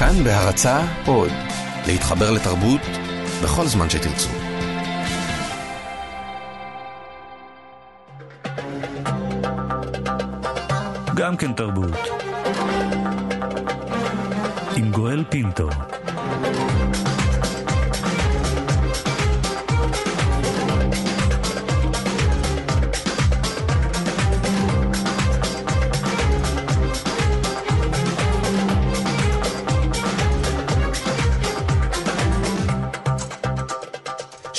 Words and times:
כאן 0.00 0.24
בהרצה 0.24 0.80
עוד, 1.06 1.30
להתחבר 1.86 2.30
לתרבות 2.30 2.80
בכל 3.42 3.66
זמן 3.66 3.90
שתרצו. 3.90 4.28
גם 11.14 11.36
כן 11.36 11.52
תרבות. 11.52 11.98
עם 14.76 14.90
גואל 14.90 15.24
פינטו. 15.28 15.68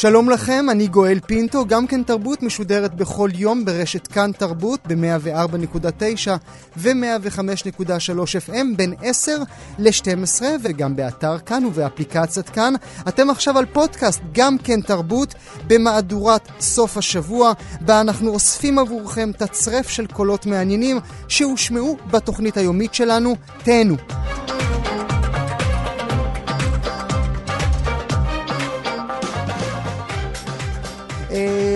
שלום 0.02 0.30
לכם, 0.30 0.66
אני 0.72 0.88
גואל 0.88 1.20
פינטו, 1.26 1.66
גם 1.66 1.88
כן 1.88 2.04
תרבות 2.04 2.44
משודרת 2.44 2.94
בכל 2.96 3.30
יום 3.34 3.66
ברשת 3.66 4.08
כאן 4.08 4.32
תרבות 4.32 4.80
ב-104.9 4.88 6.30
ו-105.3 6.78 8.50
FM 8.50 8.76
בין 8.76 8.94
10 9.02 9.38
ל-12 9.80 10.42
וגם 10.64 10.96
באתר 10.96 11.40
כאן 11.40 11.66
ובאפליקציית 11.66 12.50
כאן. 12.50 12.74
אתם 13.08 13.30
עכשיו 13.30 13.58
על 13.58 13.66
פודקאסט 13.66 14.22
גם 14.32 14.58
כן 14.58 14.82
תרבות 14.82 15.36
במהדורת 15.68 16.48
סוף 16.60 16.98
השבוע, 16.98 17.52
בה 17.82 18.02
אנחנו 18.02 18.30
אוספים 18.30 18.80
עבורכם 18.80 19.32
תצרף 19.38 19.90
של 19.90 20.08
קולות 20.08 20.46
מעניינים 20.46 21.00
שהושמעו 21.28 21.98
בתוכנית 22.12 22.58
היומית 22.58 22.94
שלנו. 22.94 23.36
תהנו. 23.64 23.96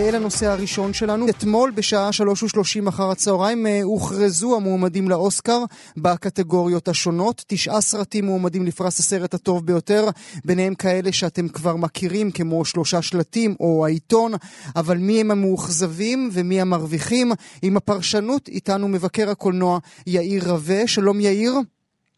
אל 0.10 0.16
הנושא 0.16 0.48
הראשון 0.48 0.94
שלנו. 0.94 1.30
אתמול 1.30 1.72
בשעה 1.72 2.12
שלוש 2.12 2.44
ושלושים 2.44 2.88
אחר 2.88 3.12
הצהריים 3.12 3.68
אה, 3.68 3.80
הוכרזו 3.84 4.56
המועמדים 4.56 5.10
לאוסקר 5.10 5.64
בקטגוריות 5.98 6.88
השונות. 6.88 7.44
תשעה 7.48 7.82
סרטים 7.82 8.26
מועמדים 8.26 8.66
לפרס 8.66 9.00
הסרט 9.00 9.34
הטוב 9.34 9.66
ביותר, 9.66 10.10
ביניהם 10.46 10.76
כאלה 10.76 11.12
שאתם 11.12 11.48
כבר 11.48 11.76
מכירים 11.76 12.32
כמו 12.32 12.66
שלושה 12.66 13.02
שלטים 13.02 13.56
או 13.60 13.86
העיתון, 13.86 14.32
אבל 14.76 14.98
מי 14.98 15.22
הם 15.22 15.32
המאוכזבים 15.32 16.30
ומי 16.34 16.62
המרוויחים? 16.62 17.32
עם 17.62 17.78
הפרשנות 17.78 18.48
איתנו 18.48 18.88
מבקר 18.88 19.30
הקולנוע 19.30 19.80
יאיר 20.08 20.52
רווה. 20.52 20.88
שלום 20.88 21.20
יאיר. 21.20 21.54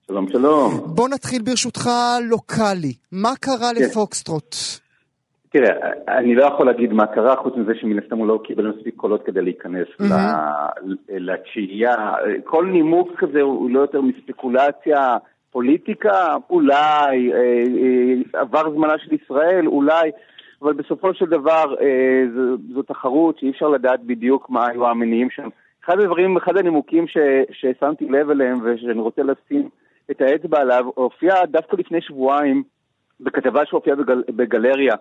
שלום 0.08 0.30
שלום. 0.32 0.82
בוא 0.86 1.10
נתחיל 1.10 1.42
ברשותך 1.42 1.90
לוקאלי. 2.30 2.94
מה 3.12 3.34
קרה 3.40 3.72
כן. 3.76 3.84
לפוקסטרוט? 3.84 4.56
תראה, 5.50 5.92
אני 6.08 6.36
לא 6.36 6.44
יכול 6.44 6.66
להגיד 6.66 6.94
מה 6.94 7.08
קרה, 7.08 7.36
חוץ 7.36 7.56
מזה 7.56 7.76
שמן 7.76 8.00
הסתם 8.00 8.18
הוא 8.18 8.28
לא 8.28 8.40
קיבל 8.44 8.68
מספיק 8.68 8.96
קולות 8.96 9.26
כדי 9.26 9.42
להיכנס. 9.42 9.88
לתשיעייה. 11.10 11.96
כל 12.44 12.66
נימוק 12.66 13.10
כזה 13.18 13.42
הוא 13.42 13.70
לא 13.70 13.80
יותר 13.80 14.02
מספקולציה, 14.02 15.18
פוליטיקה, 15.52 16.36
אולי, 16.50 17.34
אה, 17.34 17.64
אה, 17.78 18.42
עבר 18.42 18.72
זמנה 18.72 18.94
של 18.98 19.14
ישראל, 19.14 19.68
אולי, 19.68 20.12
אבל 20.62 20.74
בסופו 20.74 21.14
של 21.14 21.26
דבר 21.26 21.76
אה, 21.82 22.24
זו, 22.74 22.82
תחרות 22.82 23.40
שאי 23.40 23.50
אפשר 23.50 23.68
לדעת 23.68 24.04
בדיוק 24.04 24.50
מה 24.50 24.68
היו 24.68 24.88
המניעים 24.88 25.30
שם. 25.30 25.48
אחד 25.86 26.00
הדברים, 26.00 26.38
אחד 26.38 26.58
הנימוקים 26.58 27.08
ש, 27.08 27.18
ששמתי 27.52 28.06
לב 28.06 28.30
אליהם 28.30 28.58
ושאני 28.64 29.00
רוצה 29.00 29.22
לשים 29.24 29.70
את 30.12 30.22
האצבע 30.22 30.60
עליו, 30.60 30.86
הופיע 30.96 31.46
דווקא 31.46 31.76
לפני 31.76 32.02
שבועיים 32.02 32.64
בכתבה 33.20 33.66
שהופיעה 33.66 33.96
בגל, 33.96 34.24
בגלריה. 34.30 34.96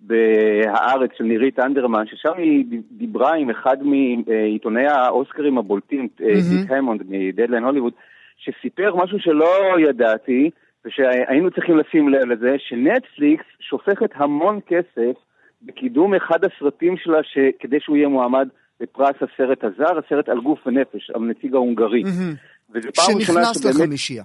בהארץ 0.00 1.10
של 1.18 1.24
נירית 1.24 1.58
אנדרמן, 1.58 2.06
ששם 2.06 2.32
היא 2.38 2.64
דיברה 2.90 3.34
עם 3.34 3.50
אחד 3.50 3.76
מעיתוני 3.82 4.86
האוסקרים 4.86 5.58
הבולטים, 5.58 6.08
דיק 6.18 6.70
המונד 6.70 7.02
מדדליין 7.08 7.64
הוליווד, 7.64 7.92
שסיפר 8.36 8.94
משהו 8.96 9.18
שלא 9.18 9.80
ידעתי, 9.88 10.50
ושהיינו 10.84 11.50
צריכים 11.50 11.78
לשים 11.78 12.08
לב 12.08 12.24
לזה, 12.24 12.56
שנטפליקס 12.58 13.44
שופכת 13.60 14.10
המון 14.14 14.60
כסף 14.66 15.20
בקידום 15.62 16.14
אחד 16.14 16.38
הסרטים 16.44 16.96
שלה, 16.96 17.18
כדי 17.58 17.80
שהוא 17.80 17.96
יהיה 17.96 18.08
מועמד 18.08 18.48
לפרס 18.80 19.16
הסרט 19.16 19.64
הזר, 19.64 19.98
הסרט 20.06 20.28
על 20.28 20.40
גוף 20.40 20.66
ונפש, 20.66 21.10
הנציג 21.14 21.54
ההונגרי. 21.54 22.02
Mm-hmm. 22.02 22.80
שנכנס 22.92 23.64
לחמישייה. 23.64 24.24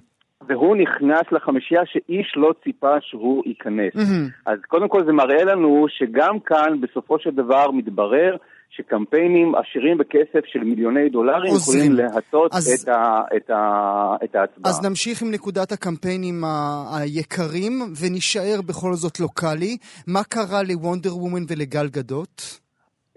והוא 0.49 0.75
נכנס 0.75 1.31
לחמישייה 1.31 1.81
שאיש 1.85 2.33
לא 2.35 2.53
ציפה 2.63 2.95
שהוא 3.01 3.43
ייכנס. 3.45 3.93
Mm-hmm. 3.95 4.31
אז 4.45 4.59
קודם 4.67 4.87
כל 4.89 5.05
זה 5.05 5.11
מראה 5.11 5.43
לנו 5.43 5.85
שגם 5.89 6.39
כאן 6.45 6.81
בסופו 6.81 7.19
של 7.19 7.29
דבר 7.29 7.71
מתברר 7.71 8.35
שקמפיינים 8.69 9.55
עשירים 9.55 9.97
בכסף 9.97 10.45
של 10.45 10.59
מיליוני 10.59 11.09
דולרים 11.09 11.51
עוזרים. 11.53 11.91
יכולים 11.91 12.05
להטות 12.05 12.53
אז... 12.53 12.83
את, 12.83 12.87
ה, 12.87 13.21
את, 13.37 13.49
ה, 13.49 14.15
את 14.23 14.35
ההצבעה. 14.35 14.71
אז 14.71 14.85
נמשיך 14.85 15.21
עם 15.21 15.31
נקודת 15.31 15.71
הקמפיינים 15.71 16.43
ה- 16.43 16.97
היקרים 16.97 17.81
ונישאר 18.01 18.61
בכל 18.65 18.93
זאת 18.93 19.19
לוקאלי. 19.19 19.77
מה 20.07 20.23
קרה 20.23 20.63
לוונדר 20.63 21.17
וומן 21.17 21.43
ולגל 21.49 21.87
גדות? 21.87 22.64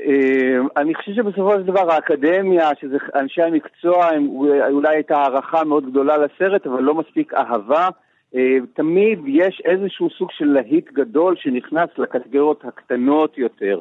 אה, 0.00 0.58
אני 0.76 0.94
חושב 0.94 1.12
שבסופו 1.14 1.52
של 1.52 1.62
דבר 1.62 1.92
האקדמיה, 1.92 2.70
שזה 2.80 2.96
אנשי 3.14 3.42
המקצוע, 3.42 4.06
הם, 4.06 4.28
אולי 4.70 4.94
הייתה 4.94 5.16
הערכה 5.16 5.64
מאוד 5.64 5.90
גדולה 5.90 6.16
לסרט, 6.18 6.66
אבל 6.66 6.82
לא 6.82 6.94
מספיק 6.94 7.34
אהבה. 7.34 7.88
אה, 8.34 8.56
תמיד 8.74 9.18
יש 9.26 9.62
איזשהו 9.64 10.08
סוג 10.18 10.28
של 10.32 10.44
להיט 10.44 10.92
גדול 10.92 11.36
שנכנס 11.36 11.88
לקטגוריות 11.98 12.64
הקטנות 12.64 13.38
יותר. 13.38 13.78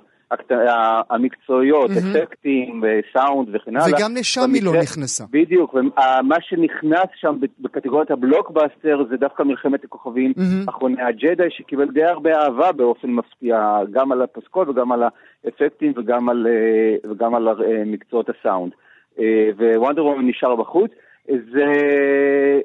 המקצועיות, 1.09 1.91
mm-hmm. 1.91 2.17
אפקטים, 2.17 2.83
סאונד 3.13 3.49
וכן 3.55 3.75
הלאה. 3.75 3.88
וגם 3.88 4.15
לשם 4.15 4.53
היא 4.53 4.63
לא 4.63 4.71
נכנסה. 4.81 5.23
בדיוק, 5.31 5.73
ומה 5.73 6.35
שנכנס 6.41 7.09
שם 7.15 7.35
בקטגוריית 7.59 8.11
הבלוקבאסטר 8.11 9.03
זה 9.09 9.17
דווקא 9.17 9.43
מלחמת 9.43 9.83
הכוכבים 9.83 10.33
mm-hmm. 10.38 10.69
אחרוני 10.69 11.01
הג'די, 11.01 11.47
שקיבל 11.49 11.91
די 11.91 12.03
הרבה 12.03 12.35
אהבה 12.35 12.71
באופן 12.71 13.07
מפתיע, 13.07 13.79
גם 13.91 14.11
על 14.11 14.21
הפסקול 14.21 14.69
וגם 14.69 14.91
על 14.91 15.03
האפקטים 15.45 15.93
וגם 15.97 16.29
על, 16.29 16.47
אה, 16.47 17.11
וגם 17.11 17.35
על 17.35 17.47
אה, 17.47 17.53
מקצועות 17.85 18.29
הסאונד. 18.29 18.71
אה, 19.19 19.49
ווונדר 19.57 20.05
וומן 20.05 20.27
נשאר 20.27 20.55
בחוץ. 20.55 20.91
זה, 21.27 21.65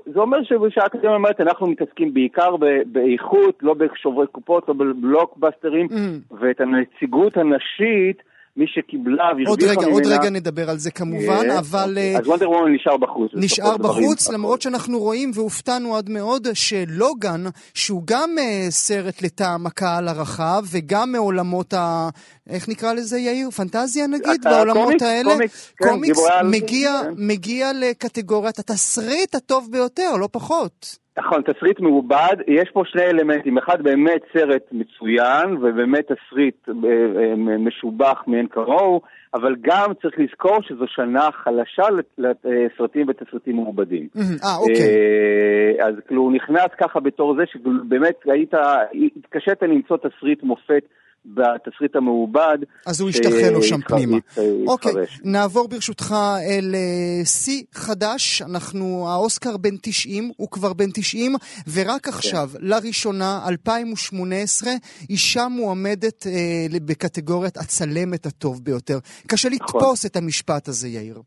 זה 0.06 0.20
אומר 0.20 0.38
שהאקדמיה 0.68 1.14
אומרת, 1.14 1.40
אנחנו 1.40 1.66
מתעסקים 1.66 2.14
בעיקר 2.14 2.56
באיכות, 2.86 3.58
לא 3.62 3.74
בשוברי 3.74 4.26
קופות, 4.26 4.68
לא 4.68 4.74
בבלוקבאסטרים, 4.74 5.86
mm. 5.86 6.34
ואת 6.40 6.60
הנציגות 6.60 7.36
הנשית, 7.36 8.22
מי 8.56 8.64
שקיבלה 8.68 9.24
והרוויחה 9.24 9.50
עוד 9.50 9.62
רגע, 9.62 9.80
ממנה... 9.80 9.92
עוד 9.92 10.06
רגע 10.06 10.30
נדבר 10.30 10.70
על 10.70 10.78
זה 10.78 10.90
כמובן, 10.90 11.50
yeah, 11.50 11.58
אבל... 11.58 11.88
אוקיי. 11.88 12.16
אז 12.16 12.26
וונדר 12.28 12.50
וומן 12.50 12.74
נשאר 12.74 12.96
בחוץ. 12.96 13.30
נשאר 13.34 13.76
בחוץ, 13.76 14.28
למרות 14.28 14.62
שאנחנו 14.62 14.98
רואים 14.98 15.30
והופתענו 15.34 15.96
עד 15.96 16.10
מאוד 16.10 16.46
שלוגן, 16.54 17.44
שהוא 17.74 18.02
גם 18.04 18.30
uh, 18.38 18.70
סרט 18.70 19.22
לטעם 19.22 19.66
הקהל 19.66 20.08
הרחב, 20.08 20.64
וגם 20.70 21.12
מעולמות 21.12 21.74
ה... 21.74 22.08
איך 22.50 22.68
נקרא 22.68 22.92
לזה, 22.92 23.18
יאיר? 23.18 23.50
פנטזיה 23.50 24.06
נגיד? 24.06 24.44
בעולמות 24.44 24.84
קומיקס, 24.84 25.02
האלה? 25.02 25.32
קומיקס, 25.32 25.72
כן, 25.76 25.88
קומיקס 25.88 26.18
מגיע, 26.44 27.00
כן. 27.02 27.10
מגיע 27.16 27.70
לקטגוריית 27.72 28.58
התסריט 28.58 29.34
הטוב 29.34 29.68
ביותר, 29.70 30.16
לא 30.16 30.28
פחות. 30.32 31.01
נכון, 31.18 31.42
תסריט 31.42 31.80
מעובד, 31.80 32.36
יש 32.46 32.70
פה 32.72 32.82
שני 32.84 33.02
אלמנטים, 33.02 33.58
אחד 33.58 33.82
באמת 33.82 34.22
סרט 34.32 34.62
מצוין 34.72 35.56
ובאמת 35.56 36.04
תסריט 36.12 36.68
אה, 36.68 36.74
אה, 37.20 37.34
משובח 37.58 38.22
מאין 38.26 38.46
כמוהו, 38.46 39.00
אבל 39.34 39.56
גם 39.60 39.92
צריך 40.02 40.18
לזכור 40.18 40.62
שזו 40.62 40.84
שנה 40.86 41.28
חלשה 41.32 41.82
לסרטים 42.18 43.06
ותסריטים 43.08 43.56
מעובדים. 43.56 44.08
אה, 44.16 44.56
אוקיי. 44.56 45.86
אז 45.86 45.94
כאילו 46.06 46.22
הוא 46.22 46.32
נכנס 46.32 46.68
ככה 46.80 47.00
בתור 47.00 47.34
זה 47.36 47.42
שבאמת 47.46 48.14
היית, 48.24 48.54
התקשית 49.16 49.62
למצוא 49.62 49.96
תסריט 49.96 50.42
מופת 50.42 50.82
בתסריט 51.26 51.96
המעובד. 51.96 52.58
אז 52.86 53.00
הוא 53.00 53.10
השתחרר 53.10 53.52
לו 53.52 53.62
שם 53.62 53.80
פנימה. 53.80 54.16
אוקיי, 54.66 54.92
נעבור 55.24 55.68
ברשותך 55.68 56.14
אל 56.50 56.74
אה, 56.74 57.24
שיא 57.24 57.62
חדש. 57.74 58.42
אנחנו, 58.42 59.06
האוסקר 59.08 59.56
בן 59.56 59.76
90, 59.82 60.30
הוא 60.36 60.48
כבר 60.50 60.72
בן 60.72 60.90
90, 60.94 61.32
ורק 61.74 62.08
עכשיו, 62.08 62.48
כן. 62.52 62.58
לראשונה, 62.60 63.38
2018, 63.48 64.70
אישה 65.10 65.48
מועמדת 65.48 66.26
אה, 66.26 66.78
בקטגוריית 66.86 67.56
הצלמת 67.56 68.26
הטוב 68.26 68.64
ביותר. 68.64 68.98
קשה 69.26 69.48
נכון. 69.48 69.80
לתפוס 69.80 70.06
את 70.06 70.16
המשפט 70.16 70.68
הזה, 70.68 70.88
יאיר. 70.88 71.22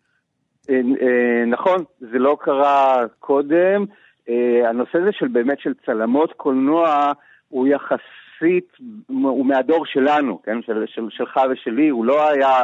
אה, 0.70 0.76
אה, 0.76 1.46
נכון, 1.46 1.84
זה 2.00 2.20
לא 2.20 2.38
קרה 2.40 2.96
קודם. 3.20 3.86
אה, 4.30 4.70
הנושא 4.70 4.98
הזה 4.98 5.10
של 5.12 5.28
באמת 5.28 5.60
של 5.60 5.74
צלמות 5.86 6.34
קולנוע 6.38 7.12
הוא 7.50 7.68
יחס... 7.68 8.00
יחסית, 8.36 8.68
הוא 9.08 9.46
מהדור 9.46 9.86
שלנו, 9.86 10.42
כן? 10.42 10.62
של, 10.62 10.84
של, 10.88 11.08
שלך 11.10 11.40
ושלי, 11.52 11.90
הוא 11.90 12.06
לא 12.06 12.30
היה 12.30 12.64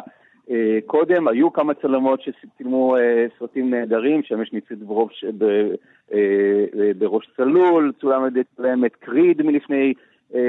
אה, 0.49 0.79
קודם. 0.85 1.27
היו 1.27 1.53
כמה 1.53 1.73
צלמות 1.73 2.19
שצילמו 2.21 2.97
אה, 2.97 3.25
סרטים 3.39 3.69
נהדרים, 3.69 4.23
שם 4.23 4.41
יש 4.41 4.53
ניצית 4.53 4.79
ברוב 4.79 5.09
ש... 5.11 5.25
ב... 5.37 5.43
אה, 5.43 6.17
אה, 6.79 6.91
בראש 6.97 7.29
צלול, 7.37 7.91
צולם 8.01 8.23
על 8.23 8.27
ידי 8.27 8.41
קריד 8.99 9.41
מלפני 9.41 9.93
אה, 10.35 10.39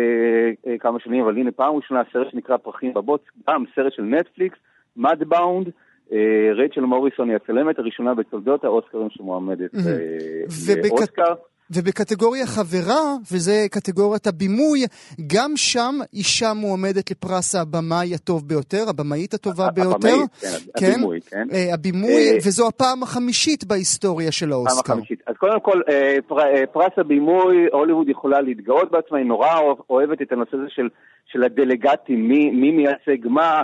אה, 0.67 0.79
כמה 0.79 1.01
שנים, 1.01 1.25
אבל 1.25 1.37
הנה 1.37 1.51
פעם 1.51 1.75
ראשונה 1.75 2.03
סרט 2.13 2.31
שנקרא 2.31 2.57
פרחים 2.57 2.95
בבוץ, 2.95 3.23
גם 3.51 3.65
סרט 3.75 3.93
של 3.93 4.03
נטפליקס, 4.03 4.59
מדבאונד. 4.97 5.69
אה, 6.13 6.19
רייצ'ל 6.55 6.81
מוריסון 6.81 7.29
היא 7.29 7.37
הצלמת 7.37 7.79
הראשונה 7.79 8.15
בתולדות 8.15 8.65
האוסקרים 8.65 9.11
שמועמדת 9.11 9.75
ובכ- 9.75 10.89
לאוסקר. 10.91 11.35
ובקטגוריה 11.71 12.47
חברה, 12.47 13.01
וזה 13.33 13.67
קטגוריית 13.71 14.27
הבימוי, 14.27 14.81
גם 15.27 15.53
שם 15.57 15.95
אישה 16.15 16.53
מועמדת 16.53 17.11
לפרס 17.11 17.55
הבמאי 17.55 18.15
הטוב 18.15 18.49
ביותר, 18.49 18.85
הבמאית 18.89 19.35
הטובה 19.35 19.71
ביותר. 19.71 20.09
הבמאית, 20.09 20.31
כן, 20.79 20.87
הבימוי, 20.93 21.21
כן. 21.21 21.47
אה, 21.53 21.75
הבימוי, 21.75 22.13
אה, 22.31 22.37
וזו 22.47 22.69
הפעם 22.69 23.03
החמישית 23.03 23.65
בהיסטוריה 23.65 24.33
של 24.33 24.47
פעם 24.47 24.53
האוסקר. 24.53 24.93
החמישית. 24.93 25.21
אז 25.27 25.35
קודם 25.37 25.61
כל, 25.61 25.81
אה, 25.89 26.17
פר, 26.29 26.37
פרס 26.73 26.93
הבימוי, 26.97 27.67
הוליווד 27.73 28.09
יכולה 28.09 28.41
להתגאות 28.41 28.91
בעצמה, 28.91 29.19
היא 29.19 29.27
נורא 29.27 29.59
אוהב- 29.59 29.79
אוהבת 29.91 30.23
את 30.23 30.33
הנושא 30.33 30.57
הזה 30.57 30.67
של, 30.69 30.89
של 31.33 31.45
הדלגטים, 31.45 32.29
מי, 32.29 32.51
מי 32.51 32.71
מייצג 32.71 33.27
מה, 33.29 33.63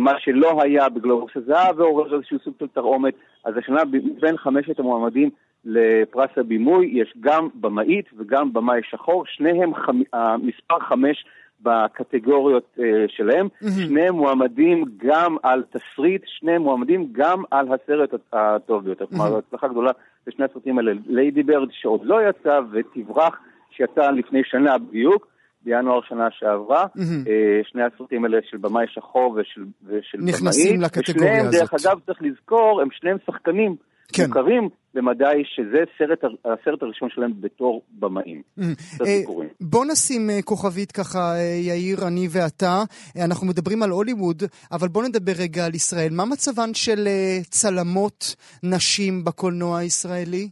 מה 0.00 0.12
שלא 0.18 0.62
היה 0.62 0.88
בגלובוס 0.88 1.30
הזהב, 1.36 1.78
ועורר 1.80 2.16
איזשהו 2.16 2.38
סוג 2.44 2.54
של 2.60 2.66
תרעומת. 2.74 3.14
אז 3.44 3.54
השנה 3.58 3.82
בין 4.20 4.36
חמשת 4.36 4.78
המועמדים 4.78 5.30
לפרס 5.66 6.30
הבימוי 6.36 6.90
יש 6.92 7.14
גם 7.20 7.48
במאית 7.54 8.06
וגם 8.16 8.52
במאי 8.52 8.80
שחור, 8.90 9.24
שניהם 9.26 9.74
חמ... 9.74 10.00
המספר 10.12 10.78
חמש 10.88 11.24
בקטגוריות 11.62 12.76
אה, 12.78 12.84
שלהם, 13.08 13.48
שניהם 13.86 14.14
מועמדים 14.14 14.84
גם 14.96 15.36
על 15.42 15.62
תסריט, 15.70 16.22
שניהם 16.26 16.62
מועמדים 16.62 17.08
גם 17.12 17.42
על 17.50 17.66
הסרט 17.72 18.10
הטוב 18.32 18.84
ביותר. 18.84 19.06
כלומר, 19.06 19.38
הצלחה 19.38 19.68
גדולה 19.68 19.90
בשני 20.26 20.44
הסרטים 20.44 20.78
האלה. 20.78 20.92
ליידי 21.06 21.42
ברד 21.42 21.68
שעוד 21.72 22.00
לא 22.04 22.18
יצא, 22.28 22.60
ותברח 22.72 23.38
שיצא 23.70 24.10
לפני 24.10 24.40
שנה 24.44 24.78
בדיוק. 24.78 25.26
בינואר 25.64 26.00
שנה 26.08 26.28
שעברה, 26.30 26.84
אה, 27.26 27.60
שני 27.62 27.82
הסרטים 27.82 28.24
האלה 28.24 28.38
של 28.50 28.56
במאי 28.56 28.84
שחור 28.88 29.38
ושל, 29.40 29.64
ושל 29.86 30.18
נכנסים 30.18 30.76
במאי, 30.76 30.86
לקטגוריה 30.86 31.32
ושניהם, 31.32 31.50
דרך 31.50 31.74
הזאת. 31.74 31.92
אגב, 31.92 32.00
צריך 32.06 32.22
לזכור, 32.22 32.80
הם 32.82 32.88
שניהם 32.92 33.16
שחקנים 33.26 33.76
כן. 34.12 34.26
מוכרים 34.26 34.68
למדי, 34.94 35.42
שזה 35.44 35.78
סרט, 35.98 36.24
הסרט 36.44 36.82
הראשון 36.82 37.08
שלהם 37.10 37.32
בתור 37.40 37.82
במאים. 37.98 38.42
אה, 38.58 38.64
סיפורים. 39.04 39.48
בוא 39.60 39.84
נשים 39.84 40.30
אה, 40.30 40.42
כוכבית 40.42 40.92
ככה, 40.92 41.18
אה, 41.18 41.58
יאיר, 41.68 41.98
אני 42.08 42.26
ואתה. 42.30 42.82
אה, 43.16 43.24
אנחנו 43.24 43.46
מדברים 43.46 43.82
על 43.82 43.90
הוליווד, 43.90 44.42
אבל 44.72 44.88
בוא 44.88 45.02
נדבר 45.02 45.32
רגע 45.42 45.66
על 45.66 45.74
ישראל. 45.74 46.08
מה 46.12 46.24
מצבן 46.24 46.74
של 46.74 47.06
אה, 47.06 47.38
צלמות 47.50 48.36
נשים 48.62 49.24
בקולנוע 49.24 49.78
הישראלי? 49.78 50.48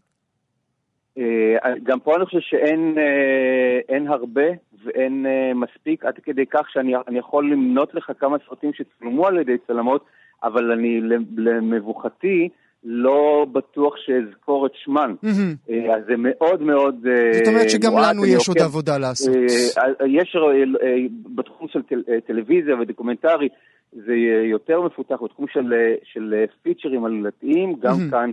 אה, 1.18 1.72
גם 1.82 2.00
פה 2.00 2.16
אני 2.16 2.24
חושב 2.24 2.40
שאין 2.40 2.94
אה, 2.98 3.94
אין 3.94 4.06
הרבה 4.06 4.46
ואין 4.84 5.26
אה, 5.26 5.54
מספיק, 5.54 6.04
עד 6.04 6.14
כדי 6.22 6.46
כך 6.46 6.70
שאני 6.70 6.92
אני 7.08 7.18
יכול 7.18 7.52
למנות 7.52 7.94
לך 7.94 8.12
כמה 8.18 8.36
סרטים 8.48 8.70
שצולמו 8.72 9.26
על 9.26 9.38
ידי 9.38 9.56
צלמות, 9.66 10.04
אבל 10.42 10.72
אני 10.72 11.00
למבוכתי 11.36 12.48
לא 12.84 13.46
בטוח 13.52 13.94
שאזכור 13.96 14.66
את 14.66 14.70
שמן. 14.84 15.14
אה, 15.24 15.96
אז 15.96 16.02
זה 16.06 16.14
מאוד 16.18 16.62
מאוד 16.62 17.06
אה, 17.06 17.32
זאת 17.38 17.48
אומרת 17.48 17.70
שגם 17.70 17.92
מועט. 17.92 18.10
לנו 18.10 18.26
יש 18.26 18.48
עוד 18.48 18.58
עבודה 18.58 18.98
לעשות. 18.98 19.34
אה, 19.36 20.06
יש 20.06 20.36
בתחום 21.34 21.68
של 21.72 21.82
טל- 21.82 22.20
טלוויזיה 22.26 22.74
ודוקומנטרי, 22.80 23.48
זה 23.92 24.14
יותר 24.50 24.80
מפותח 24.80 25.14
בתחום 25.24 25.46
של, 25.52 25.72
של 26.12 26.44
פיצ'רים 26.62 27.04
עלילתיים, 27.04 27.74
גם 27.80 27.98
מהמם. 27.98 28.10
כאן 28.10 28.30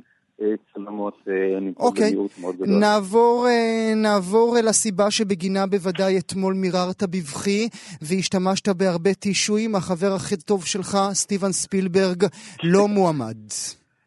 צלמות 0.74 1.18
נמצאות 1.62 1.88
אוקיי, 1.88 2.10
במיעוט 2.10 2.32
מאוד 2.42 2.56
גדול. 2.56 2.80
נעבור, 2.80 3.48
נעבור 3.96 4.58
אל 4.60 4.68
הסיבה 4.68 5.12
שבגינה 5.12 5.68
בוודאי 5.68 6.18
אתמול 6.18 6.54
מיררת 6.54 7.04
בבכי 7.04 7.70
והשתמשת 8.02 8.70
בהרבה 8.70 9.14
טישויים. 9.14 9.76
החבר 9.76 10.14
הכי 10.16 10.38
טוב 10.38 10.66
שלך, 10.66 10.98
סטיבן 11.14 11.52
ספילברג, 11.52 12.26
לא 12.64 12.88
מועמד. 12.88 13.38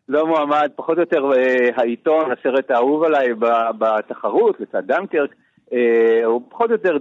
לא 0.09 0.27
מועמד, 0.27 0.69
פחות 0.77 0.97
או 0.97 1.03
יותר 1.03 1.31
אה, 1.37 1.69
העיתון, 1.77 2.31
הסרט 2.33 2.71
האהוב 2.71 3.03
עליי 3.05 3.29
בתחרות, 3.79 4.61
לצד 4.61 4.83
דנקרק, 4.87 5.31
אה, 5.73 5.79
הוא 6.25 6.43
פחות 6.49 6.67
או 6.71 6.75
יותר 6.75 6.97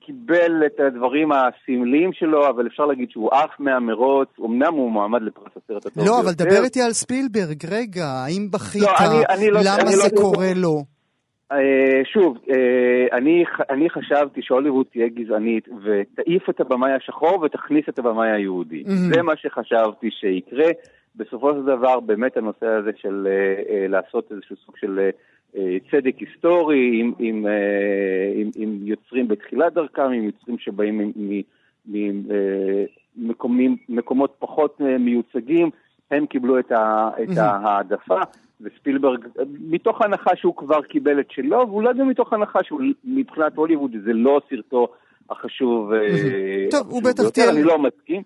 קיבל 0.00 0.62
את 0.66 0.80
הדברים 0.80 1.28
הסמליים 1.32 2.12
שלו, 2.12 2.48
אבל 2.48 2.66
אפשר 2.66 2.86
להגיד 2.86 3.10
שהוא 3.10 3.30
עף 3.32 3.50
מהמרוץ, 3.58 4.28
אמנם 4.44 4.74
הוא 4.74 4.90
מועמד 4.90 5.22
לפרס 5.22 5.52
הסרט 5.64 5.86
הטוב 5.86 6.04
לא, 6.06 6.16
אבל 6.20 6.26
ביותר. 6.26 6.44
דבר 6.44 6.64
איתי 6.64 6.82
על 6.82 6.92
ספילברג, 6.92 7.66
רגע, 7.70 8.04
האם 8.06 8.50
בכית? 8.50 8.82
לא, 8.82 8.88
אני- 9.00 9.24
אני 9.30 9.50
לא- 9.50 9.60
למה 9.60 9.82
אני 9.82 9.96
זה 9.96 10.08
לא- 10.16 10.20
קורה 10.22 10.52
לו? 10.56 10.84
אה, 11.52 11.58
שוב, 12.12 12.38
אני, 13.12 13.44
אני 13.70 13.90
חשבתי 13.90 14.40
שהוליווד 14.42 14.86
תהיה 14.92 15.08
גזענית 15.08 15.68
ותעיף 15.84 16.50
את 16.50 16.60
הבמאי 16.60 16.92
השחור 16.92 17.40
ותכניס 17.42 17.84
את 17.88 17.98
הבמאי 17.98 18.30
היהודי. 18.30 18.82
Mhm. 18.86 19.14
זה 19.14 19.22
מה 19.22 19.32
שחשבתי 19.36 20.08
שיקרה. 20.10 20.68
בסופו 21.16 21.52
של 21.54 21.62
דבר, 21.62 22.00
באמת 22.00 22.36
הנושא 22.36 22.66
הזה 22.66 22.90
של 22.96 23.28
אה, 23.30 23.74
אה, 23.74 23.88
לעשות 23.88 24.32
איזשהו 24.32 24.56
סוג 24.66 24.76
של 24.76 25.10
אה, 25.56 25.76
צדק 25.90 26.14
היסטורי 26.18 27.00
עם, 27.00 27.12
עם, 27.18 27.46
עם, 28.34 28.50
עם 28.56 28.78
יוצרים 28.82 29.28
בתחילת 29.28 29.72
דרכם, 29.74 30.02
עם 30.02 30.24
יוצרים 30.24 30.58
שבאים 30.58 31.12
ממקומות 33.88 34.34
פחות 34.38 34.80
מיוצגים, 35.00 35.70
הם 36.10 36.26
קיבלו 36.26 36.58
את, 36.58 36.72
ה, 36.72 37.10
את. 37.22 37.38
ההעדפה. 37.38 38.18
וספילברג, 38.60 39.24
מתוך 39.60 40.02
הנחה 40.02 40.36
שהוא 40.36 40.56
כבר 40.56 40.82
קיבל 40.82 41.20
את 41.20 41.30
שלו, 41.30 41.56
ואולי 41.68 41.94
גם 41.98 42.08
מתוך 42.08 42.32
הנחה 42.32 42.58
שמבחינת 42.62 43.56
הוליווד 43.56 43.90
זה 44.04 44.12
לא 44.12 44.40
סרטו 44.50 44.88
החשוב. 45.30 45.90
טוב, 46.70 46.90
הוא 46.90 47.02
בטח. 47.02 47.28
תהיה- 47.28 47.50
אני 47.50 47.62
לא 47.62 47.78
מסכים, 47.78 48.22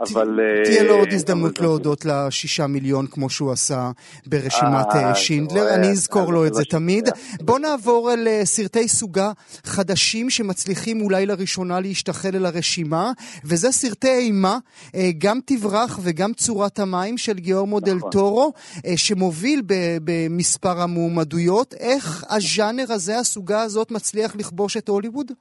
אבל... 0.00 0.40
אה, 0.40 0.64
תהיה 0.64 0.82
לו 0.82 0.94
עוד 0.94 1.08
אבל 1.08 1.14
הזדמנות 1.14 1.60
להודות 1.60 2.04
לשישה 2.04 2.66
מיליון 2.66 3.06
כמו 3.06 3.30
שהוא 3.30 3.52
עשה 3.52 3.90
ברשימת 4.26 4.86
אה, 4.94 5.08
אה, 5.08 5.14
שינדלר, 5.14 5.74
אני 5.74 5.90
אזכור 5.90 6.32
לו 6.32 6.46
את 6.46 6.54
זה 6.54 6.60
לא 6.60 6.70
תמיד. 6.70 7.08
בוא 7.40 7.58
נעבור 7.58 8.12
אל 8.12 8.28
אה, 8.28 8.44
סרטי 8.44 8.88
סוגה 8.88 9.32
חדשים 9.64 10.30
שמצליחים 10.30 11.00
אולי 11.00 11.26
לראשונה 11.26 11.80
להשתחל 11.80 12.36
אל 12.36 12.46
הרשימה, 12.46 13.12
וזה 13.44 13.72
סרטי 13.72 14.18
אימה, 14.18 14.58
אה, 14.94 15.10
גם 15.18 15.38
תברח 15.44 15.98
וגם 16.02 16.32
צורת 16.32 16.78
המים 16.78 17.18
של 17.18 17.38
גיאורמו 17.38 17.80
דל 17.80 17.94
נכון. 17.94 18.10
טורו, 18.10 18.52
אה, 18.86 18.96
שמוביל 18.96 19.62
במספר 20.04 20.80
המועמדויות. 20.80 21.74
איך 21.74 22.24
הז'אנר 22.30 22.92
הזה, 22.92 23.18
הסוגה 23.18 23.62
הזאת, 23.62 23.90
מצליח 23.90 24.36
לכבוש 24.36 24.76
את 24.76 24.88
הוליווד? 24.88 25.32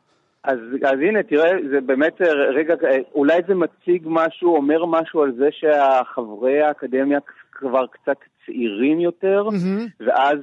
אז, 0.47 0.59
אז 0.83 0.99
הנה, 1.07 1.23
תראה, 1.23 1.51
זה 1.71 1.81
באמת 1.81 2.21
אה, 2.21 2.27
רגע, 2.33 2.73
אה, 2.83 2.97
אולי 3.15 3.41
זה 3.47 3.55
מציג 3.55 4.03
משהו, 4.05 4.55
אומר 4.55 4.85
משהו 4.85 5.21
על 5.23 5.31
זה 5.37 5.47
שהחברי 5.51 6.61
האקדמיה 6.61 7.19
כבר 7.51 7.85
קצת 7.87 8.17
צעירים 8.45 8.99
יותר, 8.99 9.43
מהמם. 9.43 9.85
ואז 9.99 10.37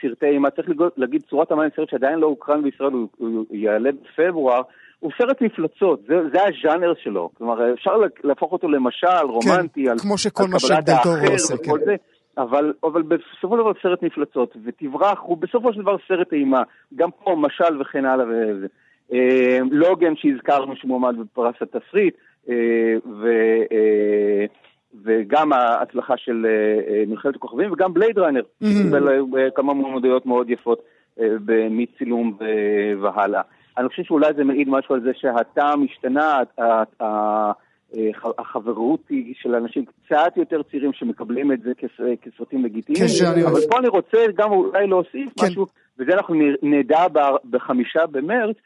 סרטי 0.00 0.26
אימה, 0.26 0.50
צריך 0.50 0.68
להגיד, 0.96 1.22
צורת 1.30 1.52
המים, 1.52 1.70
סרט 1.76 1.90
שעדיין 1.90 2.18
לא 2.18 2.26
הוקרן 2.26 2.62
בישראל, 2.62 2.92
הוא, 2.92 3.08
הוא 3.18 3.44
יעלה 3.50 3.90
בפברואר, 3.92 4.62
הוא 5.00 5.12
סרט 5.18 5.40
מפלצות, 5.40 6.00
זה, 6.08 6.14
זה 6.32 6.38
הז'אנר 6.42 6.92
שלו. 7.02 7.30
כלומר, 7.34 7.74
אפשר 7.74 7.92
להפוך 8.24 8.52
אותו 8.52 8.68
למשל 8.68 9.06
רומנטי, 9.22 9.88
על, 9.88 9.98
כן, 9.98 10.02
כמו 10.02 10.18
שכל 10.18 10.42
על 10.42 10.50
מה 10.52 10.60
שדל 10.60 10.92
האחר 10.92 11.32
עושה, 11.32 11.56
כן. 11.56 11.84
זה. 11.84 11.94
אבל, 12.38 12.72
אבל 12.84 13.02
בסופו 13.02 13.56
של 13.56 13.62
דבר 13.62 13.72
סרט 13.82 14.02
מפלצות, 14.02 14.56
ותברח 14.64 15.18
הוא 15.22 15.38
בסופו 15.38 15.72
של 15.72 15.82
דבר 15.82 15.96
סרט 16.08 16.32
אימה, 16.32 16.62
גם 16.94 17.08
פה 17.24 17.36
משל 17.36 17.80
וכן 17.80 18.04
הלאה 18.04 18.26
וזה. 18.26 18.66
אה, 19.12 19.58
לוגן 19.70 20.16
שהזכרנו 20.16 20.76
שמועמד 20.76 21.14
בפרס 21.18 21.54
התסריט, 21.60 22.14
אה, 22.48 22.54
ו, 23.20 23.28
אה, 23.72 24.44
וגם 25.04 25.52
ההצלחה 25.52 26.14
של 26.16 26.46
מלחמת 27.06 27.36
הכוכבים, 27.36 27.72
וגם 27.72 27.94
בלייד 27.94 28.18
ראנר, 28.18 28.42
שקיבל 28.64 29.08
אה, 29.08 29.50
כמה 29.54 29.74
מועמדויות 29.74 30.26
מאוד 30.26 30.50
יפות 30.50 30.82
מצילום 31.70 32.38
והלאה. 33.02 33.40
אני 33.78 33.88
חושב 33.88 34.02
שאולי 34.02 34.32
זה 34.36 34.44
מעיד 34.44 34.68
משהו 34.68 34.94
על 34.94 35.00
זה 35.00 35.10
שהטעם 35.14 35.84
השתנה, 35.84 36.40
החברות 38.38 39.00
היא 39.08 39.34
של 39.42 39.54
אנשים 39.54 39.84
קצת 39.84 40.32
יותר 40.36 40.62
צעירים 40.62 40.92
שמקבלים 40.92 41.52
את 41.52 41.60
זה 41.62 41.72
כס- 41.78 42.00
כסרטים 42.22 42.64
לגיטימיים. 42.64 43.04
אבל 43.46 43.60
פה 43.70 43.78
אני 43.78 43.88
רוצה 43.88 44.18
גם 44.34 44.50
אולי 44.52 44.86
להוסיף 44.86 45.32
כן. 45.40 45.46
משהו, 45.46 45.66
וזה 45.98 46.12
אנחנו 46.12 46.34
נדע 46.62 47.06
בחמישה 47.50 48.06
במרץ, 48.06 48.56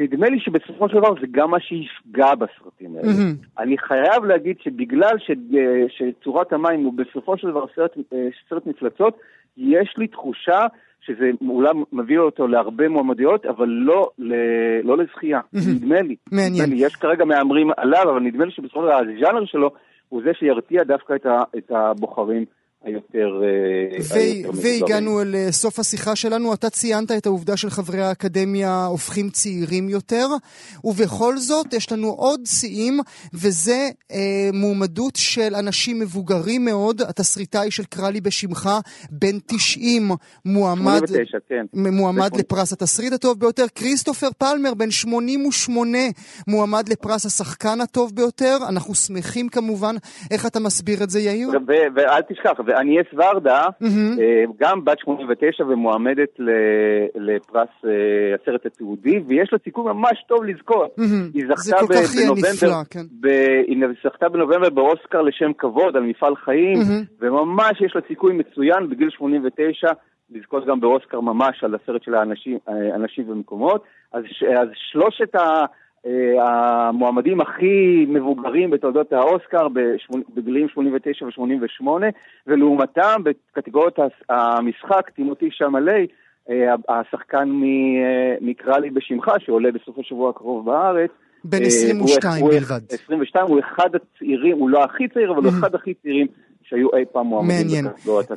שנדמה 0.00 0.28
לי 0.28 0.40
שבסופו 0.40 0.88
של 0.88 0.96
דבר 0.96 1.14
זה 1.20 1.26
גם 1.30 1.50
מה 1.50 1.60
שיפגע 1.60 2.34
בסרטים 2.34 2.96
האלה. 2.96 3.08
מהמם. 3.08 3.34
אני 3.58 3.78
חייב 3.78 4.24
להגיד 4.24 4.56
שבגלל 4.60 5.18
ש, 5.18 5.30
אה, 5.30 5.84
שצורת 5.88 6.52
המים 6.52 6.84
הוא 6.84 6.92
בסופו 6.92 7.38
של 7.38 7.48
דבר 7.48 7.64
סרט, 7.74 7.90
אה, 8.12 8.28
סרט 8.48 8.66
מפלצות, 8.66 9.18
יש 9.56 9.94
לי 9.98 10.06
תחושה 10.06 10.66
שזה 11.00 11.30
אולי 11.48 11.70
מביא 11.92 12.18
אותו 12.18 12.48
להרבה 12.48 12.88
מועמדויות, 12.88 13.46
אבל 13.46 13.68
לא, 13.68 14.10
ל, 14.18 14.34
לא 14.84 14.98
לזכייה. 14.98 15.40
מהמם. 15.52 15.66
נדמה 15.76 16.00
לי. 16.00 16.16
מעניין. 16.32 16.52
נדמה 16.52 16.74
לי. 16.74 16.86
יש 16.86 16.96
כרגע 16.96 17.24
מהמרים 17.24 17.70
עליו, 17.76 18.10
אבל 18.10 18.20
נדמה 18.20 18.44
לי 18.44 18.50
שבסופו 18.50 18.80
של 18.80 18.86
דבר 18.86 18.96
הז'אנר 18.96 19.44
שלו 19.44 19.70
הוא 20.08 20.22
זה 20.24 20.30
שירתיע 20.38 20.84
דווקא 20.84 21.14
את, 21.14 21.26
ה, 21.26 21.42
את 21.58 21.70
הבוחרים 21.70 22.44
היותר... 22.84 23.42
אה, 23.42 24.50
והגענו 24.62 25.22
אל 25.22 25.34
אה, 25.34 25.52
סוף 25.52 25.78
השיחה 25.78 26.16
שלנו. 26.16 26.54
אתה 26.54 26.70
ציינת 26.70 27.12
את 27.12 27.26
העובדה 27.26 27.56
של 27.56 27.70
חברי 27.70 28.00
האקדמיה 28.02 28.84
הופכים 28.84 29.28
צעירים 29.30 29.88
יותר, 29.88 30.26
ובכל 30.84 31.36
זאת 31.36 31.72
יש 31.72 31.92
לנו 31.92 32.08
עוד 32.08 32.40
שיאים, 32.46 33.00
וזה 33.34 33.88
אה, 34.12 34.50
מועמדות 34.52 35.16
של 35.16 35.54
אנשים 35.54 36.00
מבוגרים 36.00 36.64
מאוד. 36.64 37.02
התסריטאי 37.02 37.70
של 37.70 37.84
קרא 37.84 38.10
לי 38.10 38.20
בשמך, 38.20 38.70
בן 39.10 39.38
90, 39.46 40.10
מועמד, 40.44 41.06
89, 41.06 41.38
כן. 41.48 41.66
מועמד 41.74 42.36
לפרס 42.36 42.72
התסריט 42.72 43.12
הטוב 43.12 43.40
ביותר. 43.40 43.64
כריסטופר 43.74 44.28
פלמר, 44.38 44.74
בן 44.74 44.90
88, 44.90 45.98
מועמד 46.48 46.88
לפרס 46.88 47.26
השחקן 47.26 47.80
הטוב 47.80 48.16
ביותר. 48.16 48.56
אנחנו 48.68 48.94
שמחים 48.94 49.48
כמובן. 49.48 49.94
איך 50.30 50.46
אתה 50.46 50.60
מסביר 50.60 51.02
את 51.02 51.10
זה, 51.10 51.20
יאיר? 51.20 51.50
ואל 51.94 52.22
תשכח, 52.28 52.60
ואניאס 52.70 53.06
ורדה, 53.12 53.62
mm-hmm. 53.82 54.20
גם 54.60 54.84
בת 54.84 54.98
89 54.98 55.64
ומועמדת 55.64 56.28
לפרס 57.14 57.68
אה, 57.84 57.90
הסרט 58.34 58.66
התיעודי, 58.66 59.20
ויש 59.26 59.52
לה 59.52 59.58
סיכוי 59.64 59.84
ממש 59.84 60.24
טוב 60.28 60.44
לזכות. 60.44 60.96
Mm-hmm. 60.98 61.34
היא 61.34 61.44
זכתה 61.48 61.76
בנובמבר, 61.86 62.84
כן. 62.90 63.04
ב, 63.20 63.26
היא 63.66 63.84
זכתה 64.04 64.28
בנובמבר 64.28 64.70
באוסקר 64.70 65.22
לשם 65.22 65.52
כבוד 65.58 65.96
על 65.96 66.02
מפעל 66.02 66.36
חיים, 66.36 66.78
mm-hmm. 66.78 67.14
וממש 67.20 67.80
יש 67.80 67.92
לה 67.94 68.00
סיכוי 68.08 68.32
מצוין 68.32 68.90
בגיל 68.90 69.10
89 69.10 69.88
לזכות 70.30 70.66
גם 70.66 70.80
באוסקר 70.80 71.20
ממש 71.20 71.64
על 71.64 71.74
הסרט 71.74 72.02
של 72.02 72.14
האנשים, 72.14 72.58
אה, 72.68 72.94
אנשים 72.94 73.30
ומקומות. 73.30 73.84
אז, 74.12 74.24
אז 74.60 74.68
שלושת 74.92 75.34
ה... 75.34 75.64
אה, 76.06 76.88
המועמדים 76.88 77.40
הכי 77.40 78.06
מבוגרים 78.08 78.70
בתולדות 78.70 79.12
האוסקר 79.12 79.68
בגילים 80.34 80.68
89 80.68 81.24
ו-88, 81.24 81.86
ולעומתם 82.46 83.22
בקטגוריות 83.24 83.98
המשחק, 84.28 85.10
טימותי 85.10 85.48
שמאלי, 85.50 86.06
אה, 86.50 86.74
השחקן 86.88 87.48
מקרא 88.40 88.78
לי 88.78 88.90
בשמך, 88.90 89.30
שעולה 89.38 89.72
בסוף 89.72 89.98
השבוע 89.98 90.30
הקרוב 90.30 90.66
בארץ. 90.66 91.10
בן 91.44 91.62
22 91.62 92.44
אה, 92.44 92.50
בלבד. 92.50 92.80
22, 92.90 93.46
הוא 93.46 93.60
אחד 93.60 93.88
הצעירים, 93.94 94.58
הוא 94.58 94.70
לא 94.70 94.84
הכי 94.84 95.08
צעיר, 95.08 95.32
אבל 95.32 95.42
הוא 95.44 95.50
אחד 95.60 95.74
הכי 95.74 95.94
צעירים 95.94 96.26
שהיו 96.70 96.88
אי 96.96 97.04
פעם 97.12 97.26
מועמדים. 97.26 97.56
מעניין. 97.56 97.86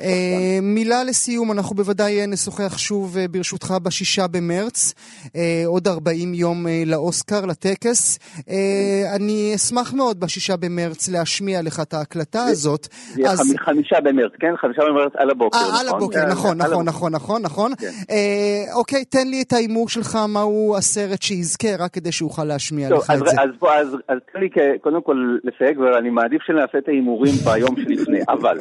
אה, 0.02 0.58
מילה 0.62 1.04
לסיום, 1.04 1.52
אנחנו 1.52 1.76
בוודאי 1.76 2.20
אה, 2.20 2.26
נשוחח 2.26 2.78
שוב 2.78 3.16
אה, 3.16 3.28
ברשותך 3.28 3.74
בשישה 3.82 4.26
במרץ, 4.26 4.94
אה, 5.36 5.62
עוד 5.66 5.88
40 5.88 6.34
יום 6.34 6.66
אה, 6.66 6.82
לאוסקר, 6.86 7.46
לטקס. 7.46 8.18
אה, 8.48 9.16
אני 9.16 9.52
אשמח 9.54 9.94
מאוד 9.94 10.20
בשישה 10.20 10.56
במרץ 10.56 11.08
להשמיע 11.08 11.62
לך 11.62 11.80
את 11.80 11.94
ההקלטה 11.94 12.42
הזאת. 12.42 12.86
זה 13.14 13.30
אז... 13.30 13.54
חמישה 13.58 14.00
במרץ, 14.00 14.32
כן? 14.40 14.56
חמישה 14.56 14.82
במרץ 14.88 15.12
על 15.16 15.30
הבוקר, 15.30 15.58
아, 15.58 15.62
נכון? 15.62 15.80
על 15.80 15.88
הבוקר, 15.88 16.20
כן, 16.20 16.28
נכון, 16.28 16.56
נכון, 16.58 16.84
נכון, 16.84 17.12
נכון, 17.12 17.42
נכון. 17.42 17.72
כן. 17.74 17.86
אה, 18.10 18.74
אוקיי, 18.74 19.04
תן 19.04 19.28
לי 19.28 19.42
את 19.42 19.52
ההימור 19.52 19.88
שלך, 19.88 20.18
מהו 20.28 20.74
הסרט 20.78 21.22
שיזכה, 21.22 21.68
רק 21.78 21.92
כדי 21.92 22.12
שאוכל 22.12 22.44
להשמיע 22.44 22.88
טוב, 22.88 22.98
לך 22.98 23.10
אז, 23.10 23.22
את 23.22 23.26
זה. 23.26 23.42
אז, 23.42 23.48
אז, 23.62 23.96
אז 24.08 24.18
תן 24.32 24.40
לי 24.40 24.48
קודם 24.80 25.02
כל 25.02 25.36
לסייג, 25.44 25.78
ואני 25.80 26.10
מעדיף 26.10 26.42
שנעשה 26.42 26.78
את 26.78 26.88
ההימורים 26.88 27.34
ביום 27.44 27.76
שלפני. 27.76 28.23
אבל 28.28 28.58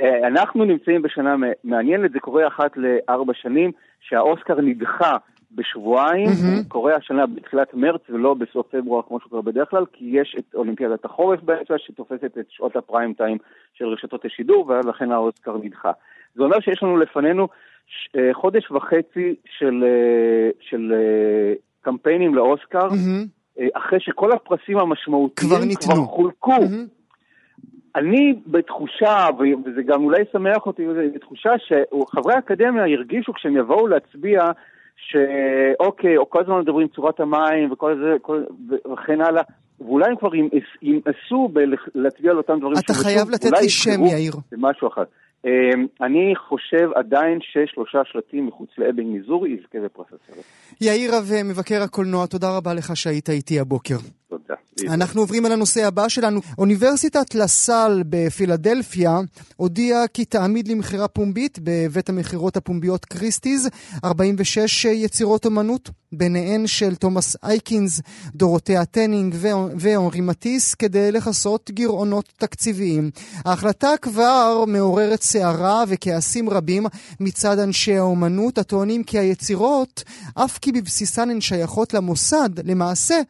אה, 0.00 0.26
אנחנו 0.28 0.64
נמצאים 0.64 1.02
בשנה 1.02 1.36
מעניינת, 1.64 2.12
זה 2.12 2.20
קורה 2.20 2.46
אחת 2.46 2.70
לארבע 2.76 3.32
שנים, 3.34 3.72
שהאוסקר 4.00 4.60
נדחה 4.60 5.16
בשבועיים, 5.52 6.28
mm-hmm. 6.28 6.68
קורה 6.68 6.96
השנה 6.96 7.26
בתחילת 7.26 7.74
מרץ 7.74 8.00
ולא 8.10 8.34
בסוף 8.34 8.66
פברואר 8.70 9.02
כמו 9.08 9.20
שקורה 9.20 9.42
בדרך 9.42 9.70
כלל, 9.70 9.84
כי 9.92 10.04
יש 10.04 10.36
את 10.38 10.54
אולימפיאדת 10.54 11.04
החורף 11.04 11.40
באמצע 11.42 11.74
שתופסת 11.78 12.38
את 12.40 12.46
שעות 12.48 12.76
הפריים 12.76 13.14
טיים 13.14 13.38
של 13.74 13.84
רשתות 13.84 14.24
השידור, 14.24 14.68
ולכן 14.68 15.12
האוסקר 15.12 15.56
נדחה. 15.62 15.92
זה 16.34 16.42
אומר 16.42 16.60
שיש 16.60 16.82
לנו 16.82 16.96
לפנינו 16.96 17.48
אה, 18.16 18.30
חודש 18.32 18.70
וחצי 18.70 19.34
של, 19.58 19.84
אה, 19.84 20.50
של 20.60 20.92
קמפיינים 21.80 22.34
לאוסקר, 22.34 22.88
mm-hmm. 22.88 23.62
אחרי 23.72 24.00
שכל 24.00 24.32
הפרסים 24.32 24.78
המשמעותיים 24.78 25.74
כבר, 25.74 25.94
כבר 25.94 26.04
חולקו. 26.04 26.56
Mm-hmm. 26.56 26.99
אני 27.96 28.34
בתחושה, 28.46 29.28
וזה 29.64 29.82
גם 29.82 30.04
אולי 30.04 30.22
ישמח 30.22 30.66
אותי, 30.66 30.82
בתחושה 31.14 31.50
שחברי 31.58 32.34
האקדמיה 32.34 32.82
הרגישו 32.82 33.32
כשהם 33.32 33.56
יבואו 33.56 33.86
להצביע, 33.86 34.40
שאוקיי, 34.96 36.16
או 36.16 36.30
כל 36.30 36.40
הזמן 36.40 36.58
מדברים 36.58 36.88
צורת 36.88 37.20
המים 37.20 37.72
וכל 37.72 37.98
זה, 38.02 38.16
כל, 38.22 38.42
וכן 38.92 39.20
הלאה, 39.20 39.42
ואולי 39.80 40.10
הם 40.10 40.16
כבר 40.16 40.30
ימאסו 40.82 41.48
להצביע 41.94 42.30
על 42.30 42.36
אותם 42.36 42.58
דברים. 42.58 42.76
אתה 42.84 42.94
חייב 42.94 43.30
לתת 43.30 43.50
לי 43.62 43.68
שם, 43.68 44.04
יאיר. 44.04 44.32
זה 44.50 44.56
משהו 44.58 44.88
אחר. 44.88 45.02
אמ, 45.44 45.86
אני 46.00 46.34
חושב 46.48 46.90
עדיין 46.94 47.38
ששלושה 47.40 47.98
שלטים 48.04 48.46
מחוץ 48.46 48.70
לאבן 48.78 49.02
מיזורי 49.02 49.50
יזכה 49.50 49.78
בפרס 49.84 50.06
הסרט. 50.06 50.44
יאיר 50.80 51.10
רוה, 51.14 51.30
מבקר 51.44 51.82
הקולנוע, 51.82 52.26
תודה 52.26 52.56
רבה 52.56 52.74
לך 52.74 52.96
שהיית 52.96 53.30
איתי 53.30 53.60
הבוקר. 53.60 54.19
תודה. 54.74 54.94
אנחנו 54.94 55.20
עוברים 55.20 55.46
על 55.46 55.52
הנושא 55.52 55.86
הבא 55.86 56.08
שלנו. 56.08 56.40
אוניברסיטת 56.58 57.34
לסל 57.34 58.02
בפילדלפיה 58.08 59.20
הודיעה 59.56 60.08
כי 60.08 60.24
תעמיד 60.24 60.68
למכירה 60.68 61.08
פומבית 61.08 61.58
בבית 61.62 62.08
המכירות 62.08 62.56
הפומביות 62.56 63.04
קריסטיז 63.04 63.68
46 64.04 64.84
יצירות 64.84 65.46
אמנות, 65.46 65.90
ביניהן 66.12 66.66
של 66.66 66.94
תומאס 66.94 67.36
אייקינס, 67.42 68.00
דורותיה 68.34 68.84
טנינג 68.84 69.34
ואנרי 69.78 70.20
מאטיס, 70.20 70.74
כדי 70.74 71.12
לכסות 71.12 71.70
גירעונות 71.70 72.32
תקציביים. 72.38 73.10
ההחלטה 73.44 73.90
כבר 74.02 74.64
מעוררת 74.66 75.22
סערה 75.22 75.84
וכעסים 75.88 76.50
רבים 76.50 76.86
מצד 77.20 77.58
אנשי 77.58 77.96
האומנות, 77.96 78.58
הטוענים 78.58 79.04
כי 79.04 79.18
היצירות, 79.18 80.04
אף 80.34 80.58
כי 80.58 80.72
בבסיסן 80.72 81.30
הן 81.30 81.40
שייכות 81.40 81.94
למוסד, 81.94 82.50
למעשה, 82.64 83.20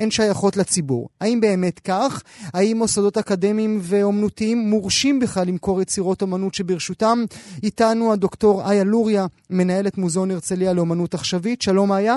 הן 0.00 0.10
שייכות 0.10 0.56
לציבור. 0.56 1.08
האם 1.20 1.40
באמת 1.40 1.78
כך? 1.78 2.22
האם 2.54 2.76
מוסדות 2.76 3.16
אקדמיים 3.16 3.78
ואומנותיים 3.82 4.58
מורשים 4.58 5.20
בכלל 5.20 5.42
למכור 5.46 5.82
יצירות 5.82 6.22
אמנות 6.22 6.54
שברשותם? 6.54 7.18
איתנו 7.62 8.12
הדוקטור 8.12 8.70
איה 8.70 8.84
לוריה, 8.84 9.26
מנהלת 9.50 9.98
מוזיאון 9.98 10.30
הרצליה 10.30 10.72
לאומנות 10.72 11.14
עכשווית. 11.14 11.62
שלום 11.62 11.92
איה. 11.92 12.16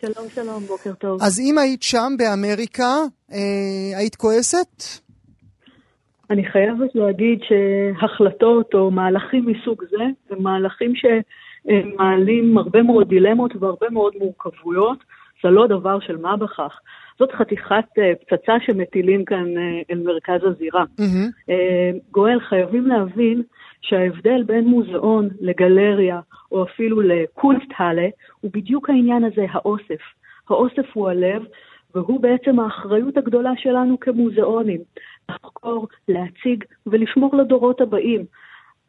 שלום 0.00 0.28
שלום, 0.34 0.62
בוקר 0.62 0.92
טוב. 0.92 1.22
אז 1.22 1.40
אם 1.40 1.58
היית 1.58 1.82
שם 1.82 2.12
באמריקה, 2.18 2.94
אה, 3.32 3.98
היית 3.98 4.16
כועסת? 4.16 4.82
אני 6.30 6.44
חייבת 6.44 6.94
להגיד 6.94 7.38
שהחלטות 7.48 8.74
או 8.74 8.90
מהלכים 8.90 9.46
מסוג 9.46 9.82
זה 9.90 10.04
הם 10.30 10.42
מהלכים 10.42 10.92
שמעלים 10.94 12.58
הרבה 12.58 12.82
מאוד 12.82 13.08
דילמות 13.08 13.56
והרבה 13.56 13.86
מאוד 13.90 14.12
מורכבויות. 14.18 14.98
זה 15.42 15.50
לא 15.50 15.66
דבר 15.66 16.00
של 16.00 16.16
מה 16.16 16.36
בכך. 16.36 16.78
זאת 17.18 17.32
חתיכת 17.32 17.84
uh, 17.98 18.02
פצצה 18.20 18.52
שמטילים 18.60 19.24
כאן 19.24 19.44
uh, 19.56 19.84
אל 19.90 19.98
מרכז 19.98 20.40
הזירה. 20.44 20.84
Mm-hmm. 20.84 21.50
Uh, 21.50 21.52
גואל, 22.10 22.40
חייבים 22.40 22.86
להבין 22.86 23.42
שההבדל 23.80 24.42
בין 24.42 24.64
מוזיאון 24.64 25.28
לגלריה, 25.40 26.20
או 26.52 26.62
אפילו 26.62 27.00
לקולטהלה, 27.00 28.08
הוא 28.40 28.50
בדיוק 28.54 28.90
העניין 28.90 29.24
הזה, 29.24 29.46
האוסף. 29.50 30.00
האוסף 30.50 30.86
הוא 30.92 31.08
הלב, 31.08 31.42
והוא 31.94 32.20
בעצם 32.20 32.60
האחריות 32.60 33.16
הגדולה 33.16 33.52
שלנו 33.56 34.00
כמוזיאונים. 34.00 34.80
לחקור, 35.28 35.88
להציג 36.08 36.64
ולשמור 36.86 37.36
לדורות 37.36 37.80
הבאים. 37.80 38.24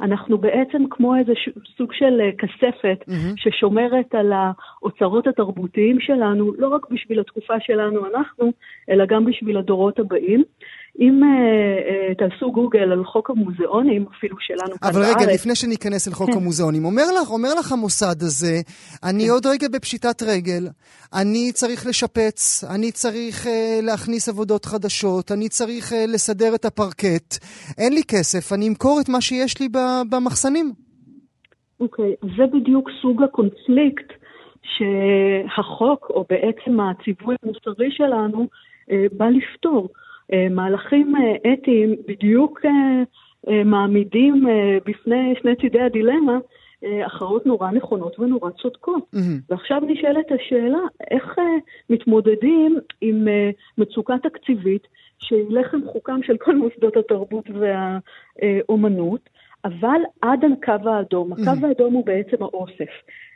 אנחנו 0.01 0.37
בעצם 0.37 0.83
כמו 0.89 1.15
איזה 1.15 1.33
סוג 1.77 1.93
של 1.93 2.21
אה, 2.21 2.31
כספת 2.37 3.03
mm-hmm. 3.07 3.33
ששומרת 3.35 4.15
על 4.15 4.31
האוצרות 4.33 5.27
התרבותיים 5.27 5.99
שלנו, 5.99 6.53
לא 6.57 6.67
רק 6.67 6.89
בשביל 6.91 7.19
התקופה 7.19 7.53
שלנו 7.59 8.05
אנחנו, 8.05 8.51
אלא 8.89 9.05
גם 9.05 9.25
בשביל 9.25 9.57
הדורות 9.57 9.99
הבאים. 9.99 10.43
אם 10.99 11.21
uh, 11.23 11.27
uh, 11.27 12.29
תעשו 12.29 12.51
גוגל 12.51 12.91
על 12.91 13.03
חוק 13.03 13.29
המוזיאונים, 13.29 14.05
אפילו 14.17 14.35
שלנו 14.39 14.79
כאן 14.79 14.91
בארץ... 14.91 14.95
אבל 14.95 15.05
רגע, 15.05 15.33
לפני 15.33 15.55
שניכנס 15.55 16.07
אל 16.07 16.13
חוק 16.13 16.29
כן. 16.29 16.37
המוזיאונים, 16.37 16.85
אומר 16.85 17.03
לך, 17.21 17.29
אומר 17.31 17.49
לך 17.59 17.71
המוסד 17.71 18.21
הזה, 18.21 18.55
אני 19.03 19.23
כן. 19.23 19.29
עוד 19.29 19.45
רגע 19.45 19.67
בפשיטת 19.73 20.23
רגל, 20.23 20.67
אני 21.13 21.51
צריך 21.53 21.87
לשפץ, 21.87 22.63
אני 22.75 22.91
צריך 22.91 23.45
uh, 23.45 23.49
להכניס 23.85 24.29
עבודות 24.29 24.65
חדשות, 24.65 25.31
אני 25.31 25.49
צריך 25.49 25.91
uh, 25.91 25.95
לסדר 26.13 26.55
את 26.55 26.65
הפרקט, 26.65 27.29
אין 27.77 27.93
לי 27.93 28.01
כסף, 28.07 28.53
אני 28.53 28.67
אמכור 28.67 28.99
את 29.01 29.09
מה 29.09 29.21
שיש 29.21 29.61
לי 29.61 29.67
במחסנים. 30.09 30.71
אוקיי, 31.79 32.13
okay, 32.13 32.27
זה 32.37 32.43
בדיוק 32.53 32.89
סוג 33.01 33.23
הקונפליקט 33.23 34.13
שהחוק, 34.63 36.07
או 36.09 36.25
בעצם 36.29 36.79
הציווי 36.79 37.35
המוסרי 37.43 37.91
שלנו, 37.91 38.47
uh, 38.89 38.93
בא 39.17 39.25
לפתור. 39.25 39.89
אה, 40.33 40.47
מהלכים 40.49 41.15
אה, 41.15 41.53
אתיים 41.53 41.95
בדיוק 42.07 42.59
אה, 42.65 43.63
מעמידים 43.63 44.45
בפני 44.85 45.33
שני 45.41 45.55
צידי 45.55 45.81
הדילמה 45.81 46.37
הכרעות 47.05 47.45
נורא 47.45 47.71
נכונות 47.71 48.19
ונורא 48.19 48.49
צודקות. 48.49 49.03
Mm-hmm. 49.15 49.17
ועכשיו 49.49 49.81
נשאלת 49.87 50.25
השאלה, 50.31 50.77
איך 51.11 51.35
מתמודדים 51.89 52.77
עם 53.01 53.27
מצוקה 53.77 54.15
תקציבית 54.23 54.87
שהיא 55.19 55.45
לחם 55.49 55.79
חוקם 55.85 56.19
של 56.23 56.37
כל 56.37 56.55
מוסדות 56.55 56.97
התרבות 56.97 57.45
והאומנות, 57.49 59.29
אבל 59.65 60.01
עד 60.21 60.39
הקו 60.45 60.89
האדום. 60.89 61.33
הקו 61.33 61.41
mm-hmm. 61.43 61.67
האדום 61.67 61.93
הוא 61.93 62.05
בעצם 62.05 62.43
האוסף. 62.43 62.91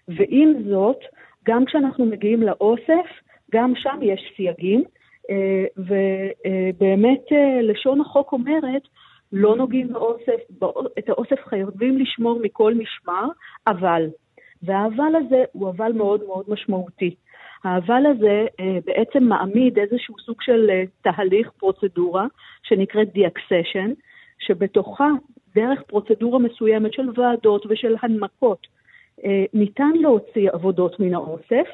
ועם 0.07 0.53
זאת, 0.69 0.99
גם 1.47 1.65
כשאנחנו 1.65 2.05
מגיעים 2.05 2.41
לאוסף, 2.41 3.07
גם 3.51 3.73
שם 3.75 3.99
יש 4.01 4.33
סייגים, 4.35 4.83
ובאמת 5.77 7.21
לשון 7.61 8.01
החוק 8.01 8.31
אומרת 8.31 8.81
לא 9.33 9.55
נוגעים 9.55 9.93
באוסף, 9.93 10.65
את 10.99 11.09
האוסף 11.09 11.45
חייבים 11.45 11.97
לשמור 11.97 12.39
מכל 12.41 12.73
משמר, 12.73 13.27
אבל, 13.67 14.05
והאבל 14.63 15.15
הזה 15.15 15.43
הוא 15.51 15.69
אבל 15.69 15.91
מאוד 15.91 16.23
מאוד 16.27 16.45
משמעותי. 16.47 17.15
האבל 17.63 18.05
הזה 18.05 18.45
אה, 18.59 18.77
בעצם 18.85 19.23
מעמיד 19.23 19.79
איזשהו 19.79 20.15
סוג 20.25 20.41
של 20.41 20.69
אה, 20.69 20.83
תהליך, 21.01 21.51
פרוצדורה, 21.57 22.25
שנקראת 22.63 23.13
די-אקסשן, 23.13 23.91
שבתוכה, 24.39 25.09
דרך 25.55 25.81
פרוצדורה 25.81 26.39
מסוימת 26.39 26.93
של 26.93 27.09
ועדות 27.15 27.65
ושל 27.69 27.95
הנמקות, 28.01 28.67
אה, 29.25 29.45
ניתן 29.53 29.91
להוציא 29.95 30.49
עבודות 30.51 30.99
מן 30.99 31.13
האוסף, 31.13 31.67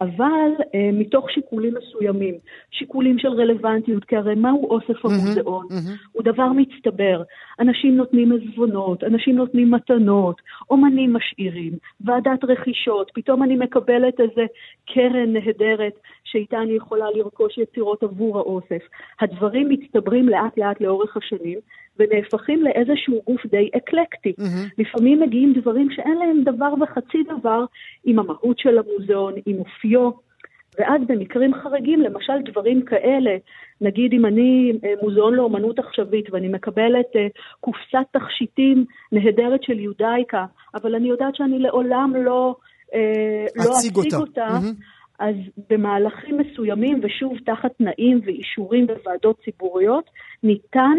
אבל 0.00 0.50
אה, 0.74 0.90
מתוך 0.92 1.30
שיקולים 1.30 1.74
מסוימים, 1.74 2.34
שיקולים 2.70 3.18
של 3.18 3.28
רלוונטיות, 3.28 4.04
כי 4.04 4.16
הרי 4.16 4.34
מהו 4.34 4.70
אוסף 4.70 5.04
המוזיאון? 5.04 5.66
Mm-hmm, 5.66 5.72
mm-hmm. 5.72 6.08
הוא 6.12 6.22
דבר 6.22 6.48
מצטבר. 6.56 7.22
אנשים 7.60 7.96
נותנים 7.96 8.32
עזבונות, 8.32 9.04
אנשים 9.04 9.36
נותנים 9.36 9.70
מתנות, 9.70 10.40
אומנים 10.70 11.12
משאירים, 11.12 11.72
ועדת 12.00 12.44
רכישות, 12.44 13.10
פתאום 13.14 13.42
אני 13.42 13.56
מקבלת 13.56 14.20
איזה 14.20 14.46
קרן 14.86 15.32
נהדרת 15.32 15.92
שאיתה 16.24 16.58
אני 16.62 16.72
יכולה 16.72 17.06
לרכוש 17.14 17.58
יצירות 17.58 18.02
עבור 18.02 18.38
האוסף. 18.38 18.82
הדברים 19.20 19.68
מצטברים 19.68 20.28
לאט 20.28 20.58
לאט 20.58 20.80
לאורך 20.80 21.16
השנים, 21.16 21.58
ונהפכים 22.00 22.62
לאיזשהו 22.62 23.22
גוף 23.26 23.46
די 23.46 23.68
אקלקטי. 23.76 24.32
Mm-hmm. 24.40 24.74
לפעמים 24.78 25.20
מגיעים 25.20 25.52
דברים 25.52 25.88
שאין 25.90 26.18
להם 26.18 26.42
דבר 26.44 26.74
וחצי 26.80 27.18
דבר 27.38 27.64
עם 28.04 28.18
המהות 28.18 28.58
של 28.58 28.78
המוזיאון, 28.78 29.34
עם 29.46 29.56
אופיו, 29.58 30.10
ואז 30.78 31.00
במקרים 31.06 31.54
חריגים, 31.54 32.00
למשל 32.00 32.32
דברים 32.44 32.84
כאלה, 32.84 33.30
נגיד 33.80 34.12
אם 34.12 34.26
אני 34.26 34.72
אה, 34.84 34.92
מוזיאון 35.02 35.34
לאומנות 35.34 35.78
עכשווית 35.78 36.30
ואני 36.32 36.48
מקבלת 36.48 37.06
uh, 37.06 37.18
קופסת 37.60 38.06
תכשיטים 38.10 38.84
נהדרת 39.12 39.62
של 39.62 39.80
יודאיקה, 39.80 40.44
אבל 40.74 40.94
אני 40.94 41.08
יודעת 41.08 41.36
שאני 41.36 41.58
לעולם 41.58 42.12
לא, 42.16 42.54
uh, 42.86 42.94
לא 43.56 43.62
אציג 43.62 43.96
אותה, 43.96 44.16
אותה 44.16 44.46
mm-hmm. 44.46 45.00
אז 45.20 45.34
במהלכים 45.70 46.38
מסוימים, 46.38 47.00
ושוב 47.02 47.32
תחת 47.46 47.70
תנאים 47.78 48.20
ואישורים 48.24 48.86
בוועדות 48.86 49.40
ציבוריות, 49.44 50.10
ניתן 50.42 50.98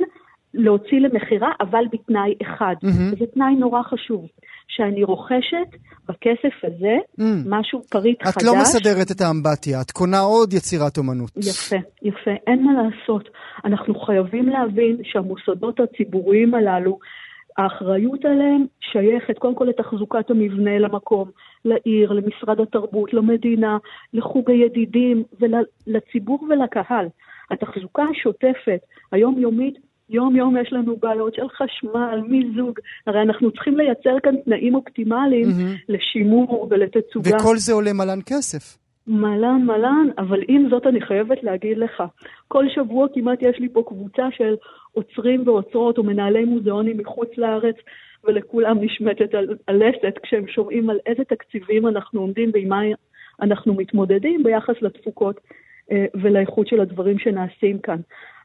להוציא 0.53 0.99
למכירה, 0.99 1.51
אבל 1.61 1.83
בתנאי 1.91 2.33
אחד. 2.41 2.75
Mm-hmm. 2.83 3.13
וזה 3.13 3.25
תנאי 3.33 3.55
נורא 3.55 3.81
חשוב, 3.83 4.27
שאני 4.67 5.03
רוכשת 5.03 5.69
בכסף 6.09 6.55
הזה 6.63 6.95
mm. 7.19 7.23
משהו 7.45 7.81
פריט 7.89 8.21
את 8.21 8.27
חדש. 8.27 8.37
את 8.37 8.43
לא 8.43 8.53
מסדרת 8.61 9.11
את 9.11 9.21
האמבטיה, 9.21 9.81
את 9.81 9.91
קונה 9.91 10.19
עוד 10.19 10.53
יצירת 10.53 10.97
אומנות. 10.97 11.31
יפה, 11.37 11.75
יפה, 12.01 12.31
אין 12.47 12.63
מה 12.63 12.71
לעשות. 12.73 13.29
אנחנו 13.65 13.99
חייבים 13.99 14.49
להבין 14.49 14.97
שהמוסדות 15.03 15.79
הציבוריים 15.79 16.53
הללו, 16.53 16.99
האחריות 17.57 18.25
עליהם 18.25 18.65
שייכת 18.79 19.37
קודם 19.37 19.55
כל 19.55 19.65
לתחזוקת 19.65 20.29
המבנה 20.29 20.79
למקום, 20.79 21.29
לעיר, 21.65 22.11
למשרד 22.11 22.59
התרבות, 22.59 23.13
למדינה, 23.13 23.77
לחוג 24.13 24.51
הידידים 24.51 25.23
ולציבור 25.39 26.47
ולקהל. 26.49 27.07
התחזוקה 27.51 28.03
השוטפת, 28.11 28.79
היומיומית, 29.11 29.90
יום-יום 30.11 30.57
יש 30.57 30.73
לנו 30.73 30.95
בעיות 30.95 31.33
של 31.35 31.49
חשמל, 31.49 32.21
מיזוג, 32.27 32.79
הרי 33.07 33.21
אנחנו 33.21 33.51
צריכים 33.51 33.77
לייצר 33.77 34.19
כאן 34.23 34.35
תנאים 34.45 34.75
אופטימליים 34.75 35.45
mm-hmm. 35.49 35.85
לשימור 35.89 36.67
ולתצוגה. 36.69 37.29
וכל 37.35 37.57
זה 37.57 37.73
עולה 37.73 37.93
מלן 37.93 38.19
כסף. 38.25 38.77
מלן, 39.07 39.61
מלן, 39.65 40.07
אבל 40.17 40.39
עם 40.47 40.69
זאת 40.69 40.87
אני 40.87 41.01
חייבת 41.01 41.43
להגיד 41.43 41.77
לך, 41.77 42.03
כל 42.47 42.65
שבוע 42.75 43.07
כמעט 43.13 43.37
יש 43.41 43.59
לי 43.59 43.69
פה 43.69 43.83
קבוצה 43.87 44.23
של 44.31 44.55
עוצרים 44.91 45.47
ועוצרות 45.47 45.97
או 45.97 46.03
מנהלי 46.03 46.45
מוזיאונים 46.45 46.97
מחוץ 46.97 47.29
לארץ, 47.37 47.75
ולכולם 48.23 48.77
נשמטת 48.81 49.29
הלסת 49.67 50.17
כשהם 50.23 50.47
שומעים 50.47 50.89
על 50.89 50.99
איזה 51.05 51.23
תקציבים 51.23 51.87
אנחנו 51.87 52.21
עומדים 52.21 52.51
ועם 52.53 52.69
מה 52.69 52.81
אנחנו 53.41 53.73
מתמודדים 53.73 54.43
ביחס 54.43 54.75
לתפוקות 54.81 55.39
ולאיכות 56.21 56.67
של 56.67 56.79
הדברים 56.81 57.19
שנעשים 57.19 57.79
כאן. 57.79 57.97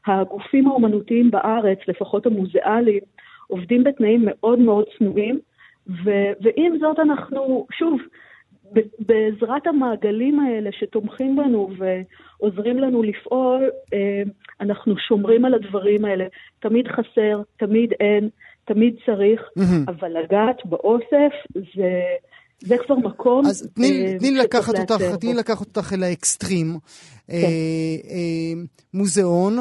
הגופים 0.07 0.67
האומנותיים 0.67 1.31
בארץ, 1.31 1.79
לפחות 1.87 2.25
המוזיאליים, 2.25 3.01
עובדים 3.47 3.83
בתנאים 3.83 4.21
מאוד 4.25 4.59
מאוד 4.59 4.85
צנועים, 4.97 5.39
ו- 5.87 6.31
ועם 6.41 6.77
זאת 6.79 6.99
אנחנו, 6.99 7.67
שוב, 7.71 7.99
בעזרת 8.99 9.67
המעגלים 9.67 10.39
האלה 10.39 10.69
שתומכים 10.71 11.35
בנו 11.35 11.69
ועוזרים 11.77 12.79
לנו 12.79 13.03
לפעול, 13.03 13.69
אה, 13.93 14.23
אנחנו 14.61 14.97
שומרים 14.97 15.45
על 15.45 15.53
הדברים 15.53 16.05
האלה. 16.05 16.25
תמיד 16.59 16.87
חסר, 16.87 17.41
תמיד 17.57 17.93
אין, 17.99 18.29
תמיד 18.65 18.95
צריך. 19.05 19.41
אבל 19.87 20.17
לגעת 20.17 20.65
באוסף 20.65 21.33
זה... 21.53 22.01
זה 22.59 22.75
כבר 22.85 22.95
מקום... 22.95 23.45
אז 23.45 23.69
תני, 23.75 24.05
אה, 24.05 24.19
תני 24.19 24.31
לקחת 24.31 24.79
אותך, 24.79 25.15
תני 25.21 25.33
לקחת 25.33 25.77
אותך 25.77 25.93
אל 25.93 26.03
האקסטרים. 26.03 26.67
כן. 27.27 27.33
אה, 27.33 27.39
אה, 28.09 28.61
מוזיאון, 28.93 29.57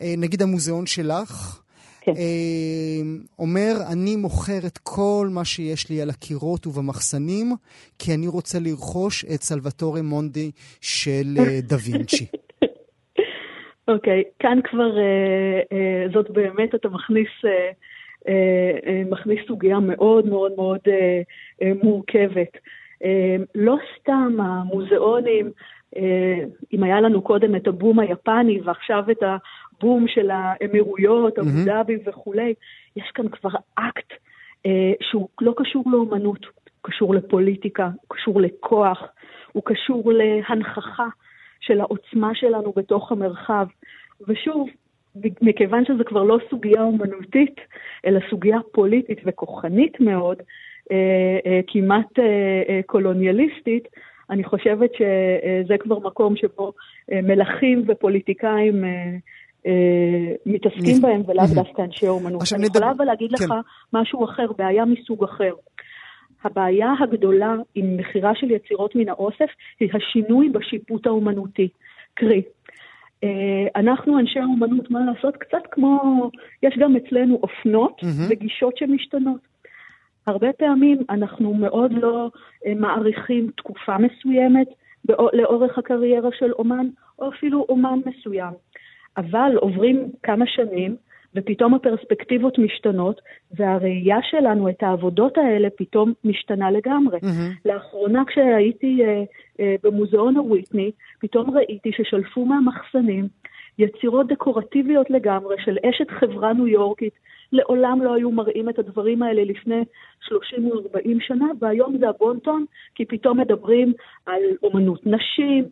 אה, 0.00 0.14
נגיד 0.18 0.42
המוזיאון 0.42 0.86
שלך, 0.86 1.62
כן. 2.00 2.12
אה, 2.16 3.00
אומר, 3.38 3.72
אני 3.92 4.16
מוכר 4.16 4.66
את 4.66 4.78
כל 4.78 5.28
מה 5.30 5.44
שיש 5.44 5.90
לי 5.90 6.02
על 6.02 6.10
הקירות 6.10 6.66
ובמחסנים, 6.66 7.52
כי 7.98 8.14
אני 8.14 8.26
רוצה 8.26 8.58
לרכוש 8.58 9.24
את 9.24 9.42
סלווטורי 9.42 10.02
מונדי 10.02 10.50
של 10.80 11.26
אה, 11.38 11.60
דה 11.68 11.76
וינצ'י. 11.84 12.26
אוקיי, 13.88 14.20
okay, 14.20 14.24
כאן 14.38 14.58
כבר, 14.64 14.90
uh, 14.96 15.74
uh, 15.74 16.12
זאת 16.14 16.30
באמת, 16.30 16.74
אתה 16.74 16.88
מכניס, 16.88 17.28
uh, 17.44 17.74
מכניס 19.10 19.38
סוגיה 19.46 19.78
מאוד 19.78 20.26
מאוד 20.26 20.52
מאוד 20.56 20.80
uh, 20.86 21.64
מורכבת. 21.82 22.56
לא 23.54 23.76
סתם 23.98 24.36
המוזיאונים, 24.40 25.50
אם 26.72 26.82
היה 26.82 27.00
לנו 27.00 27.22
קודם 27.22 27.56
את 27.56 27.66
הבום 27.66 27.98
היפני 27.98 28.60
ועכשיו 28.64 29.04
את 29.10 29.22
הבום 29.22 30.08
של 30.08 30.30
האמירויות, 30.30 31.38
אבו 31.38 31.64
דאבי 31.64 31.98
וכולי, 32.06 32.54
יש 32.96 33.10
כאן 33.14 33.28
כבר 33.28 33.50
אקט 33.74 34.12
אה, 34.66 34.92
שהוא 35.00 35.28
לא 35.40 35.54
קשור 35.56 35.84
לאומנות, 35.86 36.44
הוא 36.44 36.82
קשור 36.82 37.14
לפוליטיקה, 37.14 37.84
הוא 37.84 38.16
קשור 38.16 38.40
לכוח, 38.40 39.02
הוא 39.52 39.62
קשור 39.66 40.12
להנכחה 40.12 41.06
של 41.60 41.80
העוצמה 41.80 42.34
שלנו 42.34 42.72
בתוך 42.76 43.12
המרחב. 43.12 43.66
ושוב, 44.28 44.68
מכיוון 45.42 45.84
שזו 45.84 46.04
כבר 46.06 46.22
לא 46.22 46.38
סוגיה 46.50 46.82
אומנותית, 46.82 47.54
אלא 48.06 48.20
סוגיה 48.30 48.58
פוליטית 48.72 49.18
וכוחנית 49.26 50.00
מאוד, 50.00 50.38
אה, 50.92 51.38
אה, 51.46 51.60
כמעט 51.66 52.18
אה, 52.18 52.80
קולוניאליסטית, 52.86 53.88
אני 54.30 54.44
חושבת 54.44 54.90
שזה 54.94 55.78
כבר 55.78 55.98
מקום 55.98 56.36
שבו 56.36 56.72
מלכים 57.12 57.84
ופוליטיקאים 57.86 58.84
מתעסקים 60.46 61.02
בהם, 61.02 61.22
ולאו 61.26 61.44
דווקא 61.54 61.82
אנשי 61.82 62.08
אומנות. 62.08 62.42
אני 62.54 62.66
יכולה 62.66 62.90
אבל 62.90 63.04
להגיד 63.04 63.32
לך 63.32 63.38
כן. 63.38 63.54
משהו 63.92 64.24
אחר, 64.24 64.46
בעיה 64.58 64.84
מסוג 64.84 65.24
אחר. 65.24 65.52
הבעיה 66.44 66.92
הגדולה 67.00 67.54
עם 67.74 67.96
מכירה 67.96 68.32
של 68.34 68.50
יצירות 68.50 68.96
מן 68.96 69.08
האוסף 69.08 69.50
היא 69.80 69.90
השינוי 69.94 70.48
בשיפוט 70.48 71.06
האומנותי. 71.06 71.68
קרי, 72.14 72.42
אנחנו 73.76 74.18
אנשי 74.18 74.38
האומנות, 74.38 74.90
מה 74.90 75.00
לעשות? 75.00 75.36
קצת 75.36 75.62
כמו, 75.70 76.30
יש 76.62 76.78
גם 76.78 76.96
אצלנו 76.96 77.40
אופנות 77.42 78.00
וגישות 78.28 78.76
שמשתנות. 78.76 79.40
הרבה 80.26 80.52
פעמים 80.52 80.98
אנחנו 81.10 81.54
מאוד 81.54 81.92
לא 81.92 82.30
אה, 82.66 82.74
מעריכים 82.74 83.50
תקופה 83.56 83.96
מסוימת 83.98 84.68
לאורך 85.32 85.78
הקריירה 85.78 86.28
של 86.38 86.52
אומן, 86.52 86.86
או 87.18 87.28
אפילו 87.28 87.66
אומן 87.68 87.98
מסוים. 88.06 88.52
אבל 89.16 89.52
עוברים 89.56 90.10
כמה 90.22 90.44
שנים, 90.46 90.96
ופתאום 91.34 91.74
הפרספקטיבות 91.74 92.58
משתנות, 92.58 93.20
והראייה 93.52 94.18
שלנו 94.22 94.68
את 94.68 94.82
העבודות 94.82 95.38
האלה 95.38 95.68
פתאום 95.76 96.12
משתנה 96.24 96.70
לגמרי. 96.70 97.18
Mm-hmm. 97.18 97.60
לאחרונה 97.64 98.22
כשהייתי 98.26 98.98
uh, 99.02 99.26
uh, 99.56 99.62
במוזיאון 99.82 100.36
הוויטני, 100.36 100.90
פתאום 101.20 101.50
ראיתי 101.50 101.90
ששלפו 101.92 102.44
מהמחסנים 102.44 103.28
יצירות 103.78 104.26
דקורטיביות 104.26 105.10
לגמרי 105.10 105.56
של 105.64 105.76
אשת 105.88 106.10
חברה 106.10 106.52
ניו 106.52 106.66
יורקית 106.66 107.12
לעולם 107.52 108.02
לא 108.02 108.14
היו 108.14 108.30
מראים 108.30 108.68
את 108.68 108.78
הדברים 108.78 109.22
האלה 109.22 109.44
לפני 109.44 109.84
30 110.20 110.66
או 110.66 110.80
40 110.94 111.20
שנה, 111.20 111.46
והיום 111.60 111.98
זה 111.98 112.08
הבונטון, 112.08 112.64
כי 112.94 113.04
פתאום 113.04 113.40
מדברים 113.40 113.92
על 114.26 114.42
אומנות 114.62 115.06
נשים, 115.06 115.64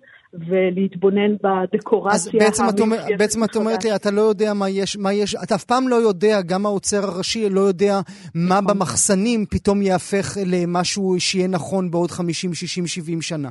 ולהתבונן 0.47 1.35
בדקורציה. 1.43 2.15
אז 2.15 2.31
בעצם 2.33 2.63
את, 2.69 2.81
אומר, 2.81 2.97
בעצם 3.19 3.45
את 3.45 3.57
אומרת 3.57 3.85
לי, 3.85 3.95
אתה 3.95 4.11
לא 4.11 4.21
יודע 4.21 4.55
מה 4.55 4.71
יש, 4.71 4.97
מה 4.97 5.13
יש, 5.13 5.35
אתה 5.45 5.55
אף 5.55 5.65
פעם 5.65 5.89
לא 5.89 5.97
יודע, 5.97 6.43
גם 6.43 6.67
האוצר 6.67 7.05
הראשי 7.05 7.51
לא 7.51 7.61
יודע 7.61 7.95
מה 8.35 8.61
נכון. 8.61 8.67
במחסנים 8.67 9.45
פתאום 9.51 9.83
יהפך 9.83 10.37
למשהו 10.47 11.17
שיהיה 11.19 11.49
נכון 11.49 11.91
בעוד 11.91 12.11
50, 12.11 12.55
60, 12.55 12.87
70 12.87 13.23
שנה. 13.23 13.49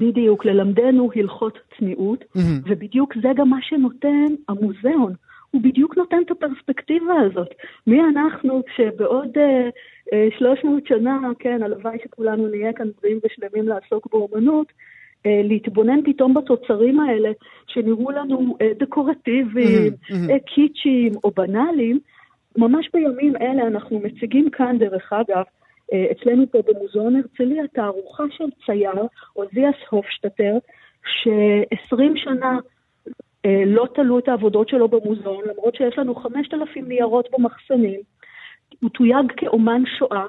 בדיוק, 0.00 0.46
ללמדנו 0.46 1.10
הלכות 1.16 1.58
צניעות, 1.78 2.20
mm-hmm. 2.22 2.40
ובדיוק 2.66 3.14
זה 3.22 3.28
גם 3.36 3.48
מה 3.48 3.58
שנותן 3.62 4.34
המוזיאון. 4.48 5.14
הוא 5.50 5.62
בדיוק 5.62 5.96
נותן 5.96 6.16
את 6.26 6.30
הפרספקטיבה 6.30 7.14
הזאת. 7.20 7.48
מי 7.86 8.00
אנחנו 8.00 8.62
כשבעוד 8.66 9.28
אה, 9.36 9.68
אה, 10.12 10.28
300 10.38 10.86
שנה, 10.86 11.18
כן, 11.38 11.62
הלוואי 11.62 11.98
שכולנו 12.04 12.48
נהיה 12.48 12.72
כאן 12.72 12.88
בריאים 13.00 13.18
ושלמים 13.24 13.68
לעסוק 13.68 14.06
באומנות, 14.12 14.66
להתבונן 15.24 16.00
פתאום 16.04 16.34
בתוצרים 16.34 17.00
האלה, 17.00 17.30
שנראו 17.66 18.10
לנו 18.10 18.56
אה, 18.60 18.72
דקורטיביים, 18.78 19.92
mm-hmm. 19.92 20.30
אה, 20.30 20.38
קיצ'יים 20.38 21.12
או 21.24 21.30
בנאליים. 21.30 21.98
ממש 22.58 22.88
בימים 22.92 23.36
אלה 23.36 23.66
אנחנו 23.66 23.98
מציגים 23.98 24.50
כאן, 24.50 24.78
דרך 24.78 25.12
אגב, 25.12 25.44
אה, 25.92 26.06
אצלנו 26.12 26.44
פה 26.50 26.58
במוזיאון 26.66 27.16
הרצליה, 27.16 27.64
תערוכה 27.72 28.24
של 28.30 28.44
צייר, 28.66 29.06
עוזיאס 29.32 29.74
הופשטטר, 29.90 30.58
ש-20 31.04 32.16
שנה 32.16 32.58
אה, 33.46 33.62
לא 33.66 33.86
תלו 33.94 34.18
את 34.18 34.28
העבודות 34.28 34.68
שלו 34.68 34.88
במוזיאון, 34.88 35.44
למרות 35.44 35.74
שיש 35.74 35.98
לנו 35.98 36.14
5,000 36.14 36.88
ניירות 36.88 37.28
במחסנים. 37.32 38.00
הוא 38.80 38.90
תויג 38.90 39.32
כאומן 39.36 39.82
שואה, 39.98 40.26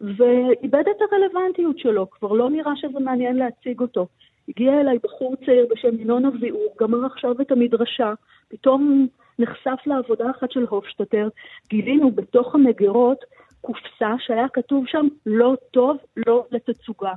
ואיבד 0.00 0.84
את 0.90 1.12
הרלוונטיות 1.12 1.78
שלו, 1.78 2.10
כבר 2.10 2.32
לא 2.32 2.50
נראה 2.50 2.72
שזה 2.76 3.00
מעניין 3.00 3.36
להציג 3.36 3.80
אותו. 3.80 4.06
הגיע 4.48 4.80
אליי 4.80 4.98
בחור 5.02 5.36
צעיר 5.46 5.66
בשם 5.70 6.00
ינון 6.00 6.24
אביאור, 6.24 6.74
גמר 6.80 7.06
עכשיו 7.06 7.40
את 7.40 7.52
המדרשה, 7.52 8.12
פתאום 8.48 9.06
נחשף 9.38 9.86
לעבודה 9.86 10.30
אחת 10.30 10.50
של 10.50 10.66
הופשטטר, 10.68 11.28
גילינו 11.68 12.10
בתוך 12.10 12.54
המגירות 12.54 13.18
קופסה 13.60 14.14
שהיה 14.18 14.46
כתוב 14.52 14.84
שם 14.86 15.06
לא 15.26 15.54
טוב, 15.70 15.96
לא 16.16 16.44
לתצוגה. 16.50 17.12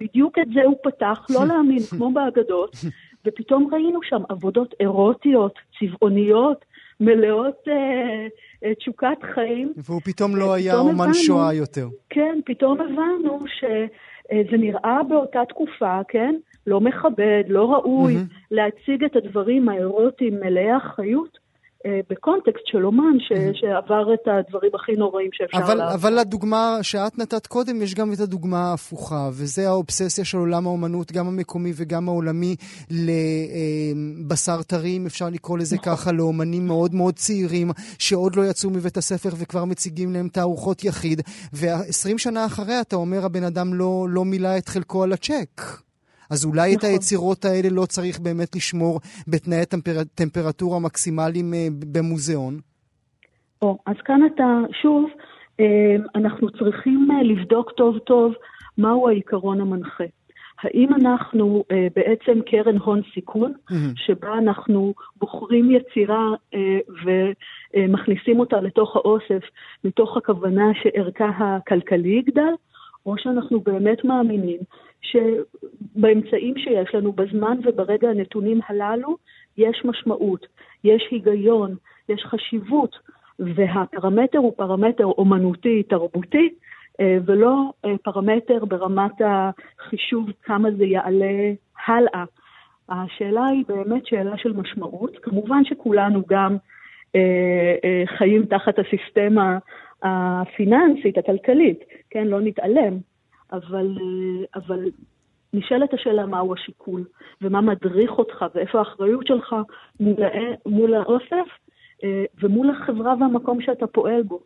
בדיוק 0.00 0.38
את 0.38 0.46
זה 0.54 0.60
הוא 0.64 0.76
פתח, 0.82 1.26
לא 1.30 1.46
להאמין, 1.46 1.82
כמו 1.90 2.12
באגדות, 2.12 2.76
ופתאום 3.24 3.74
ראינו 3.74 4.00
שם 4.02 4.22
עבודות 4.28 4.74
אירוטיות, 4.80 5.58
צבעוניות, 5.78 6.64
מלאות 7.00 7.68
אה, 7.68 8.26
אה, 8.64 8.74
תשוקת 8.74 9.18
חיים. 9.34 9.72
והוא 9.76 10.00
פתאום 10.04 10.36
לא 10.36 10.52
היה 10.52 10.78
אומן 10.78 11.00
הבנו, 11.00 11.14
שואה 11.14 11.54
יותר. 11.54 11.88
כן, 12.10 12.38
פתאום 12.46 12.80
הבנו 12.80 13.38
שזה 13.46 14.56
נראה 14.56 15.02
באותה 15.08 15.40
תקופה, 15.48 16.00
כן? 16.08 16.34
לא 16.66 16.80
מכבד, 16.80 17.44
לא 17.48 17.72
ראוי, 17.72 18.16
mm-hmm. 18.16 18.46
להציג 18.50 19.04
את 19.04 19.16
הדברים 19.16 19.68
האירוטיים 19.68 20.40
מלאי 20.40 20.70
החיות 20.70 21.38
אה, 21.86 22.00
בקונטקסט 22.10 22.66
של 22.66 22.86
אומן 22.86 23.18
ש, 23.18 23.32
שעבר 23.60 24.14
את 24.14 24.28
הדברים 24.28 24.70
הכי 24.74 24.92
נוראים 24.92 25.30
שאפשר 25.32 25.58
אבל, 25.58 25.74
לעבור. 25.74 25.94
אבל 25.94 26.20
לדוגמה 26.20 26.78
שאת 26.82 27.18
נתת 27.18 27.46
קודם, 27.46 27.82
יש 27.82 27.94
גם 27.94 28.12
את 28.12 28.20
הדוגמה 28.20 28.58
ההפוכה, 28.58 29.28
וזה 29.32 29.68
האובססיה 29.68 30.24
של 30.24 30.38
עולם 30.38 30.66
האומנות, 30.66 31.12
גם 31.12 31.26
המקומי 31.26 31.72
וגם 31.76 32.08
העולמי, 32.08 32.56
לבשר 32.90 34.56
אה, 34.58 34.62
טרי, 34.62 34.96
אם 34.96 35.06
אפשר 35.06 35.28
לקרוא 35.28 35.58
לזה 35.58 35.76
נכון. 35.76 35.96
ככה, 35.96 36.12
לאומנים 36.12 36.66
מאוד 36.66 36.94
מאוד 36.94 37.14
צעירים, 37.14 37.70
שעוד 37.98 38.36
לא 38.36 38.42
יצאו 38.42 38.70
מבית 38.70 38.96
הספר 38.96 39.28
וכבר 39.38 39.64
מציגים 39.64 40.12
להם 40.12 40.28
תערוכות 40.28 40.84
יחיד, 40.84 41.20
ו-20 41.52 42.18
שנה 42.18 42.46
אחריה, 42.46 42.80
אתה 42.80 42.96
אומר, 42.96 43.24
הבן 43.24 43.44
אדם 43.44 43.74
לא, 43.74 44.06
לא 44.10 44.24
מילא 44.24 44.58
את 44.58 44.68
חלקו 44.68 45.02
על 45.02 45.12
הצ'ק. 45.12 45.62
אז 46.30 46.44
אולי 46.44 46.74
נכון. 46.74 46.78
את 46.78 46.84
היצירות 46.84 47.44
האלה 47.44 47.68
לא 47.70 47.86
צריך 47.86 48.20
באמת 48.20 48.56
לשמור 48.56 49.00
בתנאי 49.28 49.66
טמפר... 49.66 50.04
טמפרטורה 50.14 50.78
מקסימליים 50.80 51.54
אה, 51.54 51.66
במוזיאון? 51.92 52.60
או, 53.62 53.78
אז 53.86 53.96
כאן 54.04 54.20
אתה, 54.26 54.60
שוב, 54.82 55.04
אה, 55.60 55.96
אנחנו 56.14 56.50
צריכים 56.50 57.08
אה, 57.10 57.22
לבדוק 57.22 57.70
טוב 57.70 57.98
טוב 57.98 58.32
מהו 58.78 59.08
העיקרון 59.08 59.60
המנחה. 59.60 60.04
האם 60.62 60.88
אנחנו 60.94 61.64
uh, 61.72 61.74
בעצם 61.96 62.40
קרן 62.46 62.76
הון 62.76 63.00
סיכון, 63.14 63.52
mm-hmm. 63.52 63.74
שבה 63.96 64.38
אנחנו 64.38 64.94
בוחרים 65.16 65.70
יצירה 65.70 66.28
uh, 66.54 66.56
ומכניסים 67.76 68.40
אותה 68.40 68.60
לתוך 68.60 68.96
האוסף 68.96 69.42
מתוך 69.84 70.16
הכוונה 70.16 70.64
שערכה 70.82 71.30
הכלכלי 71.38 72.08
יגדל, 72.08 72.52
או 73.06 73.14
שאנחנו 73.18 73.60
באמת 73.60 74.04
מאמינים 74.04 74.60
שבאמצעים 75.00 76.54
שיש 76.58 76.94
לנו, 76.94 77.12
בזמן 77.12 77.58
וברגע 77.64 78.08
הנתונים 78.08 78.60
הללו, 78.68 79.16
יש 79.58 79.82
משמעות, 79.84 80.46
יש 80.84 81.08
היגיון, 81.10 81.74
יש 82.08 82.22
חשיבות, 82.24 82.96
והפרמטר 83.38 84.38
הוא 84.38 84.52
פרמטר 84.56 85.04
אומנותי, 85.04 85.82
תרבותי, 85.82 86.48
אה, 87.00 87.18
ולא 87.24 87.72
אה, 87.84 87.98
פרמטר 88.02 88.64
ברמת 88.64 89.12
החישוב 89.20 90.30
כמה 90.42 90.68
זה 90.70 90.84
יעלה 90.84 91.52
הלאה. 91.86 92.24
השאלה 92.88 93.46
היא 93.46 93.64
באמת 93.68 94.06
שאלה 94.06 94.36
של 94.36 94.52
משמעות. 94.52 95.16
כמובן 95.22 95.64
שכולנו 95.64 96.22
גם 96.28 96.56
אה, 97.16 98.02
חיים 98.18 98.46
תחת 98.46 98.74
הסיסטמה 98.78 99.58
הפיננסית, 100.02 101.18
הכלכלית, 101.18 101.80
כן? 102.10 102.26
לא 102.26 102.40
נתעלם. 102.40 102.98
אבל, 103.52 103.96
אבל 104.54 104.84
נשאלת 105.52 105.94
השאלה 105.94 106.26
מהו 106.26 106.54
השיקול, 106.54 107.04
ומה 107.42 107.60
מדריך 107.60 108.10
אותך, 108.10 108.44
ואיפה 108.54 108.78
האחריות 108.78 109.26
שלך 109.26 109.54
מול, 110.00 110.16
מול 110.66 110.94
האוסף, 110.94 111.48
אה, 112.04 112.24
ומול 112.42 112.70
החברה 112.70 113.14
והמקום 113.20 113.60
שאתה 113.60 113.86
פועל 113.86 114.22
בו. 114.22 114.40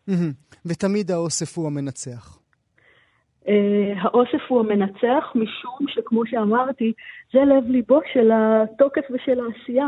ותמיד 0.66 1.10
האוסף 1.10 1.58
הוא 1.58 1.66
המנצח. 1.66 2.38
אה, 3.48 3.92
האוסף 4.00 4.42
הוא 4.48 4.60
המנצח, 4.60 5.32
משום 5.34 5.88
שכמו 5.88 6.26
שאמרתי, 6.26 6.92
זה 7.32 7.38
לב 7.44 7.64
ליבו 7.68 8.00
של 8.12 8.30
התוקף 8.34 9.02
ושל 9.10 9.40
העשייה 9.40 9.86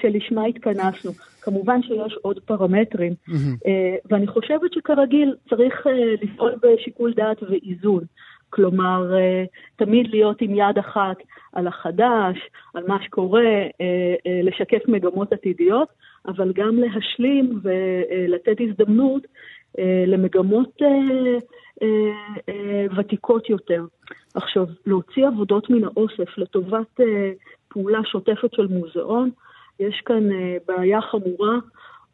שלשמה 0.00 0.44
התכנסנו. 0.44 1.10
כמובן 1.42 1.82
שיש 1.82 2.14
עוד 2.22 2.38
פרמטרים, 2.44 3.12
ואני 4.10 4.26
חושבת 4.26 4.72
שכרגיל 4.72 5.34
צריך 5.50 5.86
לפעול 6.22 6.54
בשיקול 6.62 7.12
דעת 7.14 7.42
ואיזון. 7.42 8.04
כלומר, 8.54 9.14
אה, 9.14 9.44
תמיד 9.76 10.06
להיות 10.10 10.40
עם 10.40 10.54
יד 10.54 10.78
אחת 10.78 11.16
על 11.52 11.66
החדש, 11.66 12.36
על 12.74 12.84
מה 12.88 13.02
שקורה, 13.04 13.42
אה, 13.42 14.14
אה, 14.26 14.40
לשקף 14.42 14.88
מגמות 14.88 15.32
עתידיות, 15.32 15.88
אבל 16.26 16.52
גם 16.52 16.78
להשלים 16.78 17.60
ולתת 17.62 18.56
הזדמנות 18.60 19.22
למגמות 20.06 20.82
ותיקות 22.96 23.50
יותר. 23.50 23.84
עכשיו, 24.34 24.66
להוציא 24.86 25.26
עבודות 25.26 25.70
מן 25.70 25.84
האוסף 25.84 26.38
לטובת 26.38 27.00
פעולה 27.68 28.00
שוטפת 28.04 28.52
של 28.52 28.66
מוזיאון, 28.66 29.30
יש 29.80 30.02
כאן 30.06 30.28
בעיה 30.66 31.00
חמורה, 31.00 31.58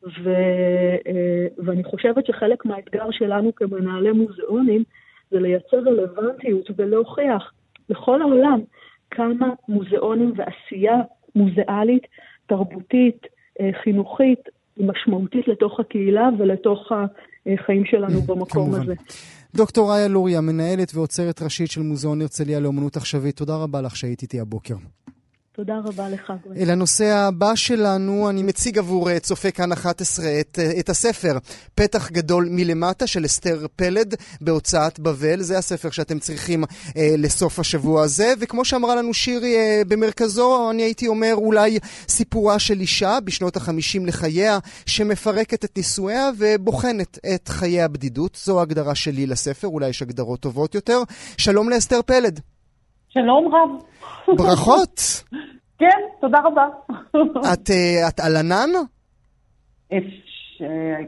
ו, 0.02 0.30
ואני 1.58 1.84
חושבת 1.84 2.26
שחלק 2.26 2.64
מהאתגר 2.64 3.10
שלנו 3.10 3.54
כמנהלי 3.54 4.12
מוזיאונים 4.12 4.84
זה 5.30 5.40
לייצר 5.40 5.76
רלוונטיות 5.76 6.70
ולהוכיח 6.76 7.52
לכל 7.88 8.22
העולם 8.22 8.60
כמה 9.10 9.48
מוזיאונים 9.68 10.32
ועשייה 10.36 10.96
מוזיאלית, 11.34 12.02
תרבותית, 12.46 13.26
אה, 13.60 13.70
חינוכית, 13.84 14.40
משמעותית 14.76 15.48
לתוך 15.48 15.80
הקהילה 15.80 16.28
ולתוך 16.38 16.92
החיים 16.92 17.84
שלנו 17.84 18.20
במקום 18.20 18.46
כמובן. 18.46 18.80
הזה. 18.82 18.94
דוקטור 19.54 19.92
ראיה 19.92 20.08
לוריה, 20.08 20.40
מנהלת 20.40 20.92
ועוצרת 20.94 21.42
ראשית 21.42 21.70
של 21.70 21.80
מוזיאון 21.80 22.22
הרצליה 22.22 22.60
לאומנות 22.60 22.96
עכשווית, 22.96 23.36
תודה 23.36 23.56
רבה 23.56 23.80
לך 23.82 23.96
שהיית 23.96 24.22
איתי 24.22 24.40
הבוקר. 24.40 24.74
תודה 25.60 25.78
רבה 25.84 26.08
לך, 26.08 26.32
גואל. 26.44 26.56
אל 26.56 26.70
הבא 27.12 27.54
שלנו, 27.54 28.30
אני 28.30 28.42
מציג 28.42 28.78
עבור 28.78 29.10
אה, 29.10 29.20
צופה 29.20 29.50
כאן 29.50 29.72
11 29.72 30.40
את, 30.40 30.58
אה, 30.62 30.80
את 30.80 30.88
הספר 30.88 31.38
פתח 31.74 32.10
גדול 32.10 32.48
מלמטה 32.50 33.06
של 33.06 33.24
אסתר 33.24 33.66
פלד 33.76 34.14
בהוצאת 34.40 35.00
בבל. 35.00 35.42
זה 35.42 35.58
הספר 35.58 35.90
שאתם 35.90 36.18
צריכים 36.18 36.64
אה, 36.96 37.14
לסוף 37.18 37.58
השבוע 37.58 38.02
הזה. 38.02 38.32
וכמו 38.38 38.64
שאמרה 38.64 38.94
לנו 38.94 39.14
שירי 39.14 39.56
אה, 39.56 39.82
במרכזו, 39.88 40.70
אני 40.70 40.82
הייתי 40.82 41.08
אומר 41.08 41.32
אולי 41.34 41.78
סיפורה 42.08 42.58
של 42.58 42.80
אישה 42.80 43.18
בשנות 43.24 43.56
החמישים 43.56 44.06
לחייה, 44.06 44.58
שמפרקת 44.86 45.64
את 45.64 45.76
נישואיה 45.76 46.30
ובוחנת 46.38 47.18
את 47.34 47.48
חיי 47.48 47.82
הבדידות. 47.82 48.38
זו 48.44 48.58
ההגדרה 48.58 48.94
שלי 48.94 49.26
לספר, 49.26 49.68
אולי 49.68 49.88
יש 49.88 50.02
הגדרות 50.02 50.40
טובות 50.40 50.74
יותר. 50.74 51.02
שלום 51.36 51.70
לאסתר 51.70 52.00
פלד. 52.06 52.40
שלום 53.12 53.54
רב. 53.54 53.70
ברכות. 54.38 55.00
כן, 55.80 56.00
תודה 56.20 56.38
רבה. 56.44 56.66
את, 57.52 57.68
uh, 57.68 58.08
את 58.08 58.20
על 58.20 58.36
ענן? 58.36 58.70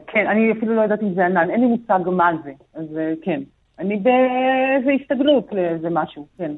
כן, 0.07 0.27
אני 0.31 0.51
אפילו 0.57 0.75
לא 0.75 0.81
יודעת 0.81 1.01
אם 1.01 1.13
זה 1.15 1.25
ענן, 1.25 1.49
אין 1.49 1.59
לי 1.61 1.65
מושג 1.65 2.09
מה 2.09 2.31
זה, 2.43 2.51
אז 2.73 2.85
כן. 3.21 3.41
אני 3.79 3.95
באיזה 3.95 4.91
הסתגלות 5.01 5.47
לאיזה 5.51 5.87
משהו, 5.91 6.27
כן. 6.37 6.51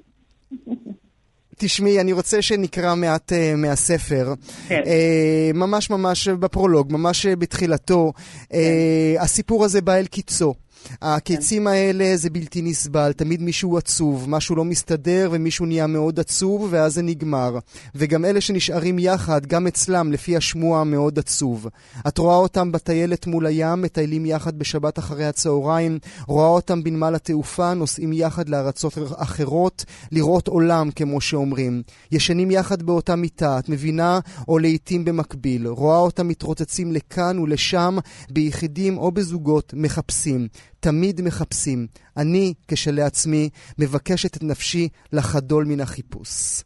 תשמעי, 1.57 2.01
אני 2.01 2.13
רוצה 2.13 2.41
שנקרא 2.41 2.95
מעט 2.95 3.31
uh, 3.31 3.35
מהספר. 3.57 4.33
כן. 4.67 4.81
Uh, 4.83 5.57
ממש 5.57 5.89
ממש 5.89 6.27
בפרולוג, 6.27 6.93
ממש 6.93 7.25
בתחילתו. 7.25 8.11
כן. 8.15 8.55
Uh, 8.55 9.23
הסיפור 9.23 9.65
הזה 9.65 9.81
בא 9.81 9.95
אל 9.95 10.05
קיצו. 10.05 10.53
הקיצים 11.01 11.67
האלה 11.67 12.17
זה 12.17 12.29
בלתי 12.29 12.61
נסבל, 12.61 13.13
תמיד 13.13 13.41
מישהו 13.41 13.77
עצוב, 13.77 14.29
משהו 14.29 14.55
לא 14.55 14.65
מסתדר 14.65 15.29
ומישהו 15.31 15.65
נהיה 15.65 15.87
מאוד 15.87 16.19
עצוב 16.19 16.67
ואז 16.69 16.93
זה 16.93 17.01
נגמר. 17.01 17.59
וגם 17.95 18.25
אלה 18.25 18.41
שנשארים 18.41 18.99
יחד, 18.99 19.45
גם 19.45 19.67
אצלם, 19.67 20.11
לפי 20.11 20.37
השמוע, 20.37 20.83
מאוד 20.83 21.19
עצוב. 21.19 21.67
את 22.07 22.17
רואה 22.17 22.35
אותם 22.35 22.71
בטיילת 22.71 23.27
מול 23.27 23.45
הים, 23.45 23.81
מטיילים 23.81 24.25
יחד 24.25 24.59
בשבת 24.59 24.99
אחרי 24.99 25.25
הצהריים, 25.25 25.99
רואה 26.27 26.47
אותם 26.47 26.83
בנמל 26.83 27.15
התעופה, 27.15 27.73
נוסעים 27.73 28.13
יחד 28.13 28.49
לארצות 28.49 28.97
אחרות, 29.15 29.85
לראות 30.11 30.47
עולם, 30.47 30.89
כמו 30.91 31.21
שאומרים. 31.21 31.81
ישנים 32.11 32.51
יחד 32.51 32.83
באותה 32.83 33.15
מיטה, 33.15 33.59
את 33.59 33.69
מבינה? 33.69 34.19
או 34.47 34.59
לעיתים 34.59 35.05
במקביל. 35.05 35.67
רואה 35.67 35.97
אותם 35.97 36.27
מתרוצצים 36.27 36.91
לכאן 36.91 37.39
ולשם, 37.39 37.97
ביחידים 38.29 38.97
או 38.97 39.11
בזוגות, 39.11 39.73
מחפשים. 39.77 40.47
תמיד 40.87 41.21
מחפשים. 41.25 41.87
אני, 42.17 42.53
כשלעצמי, 42.67 43.49
מבקשת 43.79 44.37
את 44.37 44.43
נפשי 44.43 44.89
לחדול 45.13 45.65
מן 45.65 45.79
החיפוש. 45.79 46.63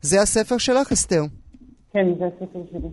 זה 0.00 0.20
הספר 0.22 0.58
שלך, 0.58 0.92
אסתר? 0.92 1.22
כן, 1.92 2.06
זה 2.18 2.24
הספר 2.26 2.60
שלי. 2.70 2.88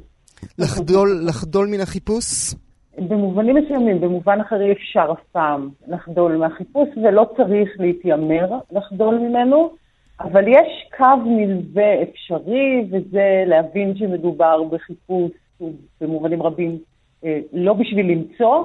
לחדול, 0.60 1.22
לחדול 1.28 1.68
מן 1.68 1.80
החיפוש? 1.80 2.54
במובנים 2.98 3.56
מסוימים, 3.56 4.02
במובן 4.02 4.40
אחר 4.42 4.62
אי 4.62 4.72
אפשר 4.72 5.08
אף 5.12 5.24
פעם 5.32 5.70
לחדול 5.88 6.38
מהחיפוש, 6.38 6.90
ולא 7.04 7.26
צריך 7.38 7.70
להתיימר 7.80 8.50
לחדול 8.72 9.18
ממנו, 9.18 9.72
אבל 10.20 10.48
יש 10.48 10.90
קו 10.98 11.24
נלווה 11.26 12.04
אפשרי, 12.04 12.88
וזה 12.92 13.44
להבין 13.48 13.98
שמדובר 13.98 14.64
בחיפוש, 14.64 15.32
במובנים 16.02 16.44
רבים, 16.44 16.78
אה, 17.26 17.40
לא 17.54 17.74
בשביל 17.74 18.12
למצוא, 18.12 18.64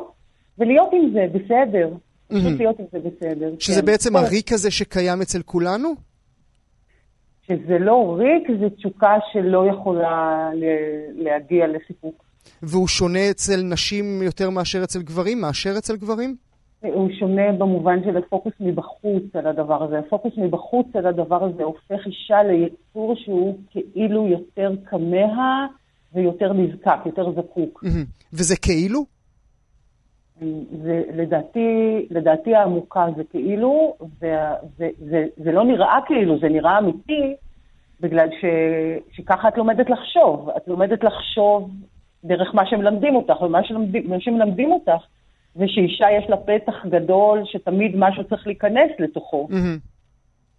ולהיות 0.59 0.89
עם 0.93 1.11
זה 1.13 1.27
בסדר. 1.33 1.91
פשוט 2.29 2.59
להיות 2.59 2.79
עם 2.79 2.87
זה 2.93 2.99
בסדר. 2.99 3.55
שזה 3.59 3.81
כן. 3.81 3.87
בעצם 3.87 4.17
הריק 4.17 4.53
הזה 4.53 4.71
שקיים 4.71 5.23
אצל 5.23 5.43
כולנו? 5.43 5.95
שזה 7.47 7.79
לא 7.79 8.17
ריק, 8.19 8.61
זה 8.61 8.71
תשוקה 8.71 9.17
שלא 9.33 9.67
יכולה 9.69 10.51
להגיע 11.15 11.67
לסיפוק. 11.67 12.25
והוא 12.63 12.89
שונה 12.89 13.31
אצל 13.31 13.63
נשים 13.63 14.23
יותר 14.23 14.51
מאשר 14.51 14.85
אצל 14.85 15.03
גברים? 15.03 15.41
מאשר 15.41 15.75
אצל 15.79 15.97
גברים? 15.97 16.37
הוא 16.81 17.11
שונה 17.19 17.53
במובן 17.53 18.05
של 18.05 18.17
הפוקוס 18.17 18.53
מבחוץ 18.61 19.23
על 19.35 19.47
הדבר 19.47 19.83
הזה. 19.85 19.99
הפוקוס 19.99 20.33
מבחוץ 20.37 20.87
על 20.95 21.07
הדבר 21.07 21.45
הזה 21.45 21.63
הופך 21.63 22.07
אישה 22.07 22.43
ליצור 22.43 23.17
שהוא 23.25 23.59
כאילו 23.73 24.27
יותר 24.29 24.71
כמה 24.91 25.67
ויותר 26.15 26.53
נזקק, 26.53 26.99
יותר 27.07 27.33
זקוק. 27.33 27.85
וזה 28.33 28.57
כאילו? 28.57 29.05
זה, 30.83 31.03
לדעתי, 31.15 32.07
לדעתי 32.11 32.55
העמוקה 32.55 33.07
זה 33.17 33.23
כאילו, 33.31 33.97
וזה 34.21 35.53
לא 35.53 35.65
נראה 35.65 35.99
כאילו, 36.07 36.39
זה 36.39 36.49
נראה 36.49 36.79
אמיתי, 36.79 37.35
בגלל 38.01 38.29
ש, 38.41 38.45
שככה 39.17 39.49
את 39.49 39.59
לומדת 39.59 39.91
לחשוב. 39.91 40.51
את 40.57 40.69
לומדת 40.69 41.05
לחשוב 41.05 41.71
דרך 42.25 42.55
מה 42.55 42.67
שמלמדים 42.67 43.17
אותך, 43.17 43.43
ומה 43.43 43.65
שמלמדים, 43.65 44.21
שמלמדים 44.21 44.73
אותך 44.73 45.07
זה 45.55 45.65
שאישה 45.69 46.07
יש 46.11 46.25
לה 46.31 46.37
פתח 46.37 46.87
גדול 46.87 47.43
שתמיד 47.45 47.93
משהו 47.97 48.25
צריך 48.25 48.47
להיכנס 48.47 48.91
לתוכו. 48.99 49.49
Mm-hmm. 49.51 49.95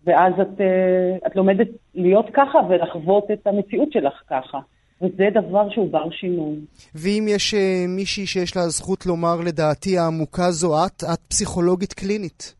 ואז 0.05 0.33
את, 0.41 0.61
אה, 0.61 1.27
את 1.27 1.35
לומדת 1.35 1.67
להיות 1.95 2.25
ככה 2.33 2.59
ולחוות 2.69 3.31
את 3.31 3.47
המציאות 3.47 3.91
שלך 3.91 4.21
ככה. 4.29 4.59
וזה 5.01 5.23
דבר 5.33 5.69
שהוא 5.69 5.91
בר 5.91 6.09
שינוי. 6.11 6.55
ואם 6.95 7.25
יש 7.29 7.53
uh, 7.53 7.57
מישהי 7.87 8.27
שיש 8.27 8.55
לה 8.55 8.69
זכות 8.69 9.05
לומר 9.05 9.41
לדעתי 9.41 9.97
העמוקה 9.97 10.51
זו 10.51 10.85
את, 10.85 11.03
את 11.13 11.19
פסיכולוגית 11.27 11.93
קלינית. 11.93 12.55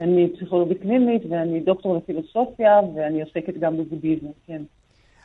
אני 0.00 0.28
פסיכולוגית 0.36 0.82
קלינית 0.82 1.22
ואני 1.30 1.60
דוקטור 1.60 1.96
לפילוסופיה 1.96 2.80
ואני 2.94 3.22
עוסקת 3.22 3.58
גם 3.60 3.76
בבודהיזם, 3.76 4.26
כן. 4.46 4.62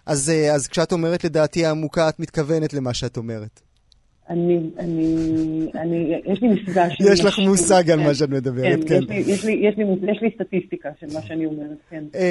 אז, 0.05 0.29
uh, 0.29 0.55
אז 0.55 0.67
כשאת 0.67 0.91
אומרת 0.91 1.23
לדעתי 1.23 1.65
העמוקה, 1.65 2.09
את 2.09 2.19
מתכוונת 2.19 2.73
למה 2.73 2.93
שאת 2.93 3.17
אומרת. 3.17 3.72
אני, 4.29 4.59
אני, 4.79 5.67
אני, 5.75 6.21
יש 6.25 6.41
לי 6.41 6.47
מפגש. 6.47 6.97
יש 7.13 7.25
לך 7.25 7.39
מושג 7.39 7.91
על 7.91 7.99
מה 7.99 8.13
שאת 8.13 8.29
מדברת, 8.29 8.83
כן. 8.89 8.99
יש 10.01 10.21
לי 10.21 10.31
סטטיסטיקה 10.35 10.89
של 10.99 11.07
מה 11.13 11.21
שאני 11.21 11.45
אומרת, 11.45 11.77
כן. 11.89 12.03
אה, 12.15 12.21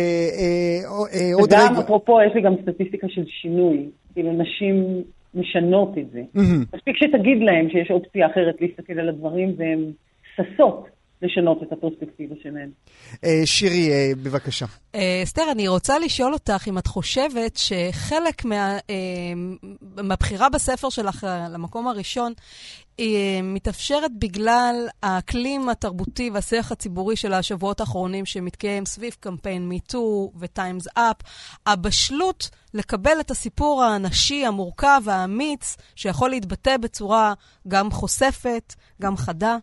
אה, 1.14 1.34
עוד 1.34 1.52
רגע. 1.52 1.64
וגם, 1.64 1.76
אפרופו, 1.76 2.18
יש 2.22 2.34
לי 2.34 2.40
גם 2.40 2.54
סטטיסטיקה 2.62 3.06
של 3.08 3.24
שינוי. 3.26 3.88
כאילו, 4.14 4.32
נשים 4.32 5.02
משנות 5.34 5.98
את 5.98 6.10
זה. 6.12 6.22
מספיק 6.74 6.96
שתגיד 6.96 7.38
להם 7.40 7.68
שיש 7.70 7.90
אופציה 7.90 8.26
אחרת 8.26 8.54
להסתכל 8.60 8.92
על 8.92 9.08
הדברים, 9.08 9.54
והן 9.56 9.84
ששות 10.36 10.86
לשנות 11.22 11.62
את 11.62 11.72
הפרספקטיבה 11.72 12.34
שלהן. 12.42 12.70
אה, 13.24 13.40
שירי, 13.44 13.90
אה, 13.90 14.12
בבקשה. 14.22 14.66
אה, 14.94 15.20
אסתר, 15.22 15.44
אני 15.52 15.68
רוצה 15.68 15.98
לשאול 15.98 16.32
אותך 16.32 16.68
אם 16.68 16.78
את 16.78 16.86
חושבת 16.86 17.56
שחלק 17.56 18.44
מה, 18.44 18.78
מהבחירה 20.02 20.48
בספר 20.48 20.88
שלך 20.88 21.26
למקום 21.50 21.88
הראשון 21.88 22.32
היא 22.98 23.42
מתאפשרת 23.42 24.10
בגלל 24.18 24.74
האקלים 25.02 25.68
התרבותי 25.68 26.30
והשיח 26.30 26.72
הציבורי 26.72 27.16
של 27.16 27.32
השבועות 27.32 27.80
האחרונים 27.80 28.26
שמתקיים 28.26 28.86
סביב 28.86 29.16
קמפיין 29.20 29.72
MeToo 29.72 29.96
ו-Times 30.36 30.98
Up, 30.98 31.24
הבשלות 31.66 32.50
לקבל 32.74 33.20
את 33.20 33.30
הסיפור 33.30 33.84
הנשי 33.84 34.46
המורכב, 34.46 35.02
האמיץ, 35.06 35.76
שיכול 35.96 36.30
להתבטא 36.30 36.76
בצורה 36.76 37.34
גם 37.68 37.90
חושפת, 37.90 38.74
גם 39.02 39.16
חדה. 39.16 39.56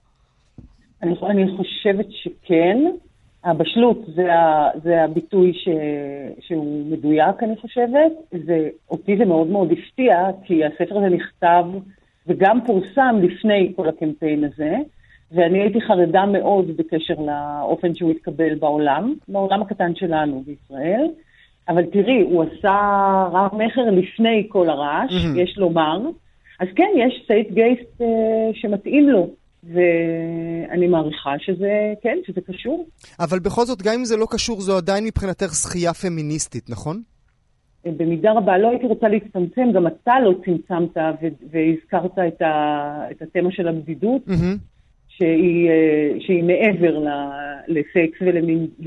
אני, 1.04 1.14
אני 1.24 1.58
חושבת 1.58 2.06
שכן. 2.12 2.78
הבשלות 3.44 3.98
זה, 4.16 4.34
ה, 4.34 4.70
זה 4.84 5.04
הביטוי 5.04 5.54
ש, 5.54 5.68
שהוא 6.40 6.92
מדויק, 6.92 7.44
אני 7.44 7.56
חושבת. 7.58 8.12
זה, 8.46 8.70
אותי 8.90 9.18
זה 9.18 9.26
מאוד 9.26 9.48
מאוד 9.48 9.72
הפתיע, 9.72 10.28
כי 10.44 10.66
הספר 10.66 10.98
הזה 10.98 11.10
נכתב 11.10 11.66
וגם 12.28 12.60
פורסם 12.66 13.16
לפני 13.22 13.74
כל 13.76 13.90
הקמפיין 13.90 14.44
הזה, 14.44 14.76
ואני 15.32 15.62
הייתי 15.62 15.82
חרדה 15.82 16.26
מאוד 16.26 16.78
בקשר 16.78 17.14
לאופן 17.14 17.96
שהוא 17.96 18.12
התקבל 18.12 18.56
בעולם, 18.56 19.14
בעולם 19.28 19.62
הקטן 19.62 19.96
שלנו 19.96 20.44
בישראל. 20.46 21.08
אבל 21.70 21.86
תראי, 21.86 22.22
הוא 22.22 22.44
עשה 22.44 22.78
רב 23.32 23.56
מכר 23.56 23.90
לפני 23.92 24.48
כל 24.50 24.70
הרעש, 24.70 25.12
mm-hmm. 25.12 25.40
יש 25.40 25.58
לומר. 25.58 26.02
אז 26.60 26.68
כן, 26.76 26.90
יש 26.98 27.24
zeitgeist 27.28 28.02
אה, 28.02 28.04
שמתאים 28.54 29.10
לו. 29.10 29.28
ואני 29.64 30.88
מעריכה 30.88 31.34
שזה, 31.40 31.94
כן, 32.02 32.18
שזה 32.28 32.42
קשור. 32.42 32.88
אבל 33.20 33.40
בכל 33.40 33.66
זאת, 33.66 33.82
גם 33.82 33.94
אם 33.94 34.06
זה 34.06 34.18
לא 34.18 34.28
קשור, 34.30 34.62
זו 34.62 34.78
עדיין 34.78 35.06
מבחינתך 35.06 35.46
זכייה 35.46 35.94
פמיניסטית, 35.94 36.70
נכון? 36.70 37.02
במידה 37.86 38.32
רבה 38.32 38.58
לא 38.58 38.70
הייתי 38.70 38.86
רוצה 38.86 39.08
להצטמצם, 39.08 39.72
גם 39.74 39.88
אתה 39.88 40.14
לא 40.20 40.34
צמצמת 40.46 40.98
והזכרת 41.52 42.20
את, 42.28 42.42
ה- 42.42 43.06
את 43.12 43.22
התמה 43.22 43.52
של 43.52 43.68
הבדידות, 43.68 44.28
mm-hmm. 44.28 44.58
שהיא, 45.08 45.70
אה, 45.70 46.12
שהיא 46.20 46.44
מעבר 46.44 47.04
לסקס 47.68 48.22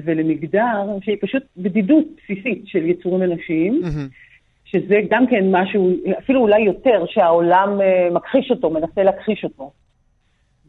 ולמגדר, 0.05 0.99
שהיא 1.01 1.17
פשוט 1.21 1.43
בדידות 1.57 2.05
בסיסית 2.17 2.63
של 2.67 2.87
יצורים 2.87 3.23
אנושיים. 3.23 3.81
Mm-hmm. 3.85 4.33
שזה 4.65 4.97
גם 5.11 5.27
כן 5.27 5.45
משהו, 5.51 5.91
אפילו 6.19 6.41
אולי 6.41 6.61
יותר, 6.61 7.05
שהעולם 7.07 7.81
אה, 7.81 8.09
מכחיש 8.11 8.51
אותו, 8.51 8.71
מנסה 8.71 9.03
להכחיש 9.03 9.45
אותו. 9.45 9.71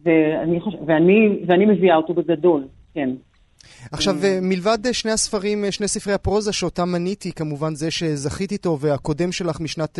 ואני, 0.05 0.59
חושב, 0.59 0.77
ואני, 0.87 1.43
ואני 1.47 1.65
מביאה 1.65 1.95
אותו 1.95 2.13
בגדול, 2.13 2.67
כן. 2.93 3.09
עכשיו, 3.91 4.15
אה, 4.23 4.39
מלבד 4.41 4.77
אה, 4.85 4.93
שני 4.93 5.11
הספרים, 5.11 5.65
אה, 5.65 5.71
שני 5.71 5.87
ספרי 5.87 6.13
הפרוזה 6.13 6.53
שאותם 6.53 6.89
מניתי, 6.89 7.31
כמובן 7.31 7.75
זה 7.75 7.91
שזכית 7.91 8.51
איתו, 8.51 8.77
והקודם 8.79 9.31
שלך 9.31 9.59
משנת 9.59 9.99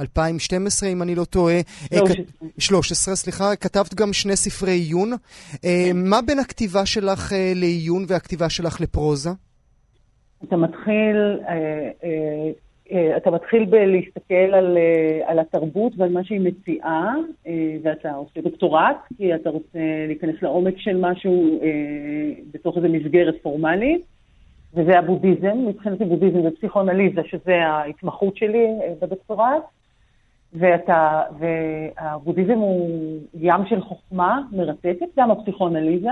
2012, 0.00 0.88
אם 0.88 1.02
אני 1.02 1.14
לא 1.14 1.24
טועה. 1.24 1.60
13. 1.88 2.24
13, 2.58 3.16
סליחה. 3.16 3.56
כתבת 3.56 3.94
גם 3.94 4.12
שני 4.12 4.36
ספרי 4.36 4.72
עיון. 4.72 5.12
כן. 5.62 5.68
מה 5.94 6.22
בין 6.22 6.38
הכתיבה 6.38 6.86
שלך 6.86 7.32
לעיון 7.54 8.04
והכתיבה 8.08 8.48
שלך 8.48 8.80
לפרוזה? 8.80 9.30
אתה 10.44 10.56
מתחיל 10.56 11.40
אה, 11.48 12.50
אתה 13.16 13.30
מתחיל 13.30 13.64
בלהסתכל 13.64 14.34
על, 14.34 14.78
אה, 14.78 15.30
על 15.30 15.38
התרבות 15.38 15.92
ועל 15.96 16.12
מה 16.12 16.24
שהיא 16.24 16.40
מציעה, 16.40 17.14
אה, 17.46 17.76
ואתה 17.82 18.14
עושה 18.14 18.40
דוקטורט, 18.40 18.96
כי 19.16 19.34
אתה 19.34 19.50
רוצה 19.50 19.78
להיכנס 20.06 20.42
לעומק 20.42 20.74
של 20.78 20.96
משהו 21.00 21.60
בתוך 22.52 22.76
איזו 22.76 22.88
מסגרת 22.88 23.34
פורמלית, 23.42 24.02
וזה 24.74 24.98
הבודהיזם, 24.98 25.58
מבחינתי 25.68 26.04
בודהיזם 26.04 26.42
זה 26.42 26.50
פסיכואנליזה, 26.50 27.20
שזה 27.24 27.66
ההתמחות 27.66 28.36
שלי 28.36 28.66
בדוקטורט. 29.00 29.62
ואתה, 30.54 31.22
והבודהיזם 31.38 32.58
הוא 32.58 33.18
ים 33.40 33.66
של 33.68 33.80
חוכמה 33.80 34.42
מרתקת, 34.52 35.06
גם 35.18 35.30
הפסיכואנליזה, 35.30 36.10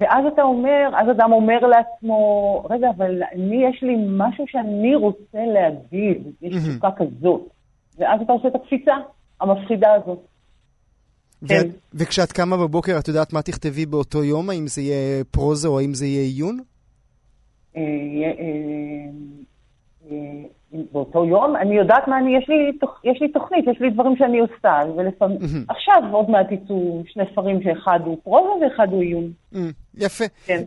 ואז 0.00 0.24
אתה 0.34 0.42
אומר, 0.42 0.90
אז 0.96 1.10
אדם 1.10 1.32
אומר 1.32 1.58
לעצמו, 1.66 2.62
רגע, 2.70 2.88
אבל 2.96 3.22
אני, 3.32 3.64
יש 3.70 3.82
לי 3.82 3.96
משהו 4.08 4.44
שאני 4.48 4.94
רוצה 4.94 5.38
להגיד, 5.54 6.22
יש 6.42 6.54
תשוקה 6.56 6.88
כזאת. 6.96 7.40
ואז 7.98 8.20
אתה 8.20 8.32
עושה 8.32 8.48
את 8.48 8.54
הקפיצה 8.54 8.94
המפחידה 9.40 9.94
הזאת. 9.94 10.18
כן. 11.48 11.68
וכשאת 11.94 12.32
קמה 12.32 12.56
בבוקר, 12.56 12.98
את 12.98 13.08
יודעת 13.08 13.32
מה 13.32 13.42
תכתבי 13.42 13.86
באותו 13.86 14.24
יום? 14.24 14.50
האם 14.50 14.66
זה 14.66 14.82
יהיה 14.82 15.24
פרוזה 15.24 15.68
או 15.68 15.78
האם 15.78 15.94
זה 15.94 16.06
יהיה 16.06 16.22
עיון? 16.22 16.60
אה, 20.74 20.78
אה, 20.78 20.82
אה, 20.82 20.84
באותו 20.92 21.24
יום, 21.24 21.56
אני 21.56 21.76
יודעת 21.76 22.08
מה 22.08 22.18
אני, 22.18 22.36
יש 22.36 22.48
לי, 22.48 22.78
יש 23.04 23.22
לי 23.22 23.28
תוכנית, 23.28 23.64
יש 23.72 23.80
לי 23.80 23.90
דברים 23.90 24.16
שאני 24.16 24.38
עושה, 24.38 24.80
ולפעמים, 24.96 25.38
עכשיו 25.68 26.02
עוד 26.12 26.30
מעט 26.30 26.52
יצאו 26.52 27.02
שני 27.06 27.24
ספרים 27.32 27.62
שאחד 27.62 28.00
הוא 28.04 28.18
פרוזה 28.24 28.64
ואחד 28.64 28.86
הוא 28.90 29.02
עיון. 29.02 29.32
יפה. 29.94 30.24
כן. 30.46 30.62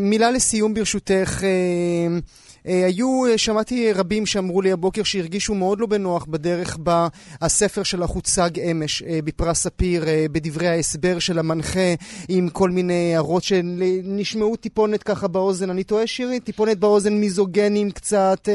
מילה 0.00 0.30
לסיום 0.30 0.74
ברשותך. 0.74 1.44
אה, 1.44 2.18
היו, 2.64 3.24
אה, 3.26 3.38
שמעתי 3.38 3.92
רבים 3.92 4.26
שאמרו 4.26 4.62
לי 4.62 4.72
הבוקר 4.72 5.02
שהרגישו 5.02 5.54
מאוד 5.54 5.80
לא 5.80 5.86
בנוח 5.86 6.24
בדרך 6.24 6.76
בה 6.76 7.08
הספר 7.40 7.82
שלך 7.82 8.10
הוצג 8.10 8.60
אמש 8.60 9.02
אה, 9.02 9.18
בפרס 9.24 9.62
ספיר, 9.62 10.02
בדברי 10.32 10.68
ההסבר 10.68 11.18
של 11.18 11.38
המנחה, 11.38 11.94
עם 12.28 12.48
כל 12.48 12.70
מיני 12.70 13.14
הערות 13.14 13.42
שנשמעו 13.42 14.56
טיפונת 14.56 15.02
ככה 15.02 15.28
באוזן. 15.28 15.70
אני 15.70 15.84
טועה 15.84 16.06
שירי? 16.06 16.40
טיפונת 16.40 16.78
באוזן 16.78 17.12
מיזוגנים 17.12 17.90
קצת, 17.90 18.48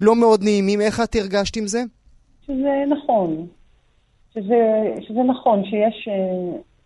לא 0.00 0.16
מאוד 0.16 0.42
נעימים. 0.42 0.80
איך 0.80 1.00
את 1.00 1.16
הרגשת 1.16 1.56
עם 1.56 1.66
זה? 1.66 1.82
שזה 2.46 2.84
נכון. 2.88 3.46
שזה, 4.34 4.94
שזה 5.00 5.22
נכון, 5.22 5.64
שיש, 5.64 6.08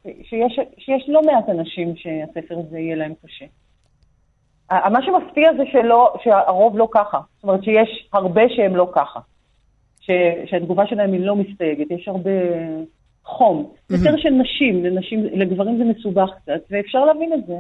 שיש, 0.05 0.59
שיש 0.79 1.05
לא 1.09 1.21
מעט 1.23 1.49
אנשים 1.49 1.95
שהספר 1.97 2.59
הזה 2.59 2.79
יהיה 2.79 2.97
להם 2.97 3.13
קשה. 3.23 3.45
מה 4.70 4.98
שמפתיע 5.03 5.50
זה 5.57 5.62
שלא, 5.72 6.14
שהרוב 6.24 6.79
לא 6.79 6.88
ככה. 6.92 7.20
זאת 7.35 7.44
אומרת 7.44 7.64
שיש 7.64 8.09
הרבה 8.12 8.42
שהם 8.57 8.77
לא 8.77 8.90
ככה. 8.94 9.20
ש, 10.00 10.11
שהתגובה 10.46 10.87
שלהם 10.87 11.12
היא 11.12 11.20
לא 11.20 11.37
מסתייגת, 11.37 11.90
יש 11.90 12.09
הרבה 12.09 12.31
חום. 13.24 13.72
יותר 13.90 14.16
של 14.16 14.31
נשים, 14.31 14.85
לנשים, 14.85 15.24
לגברים 15.24 15.79
זה 15.79 15.85
מסובך 15.85 16.31
קצת, 16.42 16.61
ואפשר 16.70 17.05
להבין 17.05 17.33
את 17.33 17.46
זה. 17.46 17.55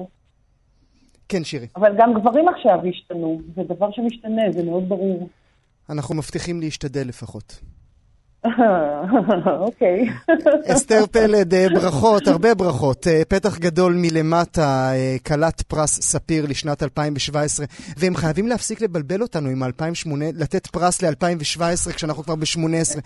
כן, 1.28 1.44
שירי. 1.44 1.66
אבל 1.76 1.94
גם 1.98 2.14
גברים 2.14 2.48
עכשיו 2.48 2.78
השתנו, 2.88 3.40
זה 3.54 3.62
דבר 3.62 3.90
שמשתנה, 3.92 4.42
זה 4.50 4.64
מאוד 4.64 4.88
ברור. 4.88 5.28
אנחנו 5.90 6.14
מבטיחים 6.14 6.60
להשתדל 6.60 7.08
לפחות. 7.08 7.60
אוקיי. 9.66 10.08
אסתר 10.66 11.04
פלד, 11.10 11.54
אה, 11.54 11.66
ברכות, 11.74 12.28
הרבה 12.28 12.54
ברכות. 12.54 13.06
אה, 13.06 13.22
פתח 13.28 13.58
גדול 13.58 13.94
מלמטה, 13.96 14.90
אה, 14.92 15.16
כלת 15.26 15.62
פרס 15.62 16.00
ספיר 16.00 16.46
לשנת 16.48 16.82
2017, 16.82 17.66
והם 17.96 18.16
חייבים 18.16 18.48
להפסיק 18.48 18.80
לבלבל 18.80 19.22
אותנו 19.22 19.48
עם 19.48 19.62
2008, 19.62 20.24
לתת 20.34 20.66
פרס 20.66 21.02
ל-2017 21.02 21.92
כשאנחנו 21.92 22.22
כבר 22.22 22.34
ב-18. 22.34 23.00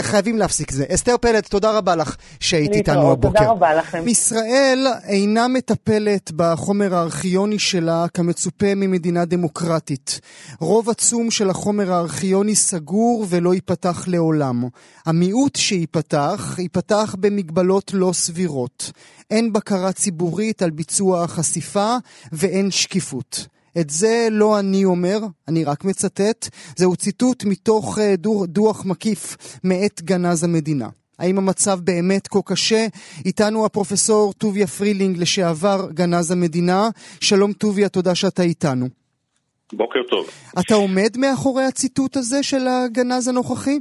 חייבים 0.00 0.38
להפסיק 0.38 0.70
זה. 0.70 0.84
אסתר 0.94 1.16
פלד, 1.20 1.42
תודה 1.42 1.78
רבה 1.78 1.96
לך 1.96 2.16
שהיית 2.40 2.72
איתנו 2.72 3.12
הבוקר. 3.12 3.38
תודה 3.38 3.50
רבה 3.50 3.74
לכם. 3.74 4.08
ישראל 4.08 4.86
אינה 5.08 5.48
מטפלת 5.48 6.32
בחומר 6.36 6.94
הארכיוני 6.94 7.58
שלה 7.58 8.06
כמצופה 8.14 8.74
ממדינה 8.74 9.24
דמוקרטית. 9.24 10.20
רוב 10.60 10.90
עצום 10.90 11.30
של 11.30 11.50
החומר 11.50 11.92
הארכיוני 11.92 12.54
סגור 12.54 13.26
ולא 13.28 13.54
ייפתח 13.54 14.04
לעולם. 14.08 14.64
המיעוט 15.06 15.56
שייפתח, 15.56 16.56
ייפתח 16.58 17.16
במגבלות 17.20 17.90
לא 17.94 18.12
סבירות. 18.12 18.92
אין 19.30 19.52
בקרה 19.52 19.92
ציבורית 19.92 20.62
על 20.62 20.70
ביצוע 20.70 21.24
החשיפה 21.24 21.96
ואין 22.32 22.70
שקיפות. 22.70 23.46
את 23.80 23.90
זה 23.90 24.28
לא 24.30 24.58
אני 24.58 24.84
אומר, 24.84 25.18
אני 25.48 25.64
רק 25.64 25.84
מצטט. 25.84 26.48
זהו 26.76 26.96
ציטוט 26.96 27.44
מתוך 27.44 27.98
אה, 27.98 28.14
דוח 28.46 28.84
מקיף 28.84 29.36
מאת 29.64 30.02
גנז 30.02 30.44
המדינה. 30.44 30.88
האם 31.18 31.38
המצב 31.38 31.80
באמת 31.80 32.28
כה 32.28 32.38
קשה? 32.44 32.86
איתנו 33.24 33.66
הפרופסור 33.66 34.32
טוביה 34.32 34.66
פרילינג, 34.66 35.18
לשעבר 35.18 35.88
גנז 35.92 36.30
המדינה. 36.30 36.88
שלום 37.20 37.52
טוביה, 37.52 37.88
תודה 37.88 38.14
שאתה 38.14 38.42
איתנו. 38.42 38.88
בוקר 39.72 40.00
טוב. 40.10 40.26
אתה 40.60 40.74
עומד 40.74 41.16
מאחורי 41.16 41.64
הציטוט 41.64 42.16
הזה 42.16 42.42
של 42.42 42.66
הגנז 42.68 43.28
הנוכחי? 43.28 43.78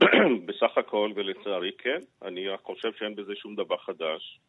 בסך 0.46 0.78
הכל, 0.78 1.12
ולצערי 1.16 1.70
כן, 1.78 1.98
אני 2.22 2.48
רק 2.48 2.60
חושב 2.62 2.92
שאין 2.98 3.16
בזה 3.16 3.32
שום 3.36 3.54
דבר 3.54 3.76
חדש. 3.76 4.40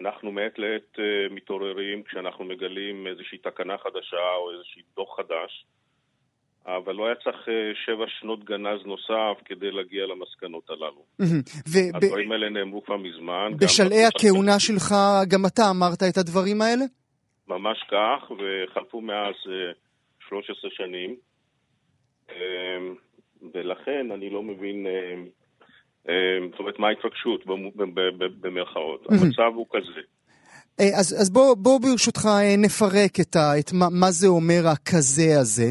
אנחנו 0.00 0.32
מעת 0.32 0.58
לעת 0.58 0.96
uh, 0.96 1.32
מתעוררים 1.34 2.02
כשאנחנו 2.02 2.44
מגלים 2.44 3.06
איזושהי 3.06 3.38
תקנה 3.38 3.78
חדשה 3.78 4.34
או 4.36 4.52
איזשהו 4.52 4.82
דוח 4.96 5.16
חדש, 5.16 5.66
אבל 6.66 6.94
לא 6.94 7.06
היה 7.06 7.14
צריך 7.14 7.48
uh, 7.48 7.50
שבע 7.86 8.04
שנות 8.20 8.44
גנז 8.44 8.86
נוסף 8.86 9.42
כדי 9.44 9.70
להגיע 9.70 10.06
למסקנות 10.06 10.70
הללו. 10.70 11.04
הדברים 11.94 12.32
האלה 12.32 12.50
נאמרו 12.50 12.84
כבר 12.84 12.96
מזמן. 12.96 13.52
בשלהי 13.60 14.04
הכהונה 14.04 14.58
שלך 14.58 14.94
גם 15.28 15.46
אתה 15.46 15.62
אמרת 15.70 16.02
את 16.10 16.16
הדברים 16.16 16.62
האלה? 16.62 16.84
ממש 17.48 17.78
כך, 17.90 18.30
וחלפו 18.30 19.00
מאז 19.00 19.34
uh, 19.46 19.50
אה, 19.50 19.72
13 20.28 20.70
שנים. 20.70 21.16
ולכן 23.54 24.10
אני 24.14 24.30
לא 24.30 24.42
מבין, 24.42 24.86
אה, 24.86 25.14
אה, 26.08 26.48
זאת 26.50 26.58
אומרת, 26.58 26.78
מה 26.78 26.88
ההתרגשות 26.88 27.44
במרכאות. 28.40 29.06
המצב 29.10 29.52
הוא 29.54 29.66
כזה. 29.72 30.00
אה, 30.80 30.98
אז, 31.00 31.20
אז 31.20 31.30
בוא, 31.30 31.54
בוא 31.54 31.80
ברשותך 31.80 32.28
נפרק 32.58 33.20
את, 33.20 33.36
ה, 33.36 33.58
את 33.58 33.72
מה, 33.72 33.86
מה 33.90 34.10
זה 34.10 34.26
אומר 34.26 34.62
הכזה 34.72 35.40
הזה. 35.40 35.68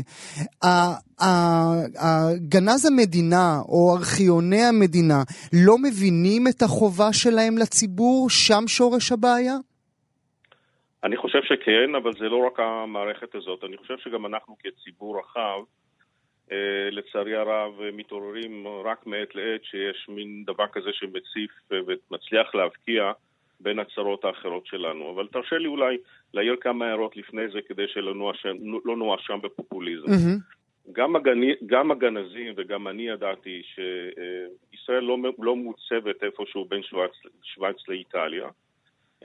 הגנז 2.00 2.86
המדינה 2.86 3.60
או 3.70 3.96
ארכיוני 3.98 4.64
המדינה 4.64 5.20
לא 5.66 5.76
מבינים 5.78 6.48
את 6.48 6.62
החובה 6.62 7.14
שלהם 7.14 7.58
לציבור? 7.58 8.30
שם 8.30 8.64
שורש 8.68 9.12
הבעיה? 9.12 9.56
אני 11.04 11.18
חושב 11.18 11.44
שכן, 11.44 11.96
אבל 11.96 12.14
זה 12.14 12.26
לא 12.26 12.48
רק 12.48 12.60
המערכת 12.60 13.36
הזאת. 13.36 13.64
אני 13.64 13.78
חושב 13.78 13.98
שגם 13.98 14.26
אנחנו 14.26 14.56
כציבור 14.60 15.20
רחב, 15.20 15.60
לצערי 16.92 17.36
הרב 17.36 17.74
מתעוררים 17.94 18.68
רק 18.86 19.08
מעת 19.08 19.36
לעת 19.36 19.64
שיש 19.64 20.06
מין 20.10 20.44
דבר 20.46 20.68
כזה 20.68 20.90
שמציף 20.94 21.52
ומצליח 21.72 22.56
להבקיע 22.56 23.12
בין 23.60 23.80
הצרות 23.80 24.26
האחרות 24.26 24.66
שלנו. 24.66 25.12
אבל 25.12 25.28
תרשה 25.28 25.58
לי 25.58 25.68
אולי 25.68 25.98
להעיר 26.34 26.56
כמה 26.62 26.86
הערות 26.86 27.18
לפני 27.18 27.48
זה 27.54 27.60
כדי 27.68 27.88
שלא 27.88 28.16
נואשם 28.16 28.56
לא 28.86 29.38
בפופוליזם. 29.42 30.06
Mm-hmm. 30.06 30.54
גם, 30.92 31.16
הגני, 31.16 31.54
גם 31.66 31.92
הגנזים 31.92 32.54
וגם 32.58 32.88
אני 32.88 33.08
ידעתי 33.08 33.62
שישראל 33.64 35.04
לא, 35.04 35.18
לא 35.40 35.56
מוצבת 35.56 36.24
איפשהו 36.24 36.66
בין 36.66 36.82
שווייץ 37.44 37.78
לאיטליה, 37.88 38.48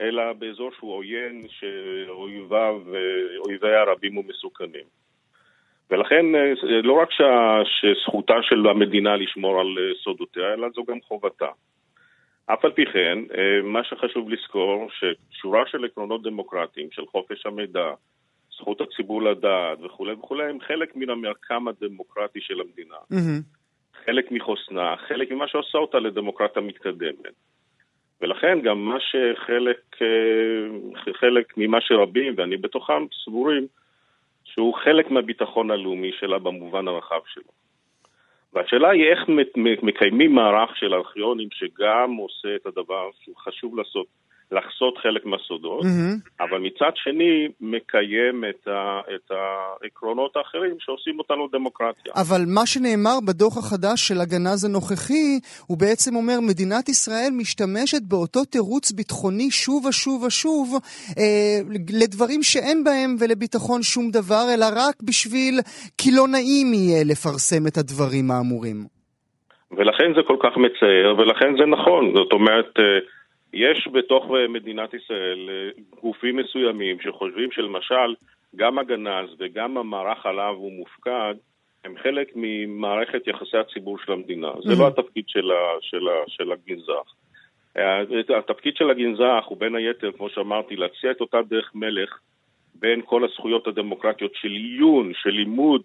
אלא 0.01 0.33
באזור 0.33 0.71
שהוא 0.71 0.93
עוין 0.93 1.47
שאויביו, 1.49 2.81
אויביה 3.45 3.83
רבים 3.83 4.17
ומסוכנים. 4.17 4.85
ולכן 5.91 6.35
אה, 6.35 6.53
לא 6.83 6.93
רק 6.93 7.09
שזכותה 7.63 8.33
של 8.41 8.67
המדינה 8.67 9.15
לשמור 9.15 9.59
על 9.59 9.67
אה, 9.79 9.93
סודותיה, 10.03 10.53
אלא 10.53 10.67
זו 10.75 10.83
גם 10.83 11.01
חובתה. 11.01 11.47
אף 12.45 12.65
על 12.65 12.71
פי 12.71 12.85
כן, 12.85 13.19
אה, 13.37 13.61
מה 13.63 13.83
שחשוב 13.83 14.29
לזכור, 14.29 14.87
ששורה 14.91 15.63
של 15.67 15.85
עקרונות 15.85 16.23
דמוקרטיים, 16.23 16.87
של 16.91 17.05
חופש 17.05 17.45
המידע, 17.45 17.91
זכות 18.57 18.81
הציבור 18.81 19.21
לדעת 19.21 19.77
וכולי 19.81 20.13
וכולי, 20.13 20.49
הם 20.49 20.59
חלק 20.67 20.95
מן 20.95 21.09
המרקם 21.09 21.67
הדמוקרטי 21.67 22.41
של 22.41 22.61
המדינה. 22.61 22.95
Mm-hmm. 23.13 24.05
חלק 24.05 24.31
מחוסנה, 24.31 24.95
חלק 25.07 25.31
ממה 25.31 25.47
שעושה 25.47 25.77
אותה 25.77 25.99
לדמוקרטיה 25.99 26.61
מתקדמת. 26.61 27.33
ולכן 28.21 28.59
גם 28.61 28.77
מה 28.85 28.97
שחלק, 28.99 29.97
חלק 31.19 31.53
ממה 31.57 31.81
שרבים, 31.81 32.33
ואני 32.37 32.57
בתוכם, 32.57 33.05
סבורים, 33.25 33.67
שהוא 34.59 34.75
חלק 34.83 35.11
מהביטחון 35.11 35.71
הלאומי 35.71 36.11
שלה 36.19 36.39
במובן 36.39 36.87
הרחב 36.87 37.19
שלו. 37.33 37.51
והשאלה 38.53 38.89
היא 38.89 39.05
איך 39.05 39.19
מקיימים 39.81 40.35
מערך 40.35 40.77
של 40.77 40.93
ארכיונים 40.93 41.47
שגם 41.51 42.15
עושה 42.15 42.55
את 42.55 42.65
הדבר 42.65 43.09
שהוא 43.21 43.35
חשוב 43.35 43.77
לעשות, 43.77 44.07
לחסות 44.51 44.97
חלק 44.97 45.25
מהסודות, 45.25 45.81
mm-hmm. 45.83 46.43
אבל 46.43 46.59
מצד 46.59 46.91
שני 46.95 47.47
מקיים 47.61 48.43
את, 48.49 48.67
ה, 48.67 48.99
את 49.15 49.31
העקרונות 49.31 50.37
האחרים 50.37 50.75
שעושים 50.79 51.19
אותנו 51.19 51.47
דמוקרטיה. 51.51 52.13
אבל 52.15 52.41
מה 52.47 52.65
שנאמר 52.65 53.17
בדוח 53.27 53.57
החדש 53.57 54.07
של 54.07 54.21
הגנז 54.21 54.65
הנוכחי, 54.65 55.39
הוא 55.67 55.77
בעצם 55.77 56.15
אומר, 56.15 56.39
מדינת 56.41 56.89
ישראל 56.89 57.29
משתמשת 57.37 58.01
באותו 58.09 58.45
תירוץ 58.45 58.91
ביטחוני 58.91 59.51
שוב 59.51 59.85
ושוב 59.85 60.23
ושוב 60.23 60.67
אה, 61.19 61.57
לדברים 62.01 62.43
שאין 62.43 62.83
בהם 62.83 63.15
ולביטחון 63.19 63.81
שום 63.83 64.11
דבר, 64.11 64.43
אלא 64.53 64.65
רק 64.75 64.95
בשביל 65.03 65.59
כי 65.97 66.09
לא 66.17 66.27
נעים 66.27 66.73
יהיה 66.73 67.03
לפרסם 67.11 67.67
את 67.67 67.77
הדברים 67.77 68.31
האמורים. 68.31 68.99
ולכן 69.77 70.13
זה 70.15 70.21
כל 70.27 70.37
כך 70.43 70.57
מצער, 70.57 71.15
ולכן 71.17 71.57
זה 71.59 71.65
נכון. 71.65 72.13
זאת 72.15 72.31
אומרת, 72.33 72.71
אה, 72.79 72.99
יש 73.53 73.87
בתוך 73.93 74.25
מדינת 74.49 74.93
ישראל 74.93 75.49
גופים 76.01 76.37
מסוימים 76.37 76.97
שחושבים 77.01 77.51
שלמשל 77.51 78.15
גם 78.55 78.79
הגנז 78.79 79.29
וגם 79.39 79.77
המערך 79.77 80.25
עליו 80.25 80.53
הוא 80.57 80.71
מופקד, 80.71 81.35
הם 81.85 81.95
חלק 82.03 82.31
ממערכת 82.35 83.27
יחסי 83.27 83.57
הציבור 83.57 83.97
של 84.05 84.11
המדינה. 84.11 84.51
זה 84.63 84.73
לא 84.79 84.87
התפקיד 84.87 85.23
של, 85.27 85.51
ה, 85.51 85.77
של, 85.81 86.07
ה, 86.07 86.13
של 86.27 86.51
הגנזך. 86.51 87.13
התפקיד 88.37 88.75
של 88.75 88.89
הגנזך 88.89 89.43
הוא 89.45 89.57
בין 89.57 89.75
היתר, 89.75 90.11
כמו 90.11 90.29
שאמרתי, 90.29 90.75
להציע 90.75 91.11
את 91.11 91.21
אותה 91.21 91.37
דרך 91.49 91.71
מלך 91.75 92.19
בין 92.75 93.01
כל 93.05 93.23
הזכויות 93.23 93.67
הדמוקרטיות 93.67 94.31
של 94.35 94.51
עיון, 94.51 95.11
של 95.15 95.29
לימוד, 95.29 95.81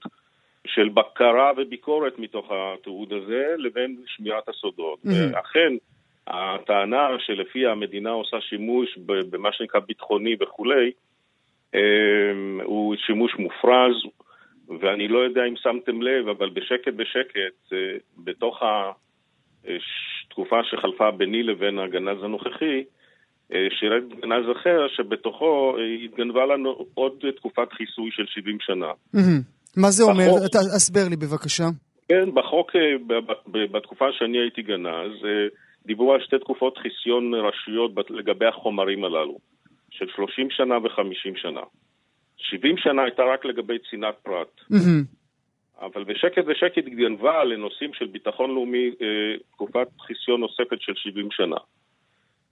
של 0.67 0.89
בקרה 0.89 1.53
וביקורת 1.57 2.19
מתוך 2.19 2.51
התיעוד 2.51 3.13
הזה, 3.13 3.55
לבין 3.59 3.97
שמירת 4.07 4.49
הסודות. 4.49 4.99
Mm-hmm. 5.05 5.37
ואכן, 5.37 5.73
הטענה 6.27 7.09
שלפיה 7.19 7.73
המדינה 7.73 8.11
עושה 8.11 8.37
שימוש 8.41 8.99
במה 9.07 9.49
שנקרא 9.53 9.81
ביטחוני 9.81 10.37
וכולי, 10.41 10.91
אמ, 11.75 12.61
הוא 12.65 12.97
שימוש 13.07 13.33
מופרז, 13.39 13.95
ואני 14.81 15.09
לא 15.09 15.19
יודע 15.19 15.45
אם 15.49 15.55
שמתם 15.57 16.03
לב, 16.03 16.29
אבל 16.29 16.51
בשקט 16.51 16.93
בשקט, 16.97 17.73
אה, 17.73 17.79
בתוך 18.19 18.63
התקופה 19.65 20.57
שחלפה 20.65 21.11
ביני 21.11 21.43
לבין 21.43 21.79
הגנז 21.79 22.23
הנוכחי, 22.23 22.85
אה, 23.53 23.67
שירת 23.79 24.03
גנז 24.09 24.51
אחר, 24.53 24.87
שבתוכו 24.89 25.77
אה, 25.79 26.05
התגנבה 26.05 26.47
לנו 26.47 26.87
עוד 26.95 27.25
תקופת 27.37 27.73
חיסוי 27.73 28.11
של 28.11 28.27
70 28.27 28.59
שנה. 28.61 28.91
מה 29.77 29.91
זה 29.91 30.05
אומר? 30.05 30.31
הסבר 30.77 31.09
לי 31.11 31.17
בבקשה. 31.17 31.65
כן, 32.09 32.35
בחוק, 32.35 32.71
בתקופה 33.73 34.05
שאני 34.13 34.39
הייתי 34.39 34.63
גנז, 34.63 35.13
דיברו 35.87 36.13
על 36.13 36.21
שתי 36.21 36.39
תקופות 36.39 36.79
חיסיון 36.79 37.35
ראשיות 37.35 38.11
לגבי 38.11 38.47
החומרים 38.47 39.05
הללו, 39.05 39.39
של 39.91 40.07
30 40.17 40.51
שנה 40.51 40.79
ו-50 40.79 41.37
שנה. 41.37 41.61
70 42.37 42.77
שנה 42.79 43.03
הייתה 43.03 43.23
רק 43.23 43.45
לגבי 43.45 43.79
צנעת 43.91 44.15
פרט. 44.23 44.61
אבל 45.81 46.05
בשקט 46.05 46.45
בשקט 46.45 46.85
גנבה 46.85 47.45
לנושאים 47.45 47.95
של 47.95 48.07
ביטחון 48.07 48.51
לאומי 48.51 48.89
אה, 48.89 49.39
תקופת 49.53 49.89
חיסיון 50.01 50.41
נוספת 50.41 50.81
של 50.81 50.93
70 50.95 51.29
שנה. 51.31 51.57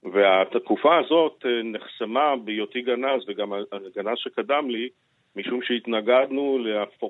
והתקופה 0.02 0.98
הזאת 0.98 1.44
אה, 1.46 1.62
נחסמה 1.62 2.36
בהיותי 2.36 2.82
גנז, 2.82 3.22
וגם 3.28 3.52
הגנז 3.52 4.18
שקדם 4.18 4.70
לי, 4.70 4.88
משום 5.36 5.62
שהתנגדנו 5.62 6.58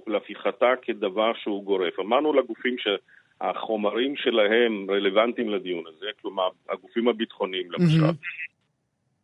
להפיכתה 0.07 0.73
כדבר 0.83 1.33
שהוא 1.35 1.65
גורף. 1.65 2.01
אמרנו 2.01 2.33
לגופים 2.33 2.77
שהחומרים 3.39 4.17
שלהם 4.17 4.91
רלוונטיים 4.91 5.49
לדיון 5.49 5.85
הזה, 5.87 6.07
כלומר, 6.23 6.49
הגופים 6.71 7.09
הביטחוניים 7.09 7.73
למשל, 7.73 8.19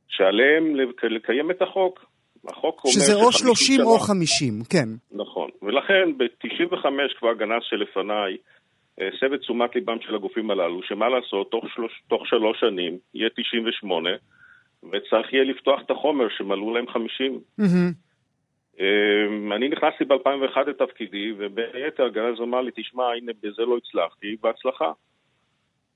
שעליהם 0.08 0.76
לקיים 1.02 1.50
את 1.50 1.62
החוק. 1.62 2.04
החוק 2.48 2.84
אומר... 2.84 2.92
שזה 2.92 3.14
או 3.14 3.32
30 3.32 3.80
או 3.80 3.98
50, 3.98 4.54
כן. 4.70 4.88
נכון, 5.12 5.50
ולכן 5.62 6.18
ב-95 6.18 6.86
כבר 7.18 7.34
גנז 7.34 7.62
שלפניי 7.62 8.36
הסב 9.00 9.32
את 9.32 9.40
תשומת 9.40 9.74
ליבם 9.74 9.96
של 10.00 10.14
הגופים 10.14 10.50
הללו, 10.50 10.82
שמה 10.82 11.08
לעשות, 11.08 11.50
תוך, 11.50 11.64
שלוש, 11.74 12.02
תוך 12.08 12.26
שלוש 12.26 12.60
שנים 12.60 12.98
יהיה 13.14 13.28
98, 13.30 14.10
וצריך 14.82 15.32
יהיה 15.32 15.44
לפתוח 15.44 15.80
את 15.86 15.90
החומר 15.90 16.24
שמלאו 16.36 16.74
להם 16.74 16.88
50. 16.88 17.40
Mm-hmm. 17.60 18.07
אני 19.56 19.68
נכנסתי 19.68 20.04
ב-2001 20.04 20.60
לתפקידי, 20.66 21.32
ובין 21.38 21.66
היתר 21.74 22.08
גנז 22.08 22.40
אמר 22.40 22.60
לי, 22.60 22.70
תשמע, 22.74 23.04
הנה, 23.04 23.32
בזה 23.42 23.62
לא 23.62 23.76
הצלחתי, 23.76 24.36
בהצלחה. 24.42 24.92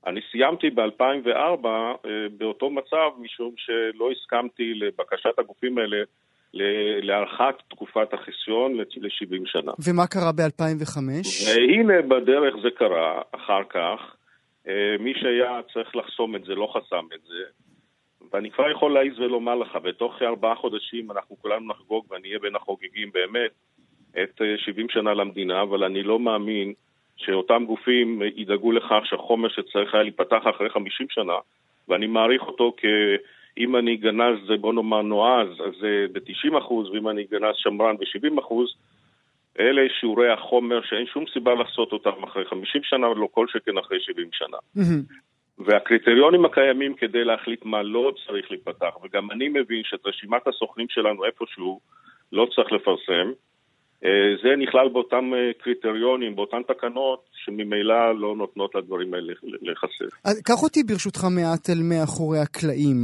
אני 0.07 0.19
סיימתי 0.31 0.69
ב-2004 0.69 1.65
אה, 1.65 1.99
באותו 2.37 2.69
מצב, 2.69 3.09
משום 3.19 3.53
שלא 3.57 4.11
הסכמתי 4.11 4.73
לבקשת 4.73 5.39
הגופים 5.39 5.77
האלה 5.77 5.97
להארכת 7.01 7.55
תקופת 7.69 8.13
החיסיון 8.13 8.73
ל-70 8.77 9.41
שנה. 9.45 9.71
ומה 9.85 10.07
קרה 10.07 10.31
ב-2005? 10.31 10.97
והנה 11.47 12.01
בדרך 12.01 12.55
זה 12.63 12.69
קרה, 12.77 13.21
אחר 13.31 13.63
כך. 13.69 14.15
אה, 14.67 14.95
מי 14.99 15.13
שהיה 15.13 15.61
צריך 15.73 15.95
לחסום 15.95 16.35
את 16.35 16.43
זה 16.43 16.55
לא 16.55 16.73
חסם 16.73 17.05
את 17.15 17.21
זה. 17.21 17.43
ואני 18.33 18.51
כבר 18.51 18.69
יכול 18.69 18.93
להעיז 18.93 19.19
ולומר 19.19 19.55
לך, 19.55 19.75
בתוך 19.83 20.21
ארבעה 20.21 20.55
חודשים 20.55 21.11
אנחנו 21.11 21.35
כולנו 21.41 21.67
נחגוג 21.67 22.05
ואני 22.09 22.27
אהיה 22.27 22.39
בין 22.39 22.55
החוגגים 22.55 23.11
באמת 23.13 23.51
את 24.23 24.41
70 24.57 24.87
אה, 24.87 24.93
שנה 24.93 25.13
למדינה, 25.13 25.61
אבל 25.61 25.83
אני 25.83 26.03
לא 26.03 26.19
מאמין 26.19 26.73
שאותם 27.17 27.63
גופים 27.67 28.21
ידאגו 28.35 28.71
לכך 28.71 29.01
שהחומר 29.03 29.49
שצריך 29.49 29.93
היה 29.93 30.03
להיפתח 30.03 30.43
אחרי 30.55 30.69
50 30.69 31.07
שנה, 31.09 31.33
ואני 31.87 32.07
מעריך 32.07 32.41
אותו 32.41 32.73
כ... 32.77 32.85
אם 33.57 33.75
אני 33.75 33.97
גנז, 33.97 34.51
בוא 34.61 34.73
נאמר 34.73 35.01
נועז, 35.01 35.47
אז 35.49 35.73
זה 35.79 36.05
ב-90 36.11 36.57
אחוז, 36.57 36.89
ואם 36.89 37.09
אני 37.09 37.23
גנז 37.23 37.55
שמרן 37.55 37.97
ב-70 37.97 38.39
אחוז, 38.39 38.75
אלה 39.59 39.81
שיעורי 39.99 40.31
החומר 40.31 40.81
שאין 40.83 41.05
שום 41.05 41.25
סיבה 41.33 41.53
לעשות 41.53 41.91
אותם 41.91 42.23
אחרי 42.23 42.45
50 42.45 42.81
שנה, 42.83 43.09
ולא 43.09 43.27
כל 43.31 43.47
שכן 43.47 43.77
אחרי 43.77 43.99
70 43.99 44.29
שנה. 44.31 44.57
והקריטריונים 45.59 46.45
הקיימים 46.45 46.93
כדי 46.93 47.23
להחליט 47.23 47.65
מה 47.65 47.83
לא 47.83 48.13
צריך 48.25 48.51
להיפתח, 48.51 49.03
וגם 49.03 49.31
אני 49.31 49.49
מבין 49.49 49.81
שאת 49.83 50.05
רשימת 50.05 50.47
הסוכנים 50.47 50.87
שלנו 50.89 51.25
איפשהו 51.25 51.79
לא 52.31 52.47
צריך 52.55 52.71
לפרסם, 52.71 53.31
אה, 54.05 54.09
זה 54.43 54.49
נכלל 54.57 54.89
באותם 54.89 55.33
אה, 55.33 55.51
קריטריונים, 55.63 56.35
באותן 56.35 56.61
תקנות, 56.67 57.19
שממילא 57.33 58.19
לא 58.19 58.35
נותנות 58.35 58.75
לדברים 58.75 59.13
האלה 59.13 59.33
להיחשף. 59.61 60.09
קח 60.45 60.63
אותי 60.63 60.83
ברשותך 60.87 61.23
מעט 61.35 61.69
אל 61.69 61.81
מאחורי 61.89 62.39
הקלעים. 62.39 62.99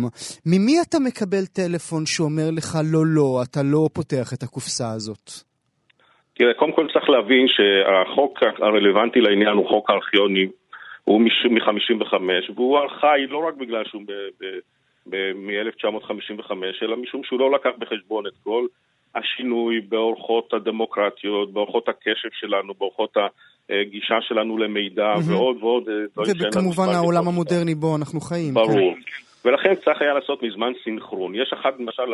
ממי 0.46 0.76
אתה 0.90 0.98
מקבל 1.08 1.46
טלפון 1.56 2.04
שאומר 2.06 2.50
לך 2.58 2.70
לא, 2.94 3.02
לא, 3.16 3.42
אתה 3.44 3.60
לא 3.64 3.90
פותח 3.94 4.34
את 4.34 4.44
הקופסה 4.44 4.88
הזאת? 4.96 5.28
תראה, 6.36 6.54
קודם 6.54 6.72
כל 6.72 6.88
צריך 6.94 7.10
להבין 7.10 7.46
שהחוק 7.48 8.40
הרלוונטי 8.44 9.20
לעניין 9.22 9.56
הוא 9.58 9.68
חוק 9.70 9.90
הארכיונים, 9.90 10.50
הוא 11.10 11.22
מ-55, 11.22 12.14
והוא 12.56 12.78
ארכאי 12.78 13.28
לא 13.28 13.48
רק 13.48 13.54
בגלל 13.56 13.84
שהוא 13.86 14.02
מ-1955, 15.06 16.52
אלא 16.82 16.98
משום 16.98 17.24
שהוא 17.24 17.40
לא 17.40 17.52
לקח 17.52 17.70
בחשבון 17.80 18.28
את 18.28 18.34
כל 18.44 18.66
השינוי 19.16 19.82
באורחות 19.82 20.54
הדמוקרטיות, 20.54 21.54
באורחות 21.54 21.90
הקשב 21.90 22.30
שלנו, 22.32 22.74
באורחות 22.74 23.18
הגישה 23.70 24.16
שלנו 24.22 24.58
למידע 24.58 25.14
mm-hmm. 25.14 25.32
ועוד 25.32 25.58
ועוד 25.60 25.90
אה, 25.90 25.94
דברים 26.14 26.36
שאין 26.36 26.52
לנו... 26.54 26.70
וכמובן 26.70 26.94
העולם 26.94 27.28
המודרני 27.28 27.76
בו 27.76 27.96
אנחנו 27.96 28.22
חיים. 28.22 28.54
ברור. 28.54 28.94
כן. 28.94 29.48
ולכן 29.50 29.76
צריך 29.76 30.02
היה 30.02 30.14
לעשות 30.14 30.44
מזמן 30.44 30.72
סינכרון. 30.84 31.36
יש 31.36 31.54
אחד, 31.54 31.72
למשל, 31.80 32.14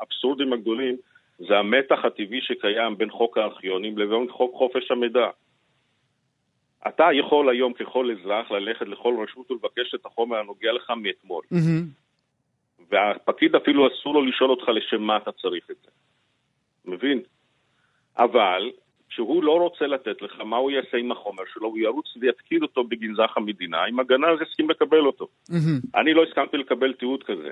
האבסורדים 0.00 0.52
הגדולים, 0.52 0.96
זה 1.38 1.58
המתח 1.58 2.04
הטבעי 2.04 2.40
שקיים 2.40 2.96
בין 2.98 3.10
חוק 3.10 3.38
הארכיונים 3.38 3.98
לבין 3.98 4.26
חוק 4.30 4.54
חופש 4.54 4.90
המידע. 4.90 5.26
אתה 6.88 7.08
יכול 7.12 7.48
היום 7.48 7.72
ככל 7.72 8.10
אזרח 8.10 8.50
ללכת 8.50 8.88
לכל 8.88 9.14
רשות 9.22 9.50
ולבקש 9.50 9.94
את 9.94 10.06
החומר 10.06 10.36
הנוגע 10.36 10.72
לך 10.72 10.90
מאתמול. 10.96 11.42
Mm-hmm. 11.52 12.86
והפקיד 12.90 13.54
אפילו 13.54 13.88
אסור 13.88 14.14
לו 14.14 14.24
לשאול 14.24 14.50
אותך 14.50 14.68
לשם 14.68 15.02
מה 15.02 15.16
אתה 15.16 15.32
צריך 15.32 15.70
את 15.70 15.76
זה. 15.84 15.90
מבין? 16.84 17.20
אבל 18.18 18.70
כשהוא 19.08 19.44
לא 19.44 19.58
רוצה 19.58 19.86
לתת 19.86 20.22
לך, 20.22 20.40
מה 20.40 20.56
הוא 20.56 20.70
יעשה 20.70 20.96
עם 20.96 21.12
החומר 21.12 21.42
שלו? 21.52 21.68
הוא 21.68 21.78
ירוץ 21.78 22.06
ויפקיד 22.20 22.62
אותו 22.62 22.84
בגנזך 22.84 23.30
המדינה, 23.36 23.86
אם 23.86 24.00
הגנז 24.00 24.40
יסכים 24.42 24.70
לקבל 24.70 25.06
אותו. 25.06 25.28
Mm-hmm. 25.50 26.00
אני 26.00 26.14
לא 26.14 26.24
הסכמתי 26.24 26.56
לקבל 26.56 26.92
תיעוד 26.92 27.22
כזה. 27.22 27.50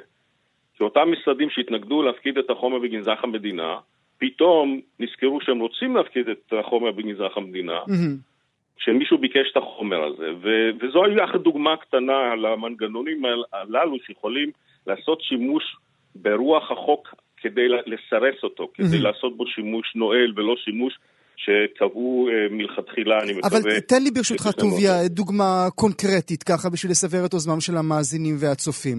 כי 0.76 0.82
אותם 0.84 1.12
משרדים 1.12 1.50
שהתנגדו 1.50 2.02
להפקיד 2.02 2.38
את 2.38 2.50
החומר 2.50 2.78
בגנזך 2.78 3.18
המדינה, 3.22 3.78
פתאום 4.18 4.80
נזכרו 5.00 5.40
שהם 5.40 5.58
רוצים 5.58 5.96
להפקיד 5.96 6.28
את 6.28 6.52
החומר 6.52 6.92
בגנזך 6.92 7.36
המדינה, 7.36 7.78
mm-hmm. 7.78 8.33
שמישהו 8.78 9.18
ביקש 9.18 9.50
את 9.52 9.56
החומר 9.56 10.04
הזה. 10.04 10.30
ו- 10.42 10.70
וזו 10.80 11.04
הייתה 11.04 11.38
דוגמה 11.38 11.76
קטנה 11.76 12.34
למנגנונים 12.34 13.22
הללו 13.52 13.96
שיכולים 14.06 14.50
לעשות 14.86 15.22
שימוש 15.22 15.76
ברוח 16.14 16.70
החוק 16.70 17.14
כדי 17.36 17.68
לסרס 17.68 18.42
אותו, 18.42 18.68
כדי 18.74 18.98
לעשות 18.98 19.36
בו 19.36 19.46
שימוש 19.46 19.92
נואל 19.96 20.32
ולא 20.36 20.54
שימוש 20.56 20.98
שקבעו 21.36 22.28
uh, 22.28 22.52
מלכתחילה, 22.52 23.18
אני 23.22 23.32
מקווה... 23.32 23.58
אבל 23.58 23.80
תן 23.80 24.02
לי 24.02 24.10
ברשותך, 24.10 24.48
טוביה, 24.60 24.92
דוגמה 25.08 25.68
קונקרטית, 25.74 26.42
ככה 26.42 26.70
בשביל 26.72 26.90
לסבר 26.90 27.26
את 27.26 27.32
אוזנם 27.34 27.60
של 27.60 27.76
המאזינים 27.76 28.34
והצופים. 28.40 28.98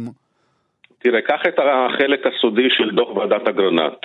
תראה, 0.99 1.21
קח 1.21 1.41
את 1.47 1.59
החלק 1.59 2.19
הסודי 2.25 2.69
של 2.69 2.95
דוח 2.95 3.09
ועדת 3.15 3.47
אגרנט. 3.47 4.01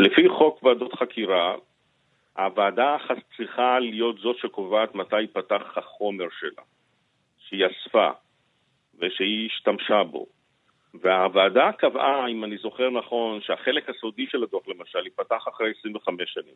לפי 0.00 0.28
חוק 0.28 0.62
ועדות 0.62 0.92
חקירה, 0.94 1.54
הוועדה 2.38 2.96
צריכה 3.36 3.78
להיות 3.78 4.18
זאת 4.18 4.36
שקובעת 4.38 4.94
מתי 4.94 5.20
ייפתח 5.20 5.62
החומר 5.76 6.26
שלה, 6.40 6.62
שהיא 7.38 7.66
אספה 7.66 8.10
ושהיא 8.98 9.46
השתמשה 9.46 10.04
בו. 10.04 10.26
והוועדה 10.94 11.70
קבעה, 11.78 12.28
אם 12.28 12.44
אני 12.44 12.56
זוכר 12.58 12.90
נכון, 12.90 13.40
שהחלק 13.40 13.88
הסודי 13.88 14.26
של 14.26 14.42
הדוח 14.42 14.68
למשל 14.68 15.04
ייפתח 15.04 15.44
אחרי 15.48 15.72
25 15.80 16.22
שנים. 16.26 16.54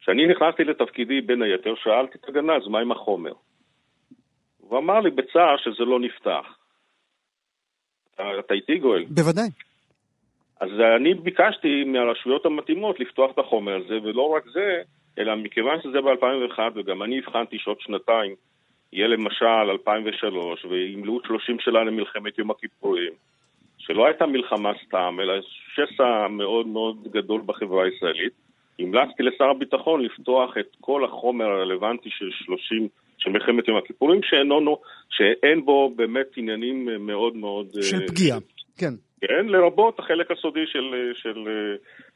כשאני 0.00 0.26
נכנסתי 0.26 0.64
לתפקידי, 0.64 1.20
בין 1.20 1.42
היתר, 1.42 1.74
שאלתי 1.74 2.18
את 2.18 2.28
הגנז, 2.28 2.68
מה 2.68 2.80
עם 2.80 2.92
החומר? 2.92 3.32
הוא 4.58 4.78
אמר 4.78 5.00
לי 5.00 5.10
בצער 5.10 5.56
שזה 5.56 5.84
לא 5.84 6.00
נפתח. 6.00 6.58
אתה 8.14 8.54
איתי 8.54 8.78
גואל? 8.78 9.04
בוודאי. 9.04 9.48
אז 10.62 10.70
אני 10.96 11.14
ביקשתי 11.14 11.84
מהרשויות 11.84 12.46
המתאימות 12.46 13.00
לפתוח 13.00 13.30
את 13.30 13.38
החומר 13.38 13.76
הזה, 13.76 13.98
ולא 14.02 14.28
רק 14.28 14.44
זה, 14.52 14.82
אלא 15.18 15.36
מכיוון 15.36 15.82
שזה 15.82 16.00
ב-2001, 16.00 16.58
וגם 16.74 17.02
אני 17.02 17.18
הבחנתי 17.18 17.58
שעוד 17.58 17.80
שנתיים 17.80 18.34
יהיה 18.92 19.08
למשל 19.08 19.70
2003, 19.70 20.64
וימלאו 20.64 21.18
30 21.26 21.56
שנה 21.60 21.84
למלחמת 21.84 22.38
יום 22.38 22.50
הכיפורים, 22.50 23.12
שלא 23.78 24.06
הייתה 24.06 24.26
מלחמה 24.26 24.72
סתם, 24.86 25.16
אלא 25.22 25.34
שסע 25.74 26.28
מאוד 26.28 26.66
מאוד 26.66 26.96
גדול 27.12 27.42
בחברה 27.46 27.84
הישראלית, 27.84 28.32
המלצתי 28.78 29.22
לשר 29.22 29.50
הביטחון 29.50 30.04
לפתוח 30.04 30.56
את 30.60 30.76
כל 30.80 31.04
החומר 31.04 31.44
הרלוונטי 31.44 32.10
של 32.10 32.30
30, 32.30 32.88
של 33.18 33.30
מלחמת 33.30 33.68
יום 33.68 33.76
הכיפורים, 33.76 34.20
שאין 35.10 35.64
בו 35.64 35.92
באמת 35.96 36.26
עניינים 36.36 36.88
מאוד 37.06 37.36
מאוד... 37.36 37.66
של 37.82 37.96
uh, 37.96 38.08
פגיעה, 38.08 38.38
כן. 38.78 38.94
כן, 39.20 39.46
לרבות 39.46 39.98
החלק 39.98 40.30
הסודי 40.30 40.66
של, 40.66 41.12
של 41.14 41.44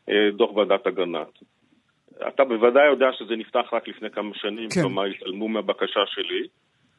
uh, 0.08 0.12
דוח 0.36 0.56
ועדת 0.56 0.86
אגרנט. 0.86 1.38
אתה 2.28 2.44
בוודאי 2.44 2.86
יודע 2.86 3.06
שזה 3.12 3.36
נפתח 3.36 3.66
רק 3.72 3.88
לפני 3.88 4.10
כמה 4.10 4.34
שנים, 4.34 4.68
כן. 4.70 4.80
כלומר 4.80 5.04
התעלמו 5.04 5.48
מהבקשה 5.48 6.00
שלי, 6.06 6.46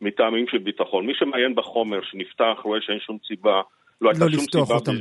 מטעמים 0.01 0.47
של 0.47 0.57
ביטחון. 0.57 1.05
מי 1.05 1.13
שמעיין 1.15 1.55
בחומר 1.55 1.99
שנפתח 2.03 2.57
רואה 2.63 2.81
שאין 2.81 2.99
שום 2.99 3.17
סיבה 3.27 3.61
לא 4.01 4.09
הייתה 4.09 4.25
לא 4.25 4.31
שום 4.31 4.45
סיבה 4.51 4.75
אותם. 4.75 4.91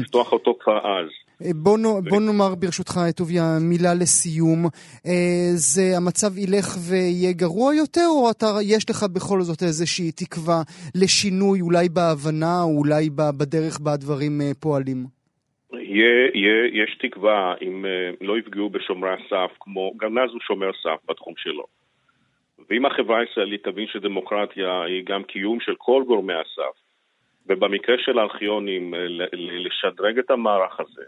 לפתוח 0.00 0.32
אותו 0.32 0.56
כבר 0.60 0.78
אז. 0.78 1.08
אה, 1.44 1.50
בוא, 1.54 1.78
נו, 1.78 2.00
בוא 2.08 2.20
נאמר 2.20 2.54
ברשותך, 2.54 3.00
טוביה, 3.16 3.42
מילה 3.60 3.94
לסיום. 3.94 4.64
אה, 5.06 5.50
זה 5.54 5.82
המצב 5.96 6.38
ילך 6.38 6.66
ויהיה 6.88 7.32
גרוע 7.32 7.74
יותר, 7.74 8.06
או 8.10 8.30
אתה, 8.30 8.46
יש 8.62 8.90
לך 8.90 9.04
בכל 9.14 9.40
זאת 9.40 9.62
איזושהי 9.62 10.12
תקווה 10.12 10.62
לשינוי, 10.94 11.60
אולי 11.60 11.88
בהבנה, 11.88 12.62
או 12.62 12.78
אולי 12.78 13.10
בדרך 13.38 13.78
בה 13.80 13.92
הדברים 13.92 14.40
אה, 14.40 14.50
פועלים? 14.60 15.04
יהיה, 15.72 16.30
יהיה, 16.34 16.84
יש 16.84 16.98
תקווה 17.00 17.54
אם 17.62 17.84
לא 18.20 18.38
יפגעו 18.38 18.70
בשומרי 18.70 19.10
הסף, 19.12 19.50
כמו, 19.60 19.92
גם 19.96 20.18
אז 20.18 20.30
הוא 20.30 20.40
שומר 20.40 20.70
סף 20.82 21.10
בתחום 21.10 21.34
שלו. 21.36 21.64
ואם 22.70 22.86
החברה 22.86 23.20
הישראלית 23.20 23.64
תבין 23.64 23.86
שדמוקרטיה 23.92 24.82
היא 24.82 25.02
גם 25.06 25.22
קיום 25.22 25.60
של 25.60 25.74
כל 25.78 26.02
גורמי 26.06 26.32
הסף, 26.32 26.85
ובמקרה 27.48 27.96
של 27.98 28.18
הארכיונים, 28.18 28.94
אה, 28.94 29.06
לשדרג 29.32 30.18
את 30.18 30.30
המערך 30.30 30.80
הזה, 30.80 31.02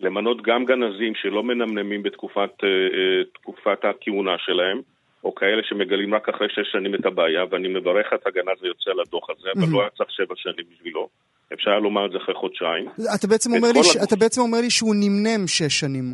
למנות 0.00 0.42
גם 0.42 0.64
גנזים 0.64 1.14
שלא 1.14 1.42
מנמנמים 1.42 2.02
בתקופת 2.02 2.50
אה, 2.64 2.68
אה, 2.68 3.24
תקופת 3.34 3.84
הכהונה 3.84 4.34
שלהם, 4.38 4.80
או 5.24 5.34
כאלה 5.34 5.62
שמגלים 5.62 6.14
רק 6.14 6.28
אחרי 6.28 6.48
שש 6.48 6.72
שנים 6.72 6.94
את 6.94 7.06
הבעיה, 7.06 7.44
ואני 7.50 7.68
מברך 7.68 8.12
את 8.14 8.26
הגנז 8.26 8.62
היוצא 8.62 8.90
לדוח 8.90 9.30
הזה, 9.30 9.48
אבל 9.56 9.72
לא 9.72 9.80
היה 9.80 9.90
צריך 9.90 10.10
שבע 10.10 10.34
שנים 10.36 10.64
בשבילו. 10.72 11.08
אפשר 11.52 11.78
לומר 11.78 12.06
את 12.06 12.10
זה 12.10 12.18
אחרי 12.18 12.34
חודשיים. 12.34 12.86
אתה 13.14 13.26
בעצם, 13.26 13.50
אומר 13.56 13.68
לי, 13.74 13.82
ש... 13.82 13.96
אתה 13.96 14.16
בעצם 14.16 14.40
אומר 14.40 14.58
לי 14.60 14.70
שהוא 14.70 14.94
נמנם 14.94 15.46
שש 15.46 15.80
שנים. 15.80 16.04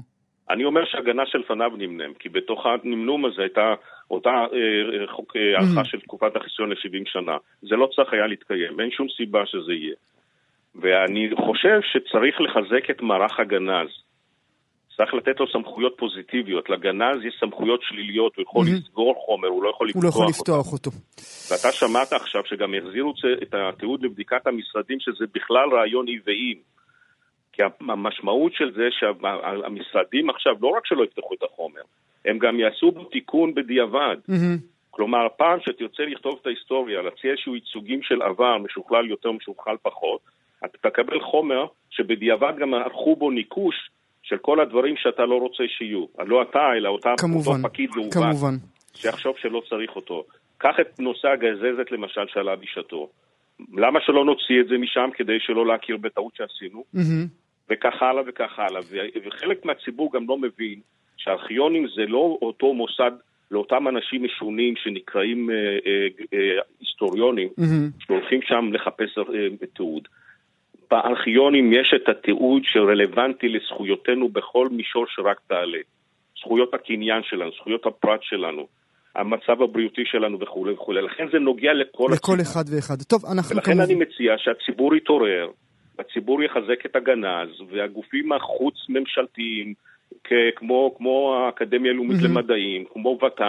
אני 0.51 0.65
אומר 0.65 0.85
שהגנה 0.85 1.23
של 1.27 1.43
פניו 1.43 1.71
נמנם, 1.79 2.15
כי 2.19 2.29
בתוך 2.29 2.67
הנמנום 2.67 3.25
הזה 3.25 3.43
הייתה 3.43 3.75
אותה 4.11 4.31
אה, 4.31 4.45
אה 5.01 5.07
חוק 5.17 5.37
אה, 5.37 5.41
הארכה 5.59 5.81
mm-hmm. 5.81 5.85
של 5.85 6.01
תקופת 6.01 6.37
החיסיון 6.37 6.71
ל-70 6.71 7.03
שנה. 7.07 7.37
זה 7.63 7.77
לא 7.77 7.89
צריך 7.97 8.13
היה 8.13 8.27
להתקיים, 8.27 8.81
אין 8.81 8.91
שום 8.91 9.07
סיבה 9.17 9.47
שזה 9.47 9.73
יהיה. 9.73 9.95
ואני 10.75 11.31
חושב 11.47 11.79
שצריך 11.93 12.41
לחזק 12.41 12.91
את 12.91 13.03
מערך 13.03 13.41
הגנז. 13.41 13.89
צריך 14.97 15.15
לתת 15.15 15.41
לו 15.41 15.47
סמכויות 15.53 15.95
פוזיטיביות. 15.99 16.71
לגנז 16.71 17.25
יש 17.25 17.35
סמכויות 17.41 17.81
שליליות, 17.83 18.37
הוא 18.37 18.43
יכול 18.43 18.67
mm-hmm. 18.67 18.79
לסגור 18.79 19.15
חומר, 19.27 19.49
הוא 19.49 19.63
לא 19.63 19.71
יכול 19.71 19.89
לפתוח 19.89 20.05
אותו. 20.05 20.19
הוא 20.19 20.25
לא 20.25 20.31
יכול 20.31 20.41
לפתוח 20.41 20.73
אותו. 20.73 20.91
ואתה 21.51 21.73
שמעת 21.73 22.13
עכשיו 22.13 22.43
שגם 22.45 22.75
יחזירו 22.75 23.13
את 23.43 23.55
התיעוד 23.55 24.03
לבדיקת 24.03 24.47
המשרדים, 24.47 25.01
שזה 25.01 25.25
בכלל 25.35 25.69
רעיון 25.73 26.07
עוועים. 26.09 26.59
כי 27.59 27.63
המשמעות 27.81 28.55
של 28.55 28.73
זה 28.75 28.89
שהמשרדים 28.91 30.31
עכשיו 30.31 30.53
לא 30.63 30.69
רק 30.69 30.87
שלא 30.87 31.05
יפתחו 31.05 31.35
את 31.35 31.43
החומר, 31.43 31.81
הם 32.25 32.39
גם 32.39 32.61
יעשו 32.61 32.91
בו 32.91 33.05
תיקון 33.05 33.55
בדיעבד. 33.55 34.17
Mm-hmm. 34.31 34.61
כלומר, 34.91 35.27
פעם 35.37 35.59
שתרצה 35.61 36.03
לכתוב 36.03 36.39
את 36.41 36.47
ההיסטוריה, 36.47 37.03
להציע 37.03 37.31
איזשהו 37.31 37.55
ייצוגים 37.55 38.03
של 38.03 38.23
עבר, 38.23 38.59
משוכלל 38.59 39.07
יותר, 39.07 39.33
משוכלל 39.33 39.77
פחות, 39.83 40.21
אתה 40.65 40.91
תקבל 40.91 41.21
חומר 41.21 41.67
שבדיעבד 41.91 42.53
גם 42.59 42.75
ערכו 42.75 43.17
בו 43.17 43.31
ניקוש 43.31 43.91
של 44.23 44.39
כל 44.39 44.61
הדברים 44.61 44.97
שאתה 44.97 45.27
לא 45.27 45.35
רוצה 45.35 45.65
שיהיו. 45.69 46.05
לא 46.27 46.43
אתה, 46.43 46.73
אלא 46.77 46.89
אותה, 46.89 47.15
כמובן, 47.21 47.53
אותו 47.53 47.69
פקיד 47.69 47.91
לעומת, 47.95 48.15
כמובן. 48.15 48.55
שיחשוב 48.95 49.37
שלא 49.39 49.63
צריך 49.69 49.97
אותו. 49.97 50.25
קח 50.59 50.75
את 50.81 51.01
נושא 51.01 51.29
הגזזת 51.29 51.91
למשל 51.91 52.27
שעלה 52.29 52.57
בשעתו. 52.57 53.09
למה 53.73 54.01
שלא 54.01 54.25
נוציא 54.25 54.61
את 54.61 54.69
זה 54.69 54.79
משם 54.79 55.11
כדי 55.15 55.37
שלא 55.41 55.67
להכיר 55.67 55.97
בטעות 55.97 56.37
שעשינו? 56.37 56.85
Mm-hmm. 56.95 57.48
וכך 57.71 58.03
הלאה 58.03 58.23
וכך 58.27 58.59
הלאה. 58.59 58.81
וחלק 59.27 59.65
מהציבור 59.65 60.13
גם 60.13 60.29
לא 60.29 60.39
מבין 60.39 60.81
שארכיונים 61.17 61.87
זה 61.97 62.03
לא 62.07 62.39
אותו 62.43 62.75
מוסד 62.75 63.13
לאותם 63.51 63.89
אנשים 63.89 64.25
משונים 64.25 64.75
שנקראים 64.77 65.51
אה, 65.51 65.55
אה, 65.57 66.07
אה, 66.35 66.63
היסטוריונים, 66.81 67.49
mm-hmm. 67.49 68.05
שהולכים 68.07 68.41
שם 68.43 68.71
לחפש 68.73 69.19
אה, 69.19 69.67
תיעוד. 69.77 70.09
בארכיונים 70.91 71.73
יש 71.73 71.95
את 71.97 72.09
התיעוד 72.09 72.63
שרלוונטי 72.65 73.49
לזכויותינו 73.49 74.29
בכל 74.29 74.69
מישור 74.69 75.05
שרק 75.09 75.41
תעלה. 75.47 75.79
זכויות 76.41 76.75
הקניין 76.75 77.23
שלנו, 77.23 77.51
זכויות 77.61 77.87
הפרט 77.87 78.21
שלנו, 78.23 78.67
המצב 79.17 79.63
הבריאותי 79.63 80.03
שלנו 80.05 80.41
וכולי 80.41 80.73
וכולי. 80.73 81.03
לכן 81.03 81.27
זה 81.33 81.39
נוגע 81.39 81.73
לכל... 81.73 82.09
לכל 82.13 82.33
הציבור. 82.33 82.43
אחד 82.43 82.65
ואחד. 82.77 83.03
טוב, 83.03 83.25
אנחנו 83.33 83.57
ולכן 83.57 83.73
כמובן... 83.73 83.85
אני 83.85 83.95
מציע 83.95 84.35
שהציבור 84.39 84.97
יתעורר, 84.97 85.51
הציבור 85.99 86.43
יחזק 86.43 86.87
את 86.87 86.97
הגנז, 86.97 87.61
והגופים 87.71 88.33
החוץ-ממשלתיים, 88.33 89.75
כמו, 90.57 90.95
כמו 90.99 91.35
האקדמיה 91.37 91.93
הלאומית 91.93 92.21
אהמ. 92.21 92.25
למדעים, 92.25 92.85
כמו 92.93 93.19
ות"ת, 93.27 93.43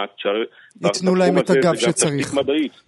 ייתנו 0.84 1.14
להם 1.14 1.38
את 1.38 1.50
הגב 1.50 1.74
שצריך. 1.74 2.34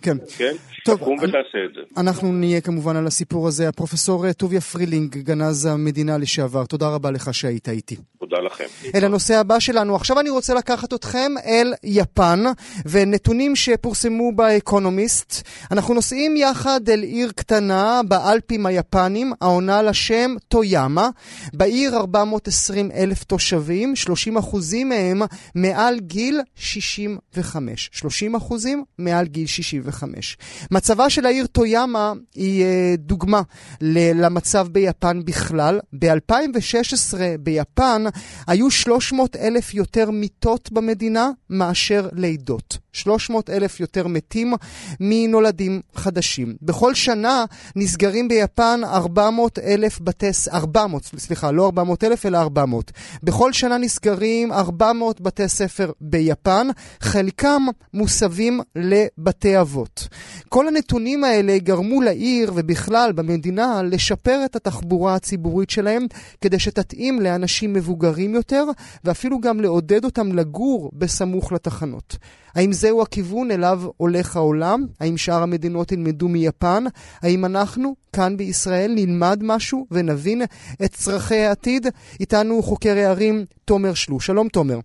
כן. 0.02 0.16
כן? 0.38 0.52
טוב, 0.84 1.00
תקום 1.00 1.16
ותעשה 1.18 1.64
את 1.64 1.74
זה. 1.74 1.80
אנחנו 2.00 2.32
נהיה 2.32 2.60
כמובן 2.60 2.96
על 2.96 3.06
הסיפור 3.06 3.48
הזה. 3.48 3.68
הפרופסור 3.68 4.32
טוביה 4.32 4.60
פרילינג, 4.60 5.16
גנז 5.16 5.66
המדינה 5.66 6.18
לשעבר, 6.18 6.64
תודה 6.64 6.94
רבה 6.94 7.10
לך 7.10 7.34
שהיית 7.34 7.68
איתי. 7.68 7.96
תודה 8.20 8.36
לכם. 8.38 8.64
אל 8.94 9.04
הנושא 9.04 9.34
הבא 9.34 9.58
שלנו. 9.58 9.96
עכשיו 9.96 10.20
אני 10.20 10.30
רוצה 10.30 10.54
לקחת 10.54 10.94
אתכם 10.94 11.32
אל 11.46 11.72
יפן, 11.84 12.44
ונתונים 12.90 13.56
שפורסמו 13.56 14.32
באקונומיסט. 14.32 15.48
אנחנו 15.70 15.94
נוסעים 15.94 16.36
יחד 16.36 16.80
אל 16.88 17.02
עיר 17.02 17.30
קטנה 17.36 18.00
באלפים 18.08 18.66
היפנים, 18.66 19.32
העונה 19.40 19.82
לשם 19.82 20.34
טויאמה. 20.48 21.08
בעיר 21.52 21.96
420 21.96 22.90
אלף 22.90 23.24
תושבים, 23.24 23.61
30 23.94 24.36
אחוזים 24.36 24.88
מהם 24.88 25.22
מעל 25.54 26.00
גיל 26.00 26.40
65. 26.54 27.90
30 27.92 28.34
אחוזים 28.34 28.84
מעל 28.98 29.26
גיל 29.26 29.46
65. 29.46 30.36
מצבה 30.70 31.10
של 31.10 31.26
העיר 31.26 31.46
טויאמה 31.46 32.12
היא 32.34 32.64
אה, 32.64 32.94
דוגמה 32.98 33.42
למצב 33.80 34.68
ביפן 34.72 35.20
בכלל. 35.24 35.80
ב-2016 35.98 37.14
ביפן 37.40 38.04
היו 38.46 38.70
300 38.70 39.36
אלף 39.36 39.74
יותר 39.74 40.10
מיטות 40.10 40.72
במדינה 40.72 41.30
מאשר 41.50 42.08
לידות. 42.12 42.78
300 42.92 43.50
אלף 43.50 43.80
יותר 43.80 44.06
מתים 44.06 44.54
מנולדים 45.00 45.80
חדשים. 45.94 46.56
בכל 46.62 46.94
שנה 46.94 47.44
נסגרים 47.76 48.28
ביפן 48.28 48.80
400 48.84 49.58
אלף 49.58 50.00
בתי... 50.00 50.26
400, 50.52 51.10
סליחה, 51.18 51.50
לא 51.50 51.66
400 51.66 52.04
אלף 52.04 52.26
אלא 52.26 52.38
400. 52.38 52.92
בכל 53.22 53.51
שנה 53.52 53.78
נסגרים 53.78 54.52
400 54.52 55.20
בתי 55.20 55.48
ספר 55.48 55.92
ביפן, 56.00 56.66
חלקם 57.00 57.62
מוסבים 57.94 58.60
לבתי 58.76 59.60
אבות. 59.60 60.08
כל 60.48 60.68
הנתונים 60.68 61.24
האלה 61.24 61.58
גרמו 61.58 62.02
לעיר 62.02 62.52
ובכלל 62.54 63.12
במדינה 63.12 63.82
לשפר 63.82 64.42
את 64.44 64.56
התחבורה 64.56 65.14
הציבורית 65.14 65.70
שלהם 65.70 66.06
כדי 66.40 66.58
שתתאים 66.58 67.20
לאנשים 67.20 67.72
מבוגרים 67.72 68.34
יותר 68.34 68.64
ואפילו 69.04 69.40
גם 69.40 69.60
לעודד 69.60 70.04
אותם 70.04 70.32
לגור 70.32 70.90
בסמוך 70.94 71.52
לתחנות. 71.52 72.16
האם 72.54 72.72
זהו 72.72 73.02
הכיוון 73.02 73.50
אליו 73.50 73.82
הולך 73.96 74.36
העולם? 74.36 74.86
האם 75.00 75.16
שאר 75.16 75.42
המדינות 75.42 75.92
ילמדו 75.92 76.28
מיפן? 76.28 76.84
האם 77.22 77.44
אנחנו, 77.44 77.94
כאן 78.12 78.36
בישראל, 78.36 78.92
נלמד 78.94 79.38
משהו 79.42 79.86
ונבין 79.90 80.42
את 80.84 80.92
צרכי 80.92 81.40
העתיד? 81.40 81.86
איתנו 82.20 82.62
חוקר 82.62 82.96
הערים 82.96 83.44
תומר 83.64 83.94
שלו. 83.94 84.20
שלום 84.20 84.48
תומר. 84.48 84.78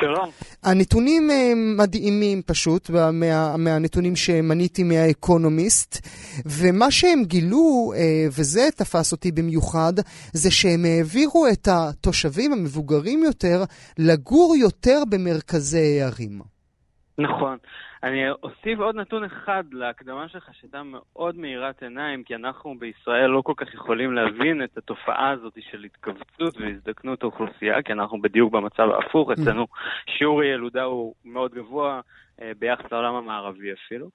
שלום. 0.00 0.30
הנתונים 0.62 1.30
אה, 1.30 1.52
מדהימים 1.54 2.42
פשוט, 2.46 2.90
מה, 2.90 3.56
מהנתונים 3.56 4.16
שמניתי 4.16 4.82
מהאקונומיסט, 4.82 6.06
ומה 6.46 6.90
שהם 6.90 7.24
גילו, 7.24 7.92
אה, 7.96 8.26
וזה 8.30 8.68
תפס 8.76 9.12
אותי 9.12 9.32
במיוחד, 9.32 9.92
זה 10.32 10.50
שהם 10.50 10.84
העבירו 10.84 11.46
את 11.46 11.68
התושבים 11.70 12.52
המבוגרים 12.52 13.24
יותר 13.24 13.64
לגור 13.98 14.56
יותר 14.56 15.02
במרכזי 15.08 16.00
הערים. 16.00 16.55
נכון. 17.18 17.58
אני 18.06 18.30
אוסיף 18.30 18.78
עוד 18.78 18.96
נתון 18.96 19.24
אחד 19.24 19.64
להקדמה 19.72 20.28
שלך, 20.28 20.48
שהייתה 20.60 20.82
מאוד 20.82 21.36
מאירת 21.36 21.82
עיניים, 21.82 22.22
כי 22.24 22.34
אנחנו 22.34 22.74
בישראל 22.78 23.26
לא 23.26 23.42
כל 23.42 23.52
כך 23.56 23.74
יכולים 23.74 24.12
להבין 24.12 24.64
את 24.64 24.78
התופעה 24.78 25.30
הזאת 25.30 25.58
של 25.70 25.84
התכווצות 25.84 26.60
והזדקנות 26.60 27.22
האוכלוסייה, 27.22 27.82
כי 27.82 27.92
אנחנו 27.92 28.22
בדיוק 28.22 28.52
במצב 28.52 28.82
ההפוך, 28.82 29.30
אצלנו 29.30 29.66
שיעור 30.18 30.42
הילודה 30.42 30.82
הוא 30.82 31.14
מאוד 31.24 31.54
גבוה 31.54 32.00
אה, 32.42 32.52
ביחס 32.58 32.92
לעולם 32.92 33.14
המערבי 33.14 33.72
אפילו. 33.72 34.08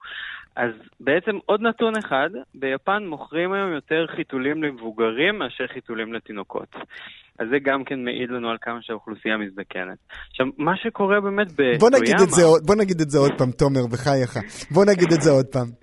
אז 0.56 0.70
בעצם 1.00 1.38
עוד 1.46 1.60
נתון 1.60 1.96
אחד, 1.96 2.30
ביפן 2.54 3.06
מוכרים 3.06 3.52
היום 3.52 3.72
יותר 3.72 4.06
חיתולים 4.16 4.62
למבוגרים 4.62 5.38
מאשר 5.38 5.66
חיתולים 5.66 6.12
לתינוקות. 6.12 6.76
אז 7.38 7.46
זה 7.50 7.58
גם 7.62 7.84
כן 7.84 8.04
מעיד 8.04 8.30
לנו 8.30 8.50
על 8.50 8.56
כמה 8.60 8.78
שהאוכלוסייה 8.82 9.36
מזדקנת. 9.36 9.98
עכשיו, 10.30 10.46
מה 10.58 10.76
שקורה 10.76 11.20
באמת 11.20 11.52
בטויאמה... 11.52 11.78
בוא 11.78 11.90
נגיד 11.90 12.20
את 12.22 12.30
זה, 12.30 12.42
בוא 12.66 12.74
נגיד 12.74 13.00
את 13.00 13.10
זה 13.10 13.18
עוד 13.18 13.32
פעם, 13.38 13.50
תומר, 13.50 13.81
בחייך. 13.88 14.36
בוא 14.70 14.84
נגיד 14.84 15.12
את 15.12 15.22
זה 15.22 15.30
עוד 15.30 15.46
פעם. 15.46 15.82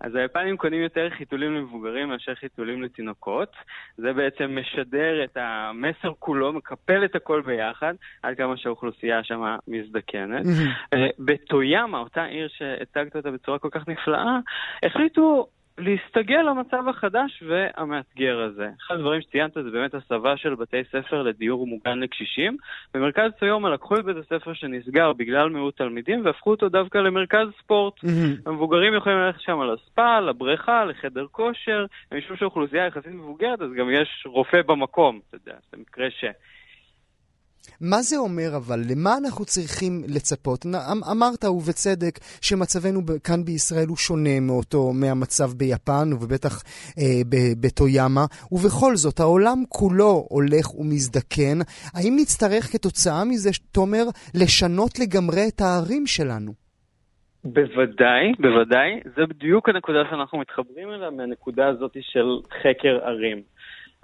אז 0.00 0.14
היפנים 0.14 0.56
קונים 0.56 0.82
יותר 0.82 1.08
חיתולים 1.18 1.54
למבוגרים 1.54 2.08
מאשר 2.08 2.34
חיתולים 2.34 2.82
לתינוקות. 2.82 3.52
זה 3.96 4.12
בעצם 4.12 4.58
משדר 4.58 5.24
את 5.24 5.36
המסר 5.36 6.12
כולו, 6.18 6.52
מקפל 6.52 7.04
את 7.04 7.16
הכל 7.16 7.42
ביחד, 7.46 7.94
עד 8.22 8.36
כמה 8.36 8.56
שהאוכלוסייה 8.56 9.24
שם 9.24 9.40
מזדקנת. 9.68 10.46
בטויאמה, 11.18 11.98
אותה 11.98 12.24
עיר 12.24 12.48
שהצגת 12.48 13.16
אותה 13.16 13.30
בצורה 13.30 13.58
כל 13.58 13.68
כך 13.70 13.88
נפלאה, 13.88 14.38
החליטו 14.82 15.46
להסתגל 15.78 16.42
למצב 16.42 16.88
החדש 16.88 17.42
והמאתגר 17.46 18.40
הזה. 18.40 18.68
אחד 18.86 18.94
הדברים 18.94 19.20
שציינת 19.20 19.54
זה 19.54 19.70
באמת 19.70 19.94
הסבה 19.94 20.36
של 20.36 20.54
בתי 20.54 20.82
ספר 20.92 21.22
לדיור 21.22 21.66
מוגן 21.66 21.98
לקשישים. 21.98 22.56
במרכז 22.94 23.30
ציומה 23.38 23.70
לקחו 23.70 23.96
את 23.96 24.04
בית 24.04 24.16
הספר 24.16 24.54
שנסגר 24.54 25.12
בגלל 25.12 25.48
מיעוט 25.48 25.76
תלמידים 25.76 26.24
והפכו 26.24 26.50
אותו 26.50 26.68
דווקא 26.68 26.98
למרכז 26.98 27.48
ספורט. 27.62 27.94
Mm-hmm. 28.04 28.40
המבוגרים 28.46 28.94
יכולים 28.94 29.18
ללכת 29.18 29.40
שם 29.40 29.62
לספא, 29.62 30.20
לבריכה, 30.20 30.84
לחדר 30.84 31.26
כושר, 31.32 31.86
ומשום 32.12 32.36
שהאוכלוסייה 32.36 32.86
יחסית 32.86 33.12
מבוגרת 33.12 33.62
אז 33.62 33.72
גם 33.72 33.90
יש 33.90 34.26
רופא 34.26 34.62
במקום, 34.62 35.20
אתה 35.28 35.36
יודע, 35.36 35.58
זה 35.72 35.76
מקרה 35.76 36.10
ש... 36.10 36.24
מה 37.80 38.02
זה 38.02 38.16
אומר 38.16 38.56
אבל? 38.56 38.80
למה 38.90 39.10
אנחנו 39.24 39.44
צריכים 39.44 40.02
לצפות? 40.08 40.66
אמ, 40.66 41.04
אמרת, 41.12 41.44
ובצדק, 41.44 42.18
שמצבנו 42.40 43.00
כאן 43.24 43.44
בישראל 43.44 43.88
הוא 43.88 43.96
שונה 43.96 44.40
מאותו, 44.40 44.92
מהמצב 44.92 45.50
ביפן, 45.56 46.08
ובטח 46.12 46.62
אה, 46.98 47.20
בטויאמה, 47.60 48.24
ובכל 48.52 48.96
זאת, 48.96 49.20
העולם 49.20 49.58
כולו 49.68 50.26
הולך 50.28 50.78
ומזדקן. 50.78 51.58
האם 51.94 52.16
נצטרך 52.20 52.64
כתוצאה 52.72 53.24
מזה, 53.24 53.50
תומר, 53.72 54.04
לשנות 54.34 54.98
לגמרי 54.98 55.42
את 55.48 55.60
הערים 55.60 56.06
שלנו? 56.06 56.66
בוודאי, 57.44 58.32
בוודאי. 58.38 59.00
זה 59.16 59.26
בדיוק 59.26 59.68
הנקודה 59.68 59.98
שאנחנו 60.10 60.38
מתחברים 60.38 60.90
אליה, 60.90 61.10
מהנקודה 61.10 61.68
הזאת 61.68 61.96
של 62.00 62.26
חקר 62.62 62.98
ערים. 63.02 63.42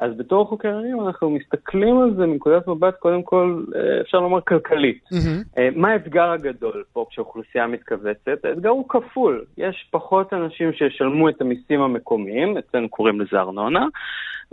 אז 0.02 0.16
בתור 0.16 0.46
חוקרים 0.46 1.00
אנחנו 1.06 1.30
מסתכלים 1.30 1.98
על 1.98 2.14
זה 2.16 2.26
מנקודת 2.26 2.68
מבט, 2.68 2.98
קודם 2.98 3.22
כל, 3.22 3.64
אה, 3.76 4.00
אפשר 4.00 4.18
לומר 4.20 4.40
כלכלית. 4.40 5.04
Mm-hmm. 5.12 5.60
מה 5.76 5.88
האתגר 5.88 6.30
הגדול 6.30 6.84
פה 6.92 7.06
כשאוכלוסייה 7.10 7.66
מתכווצת? 7.66 8.44
האתגר 8.44 8.68
הוא 8.68 8.88
כפול. 8.88 9.44
יש 9.58 9.88
פחות 9.90 10.32
אנשים 10.32 10.72
שישלמו 10.72 11.28
את 11.28 11.40
המיסים 11.40 11.80
המקומיים, 11.80 12.58
אצלנו 12.58 12.88
קוראים 12.88 13.20
לזה 13.20 13.40
ארנונה, 13.40 13.86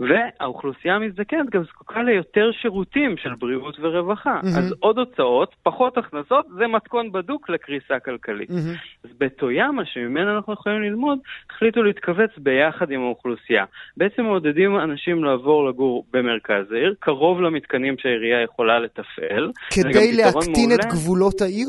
והאוכלוסייה 0.00 0.94
המזדקנת 0.94 1.50
גם 1.50 1.62
זקוקה 1.64 2.02
ליותר 2.02 2.50
שירותים 2.62 3.16
של 3.16 3.34
בריאות 3.34 3.76
ורווחה. 3.80 4.40
Mm-hmm. 4.40 4.58
אז 4.58 4.74
עוד 4.80 4.98
הוצאות, 4.98 5.54
פחות 5.62 5.98
הכנסות, 5.98 6.46
זה 6.58 6.66
מתכון 6.66 7.12
בדוק 7.12 7.50
לקריסה 7.50 8.00
כלכלית. 8.04 8.50
Mm-hmm. 8.50 9.04
אז 9.04 9.10
בטויאמה, 9.18 9.82
שממנה 9.84 10.36
אנחנו 10.36 10.52
יכולים 10.52 10.82
ללמוד, 10.82 11.18
החליטו 11.50 11.82
להתכווץ 11.82 12.30
ביחד 12.36 12.90
עם 12.90 13.00
האוכלוסייה. 13.00 13.64
בעצם 13.96 14.22
מעודדים 14.22 14.76
אנשים 14.76 15.24
לעבור 15.24 15.68
לגור 15.68 16.04
במרכז 16.12 16.72
העיר, 16.72 16.94
קרוב 16.98 17.40
למתקנים 17.40 17.94
שהעירייה 17.98 18.42
יכולה 18.42 18.78
לתפעל. 18.78 19.50
כדי 19.70 20.12
להקטין 20.12 20.68
מעולה. 20.68 20.74
את 20.74 20.92
גבולות 20.92 21.40
העיר? 21.40 21.68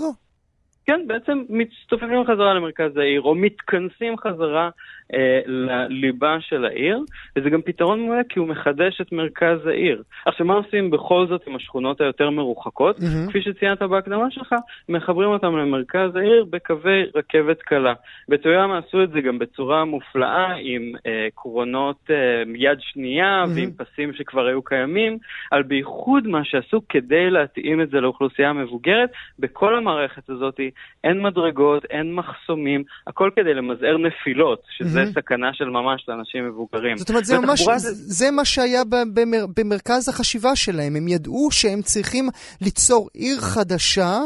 כן, 0.85 1.07
בעצם 1.07 1.43
מצטופפים 1.49 2.23
חזרה 2.25 2.53
למרכז 2.53 2.97
העיר, 2.97 3.21
או 3.21 3.35
מתכנסים 3.35 4.17
חזרה 4.17 4.69
אה, 5.13 5.39
לליבה 5.45 6.37
של 6.39 6.65
העיר, 6.65 6.99
וזה 7.35 7.49
גם 7.49 7.61
פתרון 7.61 7.99
מעולה 7.99 8.23
כי 8.29 8.39
הוא 8.39 8.47
מחדש 8.47 9.01
את 9.01 9.11
מרכז 9.11 9.67
העיר. 9.67 10.03
עכשיו, 10.25 10.45
מה 10.45 10.53
עושים 10.53 10.89
בכל 10.89 11.25
זאת 11.29 11.41
עם 11.47 11.55
השכונות 11.55 12.01
היותר 12.01 12.29
מרוחקות? 12.29 12.97
Mm-hmm. 12.97 13.29
כפי 13.29 13.41
שציינת 13.41 13.81
בהקדמה 13.81 14.31
שלך, 14.31 14.55
מחברים 14.89 15.29
אותם 15.29 15.57
למרכז 15.57 16.15
העיר 16.15 16.45
בקווי 16.49 17.03
רכבת 17.15 17.61
קלה. 17.61 17.93
בטויאמה 18.29 18.77
עשו 18.77 19.03
את 19.03 19.09
זה 19.11 19.21
גם 19.21 19.39
בצורה 19.39 19.85
מופלאה, 19.85 20.53
עם 20.59 20.91
אה, 21.05 21.27
קרונות 21.35 21.97
אה, 22.09 22.43
יד 22.55 22.77
שנייה 22.81 23.43
mm-hmm. 23.43 23.49
ועם 23.55 23.71
פסים 23.71 24.13
שכבר 24.13 24.45
היו 24.45 24.61
קיימים, 24.61 25.17
על 25.51 25.63
בייחוד 25.63 26.27
מה 26.27 26.43
שעשו 26.43 26.81
כדי 26.89 27.29
להתאים 27.29 27.81
את 27.81 27.89
זה 27.89 27.99
לאוכלוסייה 27.99 28.49
המבוגרת. 28.49 29.09
בכל 29.39 29.77
המערכת 29.77 30.29
הזאת 30.29 30.59
אין 31.03 31.21
מדרגות, 31.23 31.85
אין 31.85 32.15
מחסומים, 32.15 32.83
הכל 33.07 33.29
כדי 33.35 33.53
למזער 33.53 33.97
נפילות, 33.97 34.61
שזה 34.77 35.03
mm-hmm. 35.03 35.13
סכנה 35.21 35.53
של 35.53 35.65
ממש 35.65 36.05
לאנשים 36.07 36.47
מבוגרים. 36.47 36.97
זאת 36.97 37.09
אומרת, 37.09 37.25
זה 37.25 37.39
ממש, 37.39 37.61
זה... 37.61 37.93
זה 37.93 38.31
מה 38.31 38.45
שהיה 38.45 38.81
במר, 39.13 39.45
במרכז 39.57 40.09
החשיבה 40.09 40.55
שלהם. 40.55 40.95
הם 40.95 41.07
ידעו 41.07 41.49
שהם 41.51 41.81
צריכים 41.81 42.29
ליצור 42.61 43.09
עיר 43.13 43.37
חדשה 43.37 44.19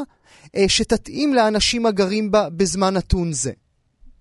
אה, 0.56 0.64
שתתאים 0.68 1.34
לאנשים 1.34 1.86
הגרים 1.86 2.32
בה 2.32 2.48
בזמן 2.58 2.94
נתון 2.94 3.32
זה. 3.32 3.52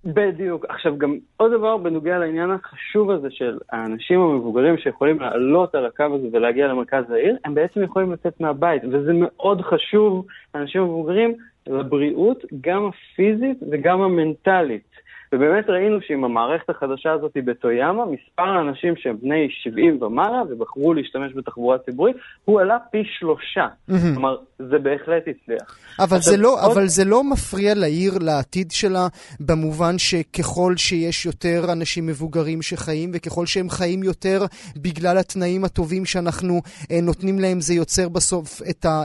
בדיוק. 0.04 0.64
עכשיו, 0.68 0.98
גם 0.98 1.18
עוד 1.36 1.52
דבר 1.52 1.76
בנוגע 1.76 2.18
לעניין 2.18 2.50
החשוב 2.50 3.10
הזה 3.10 3.28
של 3.30 3.58
האנשים 3.72 4.20
המבוגרים 4.20 4.78
שיכולים 4.78 5.20
לעלות 5.20 5.74
על 5.74 5.86
הקו 5.86 6.04
הזה 6.14 6.28
ולהגיע 6.32 6.66
למרכז 6.66 7.10
העיר, 7.10 7.36
הם 7.44 7.54
בעצם 7.54 7.82
יכולים 7.82 8.12
לצאת 8.12 8.40
מהבית, 8.40 8.82
וזה 8.84 9.12
מאוד 9.14 9.60
חשוב, 9.60 10.26
האנשים 10.54 10.82
המבוגרים, 10.82 11.34
לבריאות, 11.66 12.44
גם 12.60 12.88
הפיזית 12.88 13.58
וגם 13.70 14.02
המנטלית. 14.02 14.94
ובאמת 15.34 15.68
ראינו 15.68 15.98
שעם 16.06 16.24
המערכת 16.24 16.70
החדשה 16.70 17.12
הזאת 17.12 17.32
בטויאמה, 17.44 18.04
מספר 18.04 18.42
האנשים 18.42 18.94
שהם 18.96 19.16
בני 19.22 19.48
70 19.50 20.02
ומעלה 20.02 20.42
ובחרו 20.50 20.94
להשתמש 20.94 21.32
בתחבורה 21.36 21.78
ציבורית, 21.78 22.16
הוא 22.44 22.60
עלה 22.60 22.78
פי 22.90 23.02
שלושה. 23.18 23.66
כלומר, 24.14 24.36
זה 24.58 24.78
בהחלט 24.78 25.22
הצליח. 25.28 25.78
אבל, 25.98 26.18
זה 26.18 26.36
לא, 26.36 26.64
עוד... 26.64 26.72
אבל 26.72 26.86
זה 26.86 27.04
לא 27.04 27.24
מפריע 27.24 27.74
לעיר, 27.74 28.12
לעתיד 28.20 28.70
שלה, 28.70 29.06
במובן 29.40 29.98
שככל 29.98 30.76
שיש 30.76 31.26
יותר 31.26 31.72
אנשים 31.72 32.06
מבוגרים 32.06 32.62
שחיים, 32.62 33.10
וככל 33.14 33.46
שהם 33.46 33.70
חיים 33.70 34.02
יותר 34.02 34.42
בגלל 34.76 35.18
התנאים 35.18 35.64
הטובים 35.64 36.04
שאנחנו 36.04 36.60
אה, 36.90 37.00
נותנים 37.02 37.38
להם, 37.38 37.60
זה 37.60 37.74
יוצר 37.74 38.08
בסוף 38.08 38.62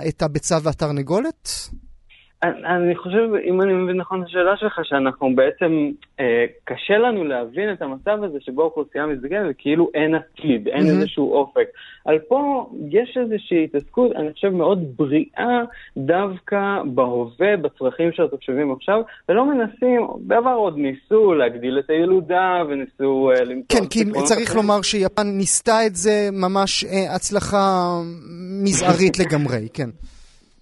את, 0.08 0.22
הביצה 0.22 0.56
והתרנגולת? 0.64 1.50
אני 2.44 2.96
חושב, 2.96 3.30
אם 3.44 3.62
אני 3.62 3.74
מבין 3.74 3.98
נכון 3.98 4.22
את 4.22 4.28
השאלה 4.28 4.58
שלך, 4.58 4.80
שאנחנו 4.84 5.36
בעצם, 5.36 5.92
אה, 6.20 6.46
קשה 6.64 6.98
לנו 6.98 7.24
להבין 7.24 7.74
את 7.74 7.82
המצב 7.82 8.24
הזה 8.24 8.38
שבו 8.42 8.62
האוכלוסייה 8.62 9.06
מזדקנת 9.06 9.46
וכאילו 9.50 9.90
אין 9.94 10.16
עתיד, 10.16 10.68
אין 10.68 10.86
mm-hmm. 10.86 10.90
איזשהו 10.90 11.34
אופק. 11.34 11.68
על 12.06 12.20
פה 12.20 12.70
יש 12.90 13.18
איזושהי 13.22 13.64
התעסקות, 13.64 14.12
אני 14.16 14.34
חושב, 14.34 14.50
מאוד 14.50 14.98
בריאה 14.98 15.62
דווקא 15.98 16.82
בהווה, 16.86 17.58
בצרכים 17.58 18.12
של 18.12 18.24
התושבים 18.24 18.72
עכשיו, 18.72 19.02
ולא 19.30 19.46
מנסים, 19.46 20.08
בעבר 20.20 20.54
עוד 20.54 20.78
ניסו 20.78 21.34
להגדיל 21.34 21.80
את 21.80 21.90
הילודה 21.90 22.64
וניסו 22.70 23.32
אה, 23.32 23.44
למצוא... 23.44 23.80
כן, 23.80 23.86
כי 23.90 24.04
צריך 24.24 24.50
אחרים. 24.50 24.64
לומר 24.64 24.82
שיפן 24.82 25.28
ניסתה 25.28 25.86
את 25.86 25.96
זה 25.96 26.30
ממש 26.32 26.84
אה, 26.84 27.16
הצלחה 27.16 27.88
מזערית 28.64 29.20
לגמרי, 29.20 29.68
כן. 29.74 29.90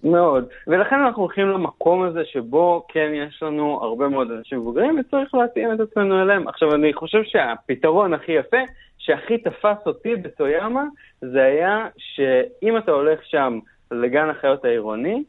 מאוד. 0.04 0.44
ולכן 0.66 0.96
אנחנו 0.96 1.22
הולכים 1.22 1.48
למקום 1.48 2.02
הזה 2.02 2.24
שבו 2.24 2.86
כן 2.88 3.10
יש 3.14 3.42
לנו 3.42 3.78
הרבה 3.82 4.08
מאוד 4.08 4.30
אנשים 4.30 4.58
מבוגרים 4.58 4.98
וצריך 5.00 5.34
להתאים 5.34 5.72
את 5.72 5.80
עצמנו 5.80 6.22
אליהם. 6.22 6.48
עכשיו, 6.48 6.74
אני 6.74 6.92
חושב 6.94 7.22
שהפתרון 7.24 8.14
הכי 8.14 8.32
יפה, 8.32 8.56
שהכי 8.98 9.38
תפס 9.38 9.86
אותי 9.86 10.16
בטויאמה, 10.16 10.84
זה 11.20 11.42
היה 11.42 11.86
שאם 11.96 12.78
אתה 12.78 12.92
הולך 12.92 13.20
שם 13.24 13.58
לגן 13.90 14.30
החיות 14.30 14.64
העירוני, 14.64 15.24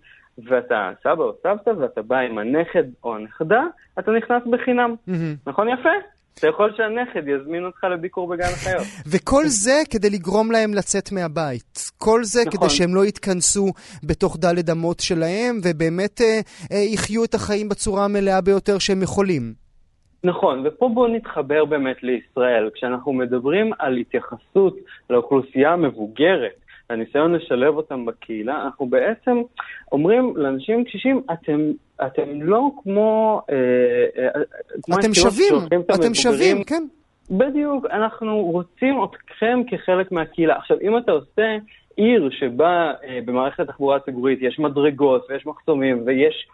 ואתה 0.47 0.91
סבא 1.03 1.24
או 1.24 1.34
סבתא 1.43 1.70
ואתה 1.80 2.01
בא 2.01 2.17
עם 2.17 2.38
הנכד 2.38 2.84
או 3.03 3.15
הנכדה, 3.15 3.63
אתה 3.99 4.11
נכנס 4.11 4.43
בחינם. 4.51 4.95
Mm-hmm. 5.09 5.11
נכון 5.47 5.70
יפה? 5.70 5.89
אתה 6.40 6.48
יכול 6.48 6.74
שהנכד 6.78 7.28
יזמין 7.28 7.66
אותך 7.66 7.84
לביקור 7.84 8.28
בגן 8.28 8.44
החיות. 8.44 8.84
וכל 9.12 9.44
זה 9.46 9.82
כדי 9.90 10.10
לגרום 10.10 10.52
להם 10.52 10.74
לצאת 10.74 11.12
מהבית. 11.12 11.92
כל 11.98 12.24
זה 12.24 12.40
נכון. 12.46 12.60
כדי 12.60 12.70
שהם 12.70 12.96
לא 12.96 13.06
יתכנסו 13.06 13.68
בתוך 14.04 14.38
דלת 14.40 14.70
אמות 14.70 15.00
שלהם, 15.00 15.60
ובאמת 15.64 16.22
אה, 16.22 16.40
אה, 16.72 16.78
יחיו 16.94 17.24
את 17.24 17.34
החיים 17.34 17.70
בצורה 17.70 18.06
המלאה 18.06 18.42
ביותר 18.42 18.80
שהם 18.80 19.02
יכולים. 19.02 19.54
נכון, 20.24 20.64
ופה 20.66 20.90
בואו 20.94 21.08
נתחבר 21.08 21.66
באמת 21.66 22.04
לישראל. 22.04 22.70
כשאנחנו 22.74 23.14
מדברים 23.14 23.72
על 23.80 23.98
התייחסות 23.98 24.78
לאוכלוסייה 25.10 25.74
המבוגרת, 25.74 26.60
הניסיון 26.90 27.34
לשלב 27.34 27.76
אותם 27.76 28.06
בקהילה, 28.06 28.64
אנחנו 28.66 28.86
בעצם 28.86 29.38
אומרים 29.92 30.34
לאנשים 30.38 30.84
קשישים, 30.84 31.22
אתם, 31.34 31.72
אתם 32.06 32.41
לא 32.41 32.72
כמו... 32.84 33.41
אה, 33.50 33.56
אה, 34.24 34.41
כמו 34.84 35.00
אתם 35.00 35.14
שווים, 35.14 35.56
אתם. 35.95 36.14
שווים, 36.14 36.64
כן. 36.64 36.84
בדיוק, 37.32 37.86
אנחנו 37.91 38.38
רוצים 38.38 39.04
אתכם 39.04 39.60
כחלק 39.68 40.12
מהקהילה. 40.12 40.56
עכשיו, 40.56 40.78
אם 40.82 40.97
אתה 40.97 41.12
עושה 41.12 41.58
עיר 41.95 42.30
שבה 42.32 42.93
אה, 43.04 43.20
במערכת 43.26 43.60
התחבורה 43.60 43.95
הציבורית 43.95 44.39
יש 44.41 44.60
מדרגות 44.60 45.26
ויש 45.30 45.45
מחסומים 45.45 46.04
ויש 46.06 46.47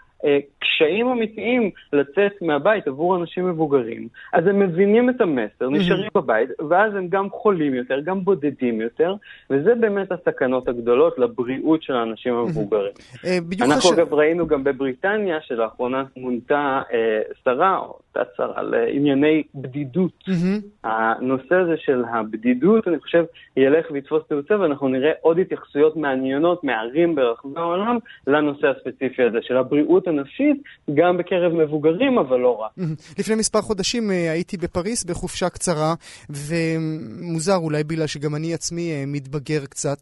קשיים 0.59 1.07
אמיתיים 1.07 1.71
לצאת 1.93 2.41
מהבית 2.41 2.87
עבור 2.87 3.15
אנשים 3.15 3.49
מבוגרים, 3.49 4.07
אז 4.33 4.47
הם 4.47 4.59
מבינים 4.59 5.09
את 5.09 5.21
המסר, 5.21 5.69
נשארים 5.69 6.09
בבית, 6.15 6.49
ואז 6.69 6.95
הם 6.95 7.07
גם 7.07 7.29
חולים 7.29 7.73
יותר, 7.73 7.99
גם 7.99 8.23
בודדים 8.23 8.81
יותר, 8.81 9.15
וזה 9.49 9.75
באמת 9.75 10.11
הסכנות 10.11 10.67
הגדולות 10.67 11.19
לבריאות 11.19 11.83
של 11.83 11.93
האנשים 11.93 12.33
המבוגרים. 12.33 12.93
אה, 13.25 13.37
אנחנו 13.61 13.93
אגב 13.93 14.13
ראינו 14.13 14.47
גם 14.47 14.63
בבריטניה, 14.63 15.37
שלאחרונה 15.41 16.03
מונתה 16.17 16.81
אה, 16.93 17.21
שרה, 17.43 17.79
או 18.17 18.23
תת-שרה 18.23 18.63
לענייני 18.63 19.43
בדידות. 19.55 20.23
מהמם. 20.27 20.59
הנושא 20.83 21.55
הזה 21.55 21.73
של 21.77 22.03
הבדידות, 22.09 22.87
אני 22.87 22.99
חושב, 22.99 23.23
ילך 23.57 23.85
ויתפוס 23.91 24.23
תאוצה, 24.29 24.59
ואנחנו 24.59 24.87
נראה 24.87 25.11
עוד 25.21 25.39
התייחסויות 25.39 25.95
מעניינות 25.95 26.63
מערים 26.63 27.15
ברחבי 27.15 27.59
העולם 27.59 27.97
לנושא 28.27 28.67
הספציפי 28.67 29.23
הזה 29.23 29.37
של 29.41 29.57
הבריאות 29.57 30.07
הנפשית, 30.07 30.63
גם 30.93 31.17
בקרב 31.17 31.53
מבוגרים, 31.53 32.17
אבל 32.17 32.39
לא 32.39 32.57
רק. 32.57 32.71
מהמם. 32.77 32.95
לפני 33.19 33.35
מספר 33.35 33.61
חודשים 33.61 34.11
אה, 34.11 34.31
הייתי 34.31 34.57
בפריס 34.57 35.03
בחופשה 35.03 35.49
קצרה, 35.49 35.93
ומוזר 36.29 37.55
אולי 37.55 37.83
בגלל 37.83 38.07
שגם 38.07 38.35
אני 38.35 38.53
עצמי 38.53 38.91
אה, 38.91 39.03
מתבגר 39.07 39.65
קצת, 39.65 39.99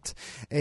אה, 0.52 0.58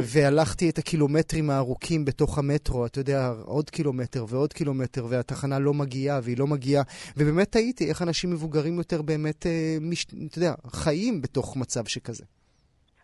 והלכתי 0.12 0.70
את 0.70 0.78
הקילומטרים 0.78 1.50
הארוכים 1.50 2.04
בתוך 2.04 2.38
המטרו, 2.38 2.86
אתה 2.86 3.00
יודע, 3.00 3.32
עוד 3.44 3.70
קילומטר 3.70 4.24
ועוד 4.28 4.52
קילומטר, 4.52 5.04
והתחנה 5.08 5.58
לא 5.58 5.74
מגיעה 5.74 6.20
והיא 6.22 6.38
לא 6.38 6.46
מגיעה, 6.46 6.75
ובאמת 7.16 7.52
תהיתי 7.52 7.88
איך 7.88 8.02
אנשים 8.02 8.30
מבוגרים 8.30 8.78
יותר 8.78 9.02
באמת, 9.02 9.46
אה. 9.46 9.76
אתה 10.26 10.38
יודע, 10.38 10.54
חיים 10.66 11.22
בתוך 11.22 11.56
מצב 11.56 11.86
שכזה. 11.86 12.24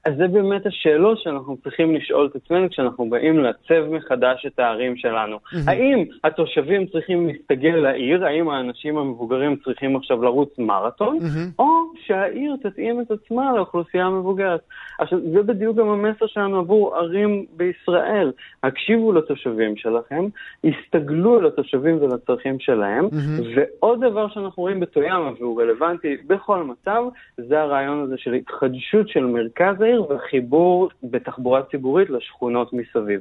אז 0.05 0.12
זה 0.16 0.28
באמת 0.28 0.66
השאלות 0.66 1.18
שאנחנו 1.18 1.57
צריכים 1.57 1.94
לשאול 1.94 2.26
את 2.26 2.36
עצמנו 2.36 2.70
כשאנחנו 2.70 3.11
באים 3.11 3.38
לעצב 3.38 3.88
מחדש 3.90 4.46
את 4.46 4.59
הערים 4.59 4.96
שלנו. 4.96 5.36
האם 5.66 6.05
התושבים 6.24 6.86
צריכים 6.86 7.26
להסתגל 7.26 7.76
לעיר? 7.76 8.26
האם 8.26 8.48
האנשים 8.48 8.98
המבוגרים 8.98 9.57
צריכים 9.64 9.96
עכשיו 9.96 10.22
לרוץ 10.22 10.59
מרתון? 10.59 11.18
או 11.59 11.66
שהעיר 12.07 12.57
תתאים 12.62 13.00
את 13.00 13.11
עצמה 13.11 13.53
לאוכלוסייה 13.57 14.07
המבוגרת. 14.07 14.61
עכשיו, 14.98 15.18
זה 15.32 15.42
בדיוק 15.42 15.76
גם 15.76 15.88
המסר 15.88 16.26
שלנו 16.26 16.59
עבור 16.59 16.96
ערים 16.96 17.46
בישראל. 17.57 18.32
הקשיבו 18.62 19.12
לתושבים 19.12 19.76
שלכם, 19.76 20.26
הסתגלו 20.64 21.38
על 21.38 21.46
התושבים 21.46 22.03
ולצרכים 22.03 22.61
שלהם, 22.61 23.09
ועוד 23.57 24.05
דבר 24.05 24.28
שאנחנו 24.28 24.62
רואים 24.62 24.80
בטויאמה, 24.80 25.30
והוא 25.38 25.62
רלוונטי 25.62 26.16
בכל 26.26 26.62
מצב, 26.64 27.03
זה 27.36 27.61
הרעיון 27.61 28.00
הזה 28.00 28.14
של 28.18 28.32
התחדשות 28.32 29.09
של 29.09 29.24
מרכז 29.24 29.80
העיר 29.80 29.91
וחיבור 30.01 30.88
בתחבורה 31.03 31.61
ציבורית 31.70 32.11
לשכונות 32.11 32.70
מסביב. 32.72 33.20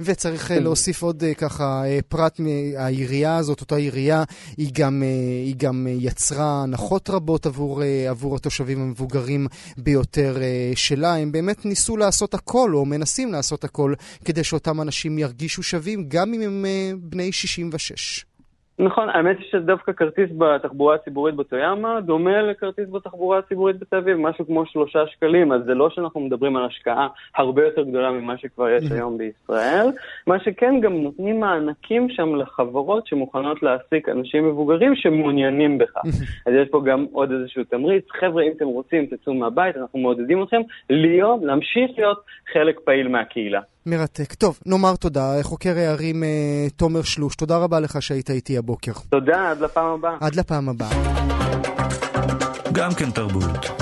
וצריך 0.00 0.50
אה, 0.50 0.60
להוסיף 0.60 1.02
עוד 1.02 1.22
אה, 1.22 1.34
ככה 1.34 1.82
אה, 1.86 1.98
פרט 2.08 2.40
מהעירייה 2.40 3.36
הזאת, 3.36 3.60
אותה 3.60 3.76
עירייה, 3.76 4.24
היא 4.56 4.70
גם, 4.78 5.02
היא 5.44 5.54
גם 5.56 5.86
יצרה 5.90 6.62
הנחות 6.62 7.10
רבות 7.10 7.46
עבור, 7.46 7.82
עבור 8.08 8.36
התושבים 8.36 8.82
המבוגרים 8.82 9.46
ביותר 9.78 10.36
שלה. 10.74 11.16
הם 11.16 11.32
באמת 11.32 11.66
ניסו 11.66 11.96
לעשות 11.96 12.34
הכל, 12.34 12.70
או 12.74 12.84
מנסים 12.84 13.32
לעשות 13.32 13.64
הכל, 13.64 13.94
כדי 14.24 14.44
שאותם 14.44 14.80
אנשים 14.80 15.18
ירגישו 15.18 15.62
שווים, 15.62 16.04
גם 16.08 16.34
אם 16.34 16.42
הם 16.42 16.64
בני 17.00 17.32
66. 17.32 18.24
נכון, 18.78 19.08
האמת 19.08 19.38
היא 19.38 19.46
שדווקא 19.50 19.92
כרטיס 19.92 20.30
בתחבורה 20.38 20.94
הציבורית 20.94 21.34
בטויאמה 21.34 22.00
דומה 22.00 22.42
לכרטיס 22.42 22.88
בתחבורה 22.90 23.38
הציבורית 23.38 23.78
בתל 23.78 23.96
אביב, 23.96 24.16
משהו 24.16 24.46
כמו 24.46 24.66
שלושה 24.66 25.06
שקלים, 25.06 25.52
אז 25.52 25.64
זה 25.64 25.74
לא 25.74 25.90
שאנחנו 25.90 26.20
מדברים 26.20 26.56
על 26.56 26.64
השקעה 26.64 27.08
הרבה 27.36 27.64
יותר 27.64 27.82
גדולה 27.82 28.10
ממה 28.10 28.38
שכבר 28.38 28.68
יש 28.68 28.84
היום 28.92 29.18
בישראל. 29.18 29.86
מה 30.26 30.40
שכן, 30.40 30.80
גם 30.80 30.92
נותנים 30.92 31.40
מענקים 31.40 32.10
שם 32.10 32.34
לחברות 32.34 33.06
שמוכנות 33.06 33.62
להעסיק 33.62 34.08
אנשים 34.08 34.48
מבוגרים 34.48 34.96
שמעוניינים 34.96 35.78
בכך. 35.78 36.04
אז 36.46 36.52
יש 36.62 36.68
פה 36.68 36.82
גם 36.84 37.06
עוד 37.12 37.32
איזשהו 37.32 37.64
תמריץ. 37.64 38.04
חבר'ה, 38.10 38.42
אם 38.42 38.52
אתם 38.56 38.66
רוצים, 38.66 39.06
תצאו 39.06 39.34
מהבית, 39.34 39.76
אנחנו 39.76 39.98
מעודדים 39.98 40.42
אתכם 40.42 40.60
להיות, 40.90 41.40
להמשיך 41.42 41.90
להיות 41.98 42.18
חלק 42.52 42.80
פעיל 42.84 43.08
מהקהילה. 43.08 43.60
מרתק. 43.86 44.34
טוב, 44.34 44.58
נאמר 44.66 44.96
תודה. 44.96 45.42
חוקר 45.42 45.78
הערים 45.78 46.24
אה, 46.24 46.28
תומר 46.76 47.02
שלוש, 47.02 47.36
תודה 47.36 47.56
רבה 47.56 47.80
לך 47.80 48.02
שהיית 48.02 48.30
איתי 48.30 48.58
הבוקר. 48.58 48.92
תודה, 49.08 49.50
עד 49.50 49.60
לפעם 49.60 49.86
הבאה. 49.86 50.16
עד 50.20 50.34
לפעם 50.34 50.68
הבאה. 50.68 50.90
גם 52.72 52.94
כן 52.94 53.10
תרבות. 53.10 53.81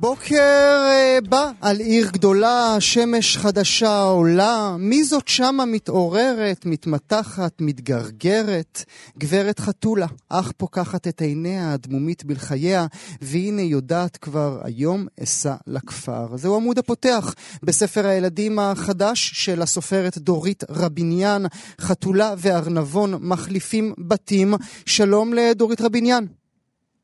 בוקר 0.00 0.86
אה, 0.90 1.18
בא 1.28 1.50
על 1.60 1.76
עיר 1.76 2.06
גדולה, 2.12 2.76
שמש 2.78 3.36
חדשה 3.36 4.02
עולה, 4.02 4.76
מי 4.78 5.04
זאת 5.04 5.28
שמה 5.28 5.64
מתעוררת, 5.64 6.66
מתמתחת, 6.66 7.52
מתגרגרת? 7.60 8.84
גברת 9.18 9.58
חתולה, 9.58 10.06
אך 10.28 10.52
פוקחת 10.56 11.08
את 11.08 11.20
עיניה 11.20 11.72
הדמומית 11.72 12.24
בלחייה, 12.24 12.86
והנה 13.20 13.62
יודעת 13.62 14.16
כבר 14.16 14.60
היום 14.64 15.06
אסע 15.22 15.54
לכפר. 15.66 16.36
זהו 16.36 16.56
עמוד 16.56 16.78
הפותח 16.78 17.34
בספר 17.62 18.06
הילדים 18.06 18.58
החדש 18.58 19.30
של 19.34 19.62
הסופרת 19.62 20.18
דורית 20.18 20.64
רביניאן, 20.70 21.42
חתולה 21.80 22.34
וארנבון 22.38 23.14
מחליפים 23.20 23.94
בתים. 23.98 24.54
שלום 24.86 25.34
לדורית 25.34 25.80
רביניאן. 25.80 26.24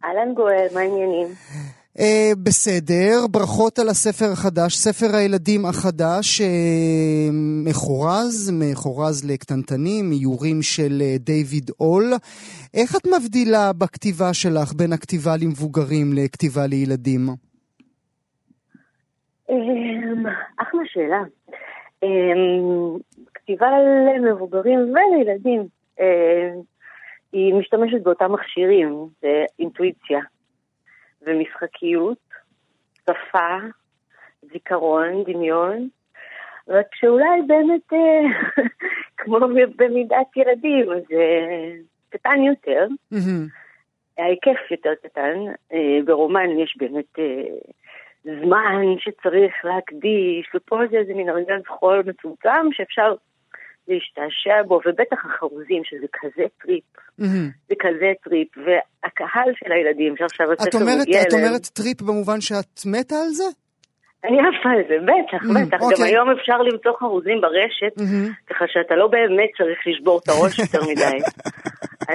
אהלן 0.04 0.34
גואל, 0.34 0.66
מה 0.74 0.80
העניינים? 0.80 1.26
אה, 2.00 2.32
בסדר, 2.42 3.26
ברכות 3.30 3.78
על 3.78 3.88
הספר 3.88 4.32
החדש, 4.32 4.74
ספר 4.74 5.16
הילדים 5.16 5.66
החדש, 5.66 6.40
אה, 6.40 7.28
מחורז, 7.64 8.52
מחורז 8.60 9.30
לקטנטנים, 9.30 10.04
איורים 10.12 10.62
של 10.62 11.02
אה, 11.02 11.18
דיוויד 11.18 11.70
אול. 11.80 12.04
איך 12.74 12.96
את 12.96 13.06
מבדילה 13.06 13.72
בכתיבה 13.72 14.34
שלך 14.34 14.72
בין 14.76 14.92
הכתיבה 14.92 15.30
למבוגרים 15.42 16.06
לכתיבה 16.16 16.66
לילדים? 16.66 17.20
אמ, 19.50 20.26
אחלה 20.56 20.80
שאלה. 20.84 21.22
אמ, 22.02 22.98
כתיבה 23.34 23.66
למבוגרים 24.16 24.78
ולילדים, 24.78 25.62
היא 27.32 27.54
משתמשת 27.54 28.02
באותם 28.02 28.32
מכשירים, 28.32 29.06
זה 29.22 29.44
אינטואיציה 29.58 30.20
ומשחקיות, 31.26 32.18
שפה, 33.02 33.56
זיכרון, 34.42 35.24
דמיון, 35.24 35.88
רק 36.68 36.86
שאולי 36.94 37.42
באמת, 37.46 37.92
אה, 37.92 38.62
כמו 39.18 39.38
במידת 39.76 40.36
ילדים, 40.36 40.92
אז 40.92 41.02
אה, 41.12 41.70
קטן 42.08 42.42
יותר. 42.42 42.86
ההיקף 44.18 44.70
יותר 44.70 44.92
קטן, 45.02 45.38
אה, 45.72 45.98
ברומן 46.04 46.58
יש 46.58 46.76
באמת 46.78 47.18
זמן 48.24 48.84
שצריך 48.98 49.54
להקדיש, 49.64 50.50
ופה 50.54 50.80
זה 50.90 50.96
איזה 50.96 51.14
מין 51.14 51.28
ארגז 51.28 51.62
חול 51.66 52.02
מצומצם 52.06 52.68
שאפשר 52.72 53.14
להשתעשע 53.88 54.62
בו, 54.62 54.80
ובטח 54.86 55.24
החרוזים, 55.24 55.82
שזה 55.84 56.06
כזה 56.12 56.44
טריפ, 56.62 56.84
זה 57.68 57.74
כזה 57.78 58.12
טריפ, 58.24 58.48
והקהל 58.56 59.52
של 59.54 59.72
הילדים 59.72 60.16
שעכשיו 60.16 60.52
את 60.52 60.60
הספר 60.60 60.78
מגיע 60.78 61.22
את 61.22 61.26
אליהם, 61.26 61.46
אומרת 61.46 61.66
טריפ 61.66 62.02
במובן 62.02 62.40
שאת 62.40 62.80
מתה 62.86 63.14
על 63.14 63.28
זה? 63.28 63.44
אני 64.24 64.38
עפה 64.38 64.68
על 64.68 64.82
זה, 64.88 64.96
בטח, 65.04 65.44
בטח, 65.44 65.80
גם 65.80 65.90
אוקיי. 65.92 66.04
היום 66.04 66.30
אפשר 66.30 66.62
למצוא 66.62 66.92
חרוזים 66.98 67.40
ברשת, 67.40 67.94
ככה 68.50 68.64
שאתה 68.68 68.96
לא 68.96 69.06
באמת 69.06 69.50
צריך 69.58 69.78
לשבור 69.86 70.20
את 70.24 70.28
הראש 70.28 70.58
יותר 70.58 70.80
מדי. 70.90 71.18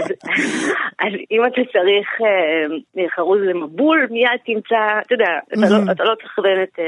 אז, 1.03 1.13
אם 1.32 1.45
אתה 1.45 1.61
צריך 1.74 2.07
אה, 2.22 3.09
חרוז 3.15 3.39
למבול, 3.41 4.07
מיד 4.11 4.39
תמצא, 4.45 4.99
אתה 5.01 5.13
יודע, 5.13 5.32
אתה, 5.47 6.03
לא, 6.03 6.09
לא 6.09 6.15
צריך 6.15 6.39
באמת 6.39 6.80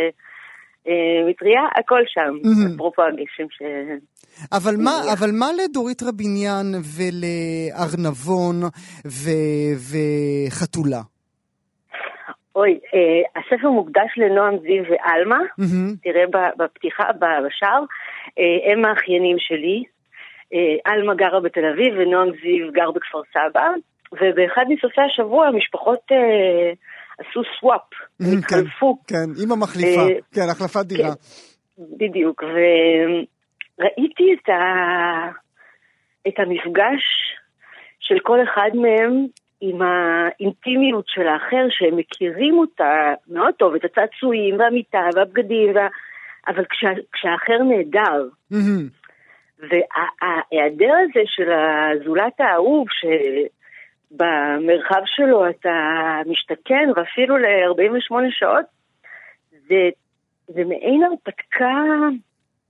מטריה, 1.29 1.61
הכל 1.75 2.01
שם, 2.07 2.49
אפרופו 2.75 3.01
הגשם 3.03 3.47
ש... 3.49 3.61
אבל 4.51 4.75
מה, 4.83 4.91
אבל 5.13 5.29
מה 5.39 5.45
לדורית 5.63 6.03
רביניאן 6.03 6.65
ולארנבון 6.97 8.55
ו- 9.05 9.73
וחתולה? 9.89 11.01
אוי, 12.55 12.79
אה, 12.93 13.41
הספר 13.41 13.69
מוקדש 13.69 14.17
לנועם 14.17 14.57
זיו 14.59 14.83
ועלמה, 14.89 15.39
תראה 16.03 16.23
ב- 16.29 16.63
בפתיחה, 16.63 17.03
בשער, 17.19 17.83
אה, 18.39 18.71
הם 18.71 18.85
האחיינים 18.85 19.35
שלי. 19.39 19.83
אה, 20.53 20.91
עלמה 20.91 21.15
גרה 21.15 21.39
בתל 21.39 21.65
אביב 21.65 21.93
ונועם 21.97 22.29
זיו 22.41 22.71
גר 22.71 22.91
בכפר 22.91 23.21
סבא, 23.33 23.67
ובאחד 24.11 24.65
מסופי 24.69 25.01
השבוע 25.01 25.47
המשפחות 25.47 25.99
אה, 26.11 26.71
עשו 27.29 27.41
סוואפ, 27.59 27.81
הם 28.19 28.25
כן, 28.25 28.37
התחלפו. 28.37 28.97
כן, 29.07 29.43
עם 29.43 29.51
המחליפה, 29.51 30.01
אה, 30.01 30.07
כן, 30.33 30.49
החלפת 30.51 30.85
דירה. 30.85 31.09
בדיוק, 31.77 32.43
וראיתי 32.43 34.23
את, 34.33 34.49
ה... 34.49 34.61
את 36.27 36.39
המפגש 36.39 37.03
של 37.99 38.19
כל 38.19 38.39
אחד 38.43 38.69
מהם 38.75 39.25
עם 39.61 39.81
האינטימיות 39.81 41.05
של 41.07 41.27
האחר, 41.27 41.65
שהם 41.69 41.97
מכירים 41.97 42.57
אותה 42.57 43.13
מאוד 43.27 43.53
טוב, 43.53 43.75
את 43.75 43.85
הצעצועים 43.85 44.59
והמיטה 44.59 45.07
והבגדים, 45.15 45.75
וה... 45.75 45.87
אבל 46.47 46.65
כשה... 46.65 46.87
כשהאחר 47.13 47.63
נהדר, 47.63 48.27
מהמם. 48.51 48.87
וההיעדר 49.59 50.93
הזה 51.03 51.21
של 51.25 51.49
הזולת 51.51 52.39
האהוב, 52.39 52.87
שבמרחב 54.13 55.01
שלו 55.05 55.49
אתה 55.49 55.69
משתכן, 56.25 56.89
ואפילו 56.95 57.37
ל-48 57.37 58.15
שעות, 58.29 58.65
זה, 59.51 59.89
זה 60.47 60.63
מעין 60.63 61.03
הרפתקה, 61.03 61.83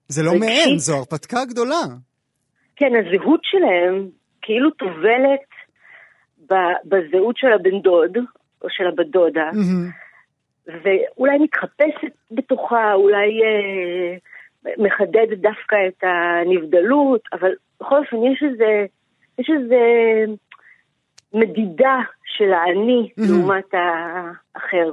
זה 0.08 0.24
לא 0.24 0.32
רגשית. 0.32 0.50
מעין, 0.50 0.78
זו 0.78 0.98
הרפתקה 0.98 1.46
גדולה. 1.50 1.84
כן, 2.76 2.92
הזהות 2.96 3.40
שלהם 3.44 4.10
כאילו 4.42 4.72
טובלת 4.72 5.48
בזהות 6.86 7.38
של 7.38 7.54
הבן 7.54 7.82
דוד, 7.82 8.18
או 8.62 8.68
של 8.70 8.88
הבת 8.88 9.08
דודה, 9.08 9.50
מהמם. 9.54 9.90
ואולי 10.68 11.38
מתחפשת 11.38 12.16
בתוכה, 12.32 12.94
אולי 12.94 13.30
אה, 13.44 14.18
מחדדת 14.78 15.38
דווקא 15.38 15.76
את 15.88 16.04
הנבדלות, 16.04 17.22
אבל 17.34 17.52
בכל 17.80 17.98
אופן 17.98 18.18
יש 18.32 18.44
איזה, 18.52 18.86
יש 19.40 19.50
איזה 19.50 19.78
מדידה 21.34 22.00
של 22.26 22.54
האני. 22.54 23.10
לעומת 23.18 23.74
האחר. 23.74 24.92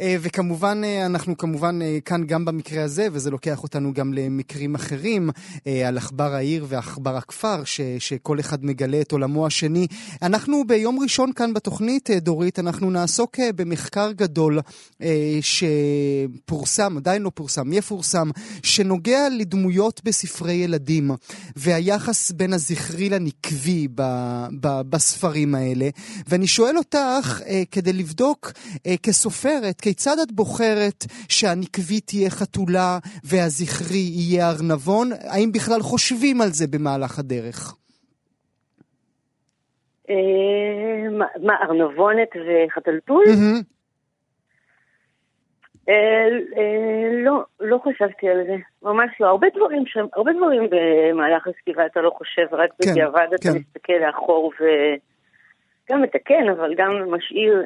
אה, 0.00 0.16
וכמובן, 0.20 0.80
אה, 0.84 1.06
אנחנו 1.06 1.36
כמובן 1.36 1.82
אה, 1.82 1.98
כאן 2.04 2.26
גם 2.26 2.44
במקרה 2.44 2.84
הזה, 2.84 3.08
וזה 3.12 3.30
לוקח 3.30 3.62
אותנו 3.62 3.94
גם 3.94 4.14
למקרים 4.14 4.74
אחרים, 4.74 5.30
על 5.86 5.98
עכבר 5.98 6.34
העיר 6.34 6.66
ועכבר 6.68 7.16
הכפר, 7.16 7.64
ש, 7.64 7.80
שכל 7.98 8.40
אחד 8.40 8.64
מגלה 8.64 9.00
את 9.00 9.12
עולמו 9.12 9.46
השני. 9.46 9.86
אנחנו 10.22 10.64
ביום 10.66 10.98
ראשון 11.00 11.32
כאן 11.32 11.54
בתוכנית, 11.54 12.10
דורית, 12.10 12.58
אנחנו 12.58 12.90
נעסוק 12.90 13.40
במחקר 13.56 14.12
גדול 14.12 14.60
שפורסם, 15.40 16.96
עדיין 16.96 17.22
לא 17.22 17.30
פורסם, 17.34 17.72
יפורסם, 17.72 18.30
שנוגע 18.62 19.28
לדמויות 19.28 20.00
בספרי 20.04 20.52
ילדים, 20.52 21.10
והיחס 21.56 22.30
בין 22.30 22.52
הזכרי 22.52 23.08
לנקבי 23.08 23.88
ב, 23.94 24.02
ב, 24.60 24.80
בספרים 24.80 25.54
האלה. 25.54 25.88
ואני 26.28 26.46
שואל 26.46 26.78
אותך, 26.78 27.40
כדי 27.70 27.92
לבדוק 27.92 28.52
כסופרת, 29.02 29.80
כיצד 29.90 30.16
את 30.22 30.32
בוחרת 30.32 31.04
שהנקבי 31.28 32.00
תהיה 32.00 32.30
חתולה 32.30 32.98
והזכרי 33.24 33.98
יהיה 33.98 34.50
ארנבון? 34.50 35.08
האם 35.12 35.52
בכלל 35.54 35.80
חושבים 35.80 36.40
על 36.40 36.48
זה 36.48 36.66
במהלך 36.72 37.18
הדרך? 37.18 37.74
אה, 40.10 40.14
מה- 41.46 41.56
ארנבונת 41.62 42.28
וחתלתול? 42.36 43.24
אה, 45.88 45.94
אה, 46.58 47.22
לא, 47.24 47.44
לא 47.60 47.78
חשבתי 47.84 48.28
על 48.28 48.36
זה, 48.46 48.56
ממש 48.82 49.10
לא. 49.20 49.26
הרבה 49.26 49.46
דברים 49.56 49.82
שם, 49.86 50.06
הרבה 50.16 50.32
דברים 50.32 50.62
במהלך 50.70 51.46
הסקיבה 51.46 51.86
אתה 51.86 52.00
לא 52.00 52.10
חושב, 52.18 52.46
רק 52.52 52.70
כן, 52.82 52.90
בדיעבד 52.90 53.26
אתה 53.34 53.48
כן. 53.52 53.58
מסתכל 53.58 53.92
לאחור 54.06 54.52
וגם 54.60 56.02
מתקן, 56.02 56.48
אבל 56.58 56.74
גם 56.74 56.90
משאיר 57.10 57.62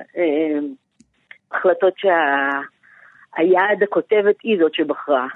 החלטות 1.55 1.95
שהיעד 1.97 3.83
הכותבת 3.83 4.37
היא 4.43 4.59
זאת 4.61 4.75
שבחרה. 4.75 5.27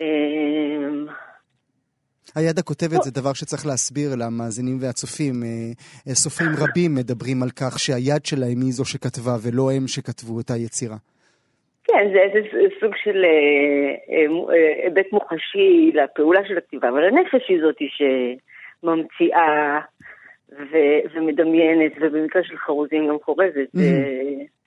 אה, 0.00 0.06
היד 2.36 2.58
הכותבת 2.58 3.02
זה 3.02 3.10
דבר 3.20 3.32
שצריך 3.32 3.66
להסביר 3.66 4.10
למאזינים 4.20 4.76
והצופים. 4.80 5.34
אה, 5.42 5.48
אה, 6.08 6.14
סופרים 6.14 6.50
רבים 6.62 6.94
מדברים 6.94 7.42
על 7.42 7.50
כך 7.60 7.78
שהיד 7.78 8.24
שלהם 8.24 8.60
היא 8.64 8.72
זו 8.72 8.84
שכתבה 8.84 9.34
ולא 9.42 9.70
הם 9.76 9.84
שכתבו 9.86 10.40
את 10.40 10.50
היצירה. 10.50 10.96
כן, 11.84 12.04
זה 12.12 12.18
איזה 12.18 12.48
סוג 12.80 12.94
של 13.04 13.24
אה, 13.24 14.24
היבט 14.84 15.12
מוחשי 15.12 15.92
לפעולה 15.94 16.40
של 16.48 16.58
הכתיבה, 16.58 16.88
אבל 16.88 17.04
הנפש 17.04 17.48
היא 17.48 17.60
זאתי 17.62 17.88
שממציאה 17.96 19.80
ו- 20.52 21.00
ומדמיינת, 21.14 21.92
ובמקרה 22.00 22.42
של 22.44 22.56
חרוזים 22.56 23.08
גם 23.08 23.16
חורזת. 23.24 23.70
Mhm. 23.76 24.59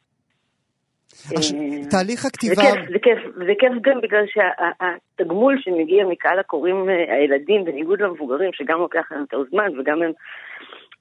עכשיו, 1.35 1.59
אה, 1.59 1.89
תהליך 1.89 2.21
זה 2.21 2.27
הכתיבה... 2.27 2.55
כיף, 2.55 2.91
זה 2.91 2.99
כיף, 2.99 3.19
זה 3.35 3.53
כיף 3.59 3.71
גם 3.81 4.01
בגלל 4.01 4.25
שהתגמול 4.27 5.57
שמגיע 5.61 6.05
מקהל 6.05 6.39
הקוראים 6.39 6.89
אה, 6.89 7.15
הילדים, 7.15 7.65
בניגוד 7.65 8.01
למבוגרים, 8.01 8.49
שגם 8.53 8.79
לוקח 8.79 9.11
להם 9.11 9.21
יותר 9.21 9.43
זמן, 9.49 9.79
וגם 9.79 10.01
הם 10.01 10.11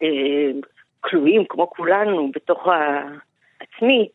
אה, 0.02 0.60
כלואים 1.00 1.44
כמו 1.48 1.70
כולנו 1.70 2.30
בתוך 2.34 2.66
העצמי, 2.68 4.08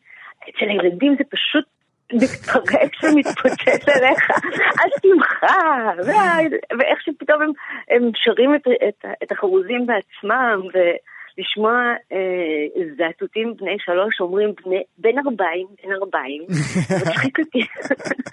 אצל 0.48 0.68
הילדים 0.68 1.14
זה 1.18 1.24
פשוט 1.30 1.64
מתפרץ 2.12 3.04
ומתפוצץ 3.04 3.88
עליך, 3.88 4.30
השמחה, 4.82 5.90
ואיך 6.78 7.02
שפתאום 7.02 7.42
הם, 7.42 7.50
הם 7.90 8.10
שרים 8.14 8.54
את, 8.54 8.62
את, 8.88 9.04
את 9.22 9.32
החרוזים 9.32 9.86
בעצמם, 9.86 10.60
ולשמוע 11.38 11.72
אה, 12.12 12.82
זעתותים 12.96 13.54
בני 13.56 13.76
שלוש 13.78 14.20
אומרים 14.20 14.52
בני, 14.64 14.82
בן 14.98 15.18
ארבעים, 15.18 15.66
בן 15.84 15.92
ארבעים, 15.92 16.42
מצחיק 17.00 17.38
אותי. 17.38 17.58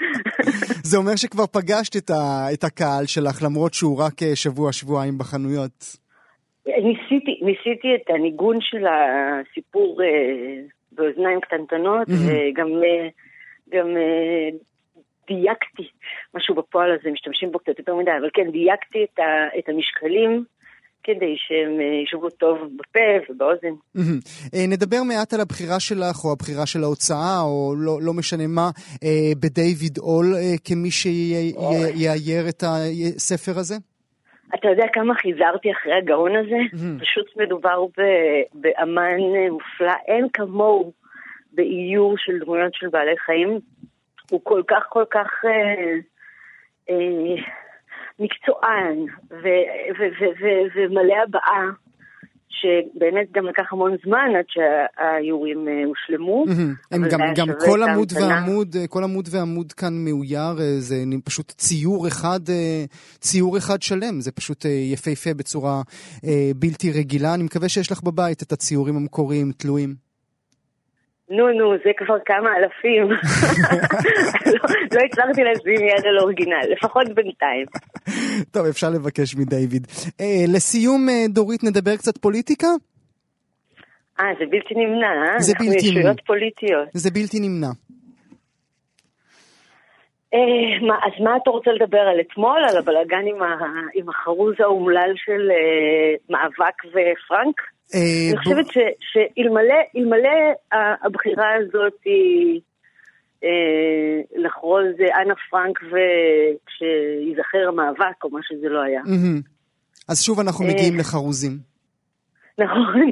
זה 0.89 0.97
אומר 0.97 1.15
שכבר 1.15 1.45
פגשת 1.45 1.95
את, 1.95 2.09
ה, 2.09 2.53
את 2.53 2.63
הקהל 2.63 3.05
שלך, 3.05 3.43
למרות 3.43 3.73
שהוא 3.73 3.99
רק 3.99 4.23
אה, 4.23 4.35
שבוע-שבועיים 4.35 5.17
בחנויות. 5.17 6.05
ניסיתי, 6.67 7.39
ניסיתי 7.41 7.87
את 7.95 8.09
הניגון 8.09 8.57
של 8.61 8.85
הסיפור 8.87 10.01
אה, 10.03 10.61
באוזניים 10.91 11.41
קטנטנות, 11.41 12.07
מהמם. 12.07 12.27
וגם 12.27 12.67
אה, 12.67 13.07
גם, 13.69 13.97
אה, 13.97 14.49
דייקתי 15.27 15.89
משהו 16.35 16.55
בפועל 16.55 16.91
הזה, 16.91 17.11
משתמשים 17.11 17.51
בו 17.51 17.59
קצת 17.59 17.79
יותר 17.79 17.95
מדי, 17.95 18.11
אבל 18.19 18.29
כן, 18.33 18.51
דייקתי 18.51 19.03
את, 19.03 19.19
ה, 19.19 19.57
את 19.59 19.69
המשקלים 19.69 20.45
כדי 21.05 21.35
שהם 21.37 21.79
אה, 21.79 22.01
ישבו 22.03 22.29
טוב 22.29 22.57
בפה 22.77 23.09
ובאוזן. 23.29 23.75
אה, 24.53 24.65
נדבר 24.67 24.97
מעט 25.07 25.33
על 25.33 25.41
הבחירה 25.41 25.79
שלך, 25.79 26.25
או 26.25 26.31
הבחירה 26.31 26.65
של 26.65 26.83
ההוצאה, 26.83 27.41
או 27.41 27.73
לא, 27.77 27.97
לא 28.01 28.13
משנה 28.13 28.47
מה, 28.47 28.69
אה, 29.03 29.31
בדיוויד 29.41 29.97
אול, 29.97 30.25
כמי 30.63 30.91
שיאייר 30.91 32.49
את 32.49 32.63
הספר 32.63 33.59
הזה? 33.59 33.75
אתה 34.55 34.67
יודע 34.67 34.85
כמה 34.93 35.15
חיזרתי 35.15 35.71
אחרי 35.71 35.93
הגאון 35.93 36.31
הזה? 36.35 36.59
פשוט 37.01 37.25
מדובר 37.37 37.85
באמן 38.53 39.19
מופלא, 39.51 39.93
אין 40.07 40.27
כמוהו 40.33 40.91
באיור 41.53 42.15
של 42.17 42.39
דמויות 42.39 42.73
של 42.73 42.87
בעלי 42.89 43.17
חיים. 43.25 43.59
הוא 44.31 44.41
כל 44.43 44.61
כך 44.67 44.83
כל 44.89 45.03
כך 45.11 45.27
אה, 45.45 45.93
אה, 46.89 47.35
מקצוען 48.19 49.05
ומלא 50.75 51.15
הבעה, 51.23 51.69
שבאמת 52.49 53.31
גם 53.31 53.45
לקח 53.45 53.73
המון 53.73 53.95
זמן 54.05 54.29
עד 54.37 54.45
שהאיורים 54.47 55.67
אה, 55.67 55.85
הושלמו. 55.85 56.45
הם 56.91 57.03
גם, 57.11 57.19
גם 57.35 57.47
כל 57.65 57.83
עמוד. 57.83 58.11
ועמוד, 58.15 58.75
אה, 58.79 58.87
כל 58.87 59.03
עמוד 59.03 59.27
ועמוד 59.31 59.73
כאן 59.73 59.93
מאויר, 60.05 60.59
אה, 60.59 60.79
זה 60.79 60.95
פשוט 61.23 61.51
ציור 61.51 62.07
אחד, 62.07 62.39
ציור 63.19 63.57
אחד 63.57 63.81
שלם, 63.81 64.21
זה 64.21 64.31
פשוט 64.31 64.65
יפהפה 64.65 65.33
בצורה 65.33 65.81
בלתי 66.55 66.91
רגילה. 66.91 67.33
אני 67.33 67.43
מקווה 67.43 67.69
שיש 67.69 67.91
לך 67.91 68.03
בבית 68.03 68.43
את 68.43 68.51
הציורים 68.51 68.95
המקוריים 68.95 69.51
תלויים. 69.51 70.04
נו, 71.29 71.49
נו, 71.49 71.77
זה 71.83 71.91
כבר 71.97 72.15
כמה 72.25 72.49
אלפים. 72.57 73.09
לא, 74.93 74.99
הצלחתי 75.05 75.41
לשים 75.43 75.87
יד 75.87 76.05
על 76.05 76.19
אורגינל, 76.19 76.65
לפחות 76.71 77.07
בינתיים. 77.07 77.65
טוב, 78.51 78.65
אפשר 78.65 78.87
לבקש 78.89 79.35
מדיוויד. 79.35 79.87
אה, 80.21 80.45
לסיום, 80.55 81.09
אה, 81.09 81.25
דורית, 81.29 81.63
נדבר 81.63 81.95
קצת 81.95 82.17
פוליטיקה? 82.17 82.67
אה, 84.19 84.25
זה 84.39 84.45
בלתי 84.49 84.73
נמנע, 84.75 85.07
אה? 85.07 85.39
זה 85.39 85.51
אנחנו 85.51 85.65
בלתי 85.65 85.87
נמנע. 85.89 85.99
ישויות 85.99 86.21
פוליטיות. 86.25 86.87
זה 86.93 87.11
בלתי 87.11 87.39
נמנע. 87.39 87.71
אה, 90.33 90.97
אז 91.05 91.23
מה 91.23 91.37
אתה 91.43 91.49
רוצה 91.49 91.71
לדבר 91.71 92.01
על 92.11 92.19
אתמול? 92.19 92.59
על 92.69 92.77
הבלאגן 92.77 93.25
עם, 93.95 94.09
החרוז 94.09 94.55
האומלל 94.59 95.11
של 95.15 95.49
מאבק 96.29 96.85
ופרנק? 96.85 97.74
אה, 97.93 97.99
אני 98.29 98.37
חושבת 98.37 98.65
שאלמלא 98.99 100.53
הבחירה 101.05 101.49
הזאת 101.55 101.93
היא 102.05 102.61
אה, 103.43 104.21
לחרוז 104.35 104.95
אנה 105.21 105.33
פרנק 105.49 105.79
וכשיזכר 105.83 107.67
המאבק, 107.67 108.23
או 108.23 108.29
מה 108.29 108.39
שזה 108.43 108.69
לא 108.69 108.81
היה. 108.81 109.01
אז 110.07 110.23
שוב 110.23 110.39
אנחנו 110.39 110.65
אה. 110.65 110.71
מגיעים 110.71 110.97
לחרוזים. 110.99 111.57
נכון. 112.57 113.11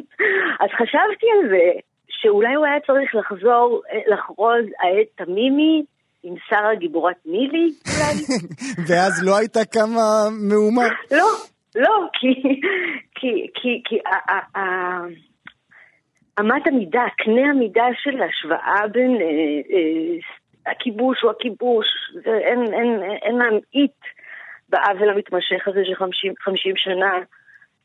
אז 0.59 0.69
חשבתי 0.69 1.25
על 1.35 1.49
זה, 1.49 1.79
שאולי 2.09 2.53
הוא 2.53 2.65
היה 2.65 2.79
צריך 2.87 3.15
לחזור, 3.15 3.81
לחרוז 4.07 4.65
העד 4.79 5.25
תמימי 5.25 5.83
עם 6.23 6.35
שרה 6.49 6.75
גיבורת 6.79 7.15
נילי, 7.25 7.73
אולי. 7.87 8.37
ואז 8.87 9.23
לא 9.23 9.37
הייתה 9.37 9.65
כמה 9.65 10.01
מהומה. 10.31 10.87
לא, 11.11 11.27
לא, 11.75 12.07
כי, 12.13 12.43
כי, 13.15 13.47
כי, 13.53 13.81
כי 13.85 13.99
אמת 16.39 16.67
המידה, 16.67 17.03
קנה 17.17 17.49
המידה 17.49 17.85
של 18.03 18.21
ההשוואה 18.21 18.87
בין 18.91 19.11
אה, 19.21 19.27
אה, 19.75 20.71
הכיבוש 20.71 21.21
הוא 21.21 21.31
הכיבוש, 21.31 21.87
אין, 22.25 22.73
אין, 22.73 23.03
אין 23.21 23.35
להמעיט 23.35 23.97
בעוול 24.69 25.09
המתמשך 25.09 25.67
הזה 25.67 25.85
של 25.85 25.95
50, 25.95 26.33
50 26.39 26.75
שנה. 26.75 27.19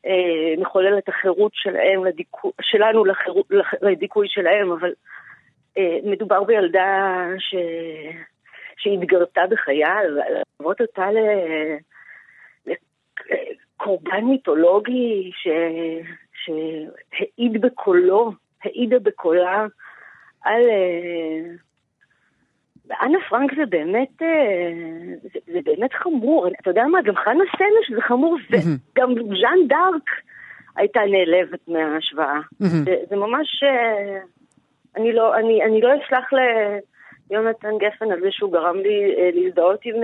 אה, 0.05 0.61
מחולל 0.61 0.97
את 0.97 1.09
החירות 1.09 1.51
שלהם, 1.55 2.05
לדיכו, 2.05 2.51
שלנו 2.61 3.05
לחירות, 3.05 3.45
לדיכוי 3.81 4.27
שלהם, 4.29 4.71
אבל 4.71 4.93
אה, 5.77 5.97
מדובר 6.03 6.43
בילדה 6.43 7.25
ש... 7.39 7.55
שהתגרתה 8.77 9.41
בחייל, 9.49 10.07
ולהוות 10.11 10.81
אותה 10.81 11.11
ל... 11.11 11.17
לקורבן 13.79 14.23
מיתולוגי 14.23 15.31
ש... 15.33 15.47
שהעיד 16.45 17.61
בקולו, 17.61 18.31
העידה 18.63 18.99
בקולה 18.99 19.65
על... 20.43 20.61
אה, 20.69 21.51
אנה 23.01 23.17
פרנק 23.29 23.55
זה 23.55 23.65
באמת, 23.65 24.21
אה, 24.21 24.71
זה, 25.21 25.39
זה 25.53 25.59
באמת 25.63 25.93
חמור. 25.93 26.47
אתה 26.61 26.69
יודע 26.69 26.83
מה, 26.83 27.01
גם 27.01 27.15
חנה 27.15 27.43
סנש 27.57 27.95
זה 27.95 28.01
חמור, 28.01 28.37
וגם 28.49 29.13
ז'אן 29.13 29.67
דארק 29.67 30.09
הייתה 30.75 30.99
נעלבת 31.11 31.67
מההשוואה. 31.67 32.39
זה, 32.59 32.95
זה 33.09 33.15
ממש... 33.15 33.63
אה, 33.63 34.19
אני 34.95 35.13
לא, 35.13 35.35
אני, 35.35 35.63
אני 35.63 35.81
לא 35.81 35.89
אסלח 35.89 36.29
ליונתן 37.29 37.77
גפן 37.77 38.11
על 38.11 38.19
זה 38.21 38.27
שהוא 38.31 38.51
גרם 38.51 38.77
לי 38.77 39.15
להזדהות 39.33 39.79
עם, 39.83 39.95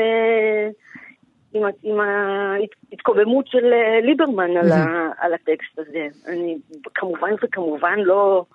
עם, 1.56 1.64
עם 1.84 1.99
ההתקוממות 1.99 3.47
של 3.47 3.66
ליברמן 4.03 4.58
על, 4.58 4.72
ה, 4.72 5.10
על 5.18 5.34
הטקסט 5.34 5.80
הזה. 5.80 6.08
אני 6.28 6.58
כמובן 6.93 7.32
וכמובן 7.43 7.99
לא... 7.99 8.45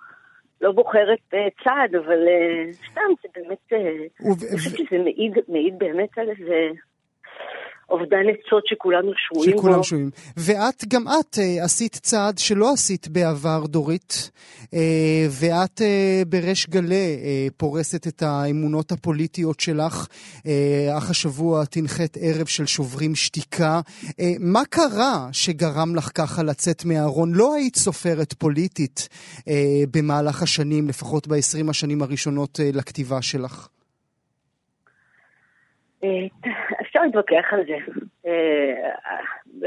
לא 0.61 0.71
בוחרת 0.71 1.19
uh, 1.33 1.63
צעד, 1.63 1.95
אבל 1.95 2.19
uh, 2.27 2.73
סתם, 2.91 3.01
זה 3.23 3.29
באמת, 3.35 3.73
אני 3.73 4.57
חושבת 4.57 4.77
שזה 4.77 4.97
מעיד, 5.03 5.33
מעיד 5.47 5.79
באמת 5.79 6.17
על 6.17 6.29
איזה 6.29 6.69
אובדן 7.91 8.23
עצות 8.29 8.67
שכולנו 8.67 9.11
שבויים 9.15 9.51
בו. 9.51 9.57
שכולם 9.57 9.83
שבויים. 9.83 10.09
ואת, 10.37 10.83
גם 10.87 11.03
את 11.07 11.35
uh, 11.35 11.63
עשית 11.63 11.93
צעד 11.93 12.37
שלא 12.37 12.73
עשית 12.73 13.07
בעבר, 13.07 13.65
דורית, 13.65 14.31
uh, 14.63 14.67
ואת 15.29 15.81
uh, 15.81 16.25
בריש 16.27 16.69
גלי 16.69 17.17
פורסת 17.57 18.07
את 18.07 18.21
האמונות 18.21 18.91
הפוליטיות 18.91 19.59
שלך. 19.59 20.07
אך 20.97 21.09
השבוע 21.09 21.65
תנחת 21.65 22.17
ערב 22.21 22.45
של 22.45 22.65
שוברים 22.65 23.15
שתיקה. 23.15 23.79
מה 24.39 24.65
קרה 24.69 25.27
שגרם 25.31 25.95
לך 25.95 26.09
ככה 26.15 26.43
לצאת 26.43 26.85
מהארון? 26.85 27.31
לא 27.33 27.55
היית 27.55 27.75
סופרת 27.75 28.33
פוליטית 28.33 29.09
במהלך 29.91 30.43
השנים, 30.43 30.87
לפחות 30.87 31.27
ב-20 31.27 31.69
השנים 31.69 32.01
הראשונות 32.01 32.59
לכתיבה 32.73 33.21
שלך. 33.21 33.67
אפשר 37.01 37.19
להתווכח 37.19 37.53
על 37.53 37.63
זה. 37.65 37.77
אה, 38.25 38.73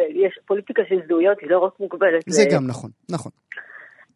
יש 0.09 0.39
פוליטיקה 0.47 0.82
של 0.89 0.95
הזדהויות, 1.03 1.41
היא 1.41 1.51
לא 1.51 1.59
רק 1.59 1.72
מוגבלת. 1.80 2.22
זה 2.26 2.45
גם 2.55 2.66
נכון, 2.66 2.91
נכון. 3.11 3.32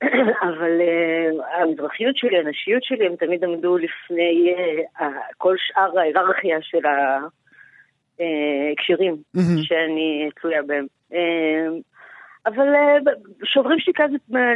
אבל 0.49 0.81
אה, 0.81 1.63
המזרחיות 1.63 2.17
שלי, 2.17 2.39
הנשיות 2.39 2.83
שלי, 2.85 3.07
הם 3.07 3.17
תמיד 3.17 3.45
עמדו 3.45 3.77
לפני 3.79 4.55
אה, 5.01 5.09
כל 5.37 5.55
שאר 5.59 5.99
ההיררכיה 5.99 6.59
של 6.61 6.87
ההקשרים 8.19 9.17
שאני 9.63 10.29
תלויה 10.41 10.63
בהם. 10.63 10.87
אבל 12.47 12.67
שוברים 13.45 13.79
שתיקה, 13.79 14.05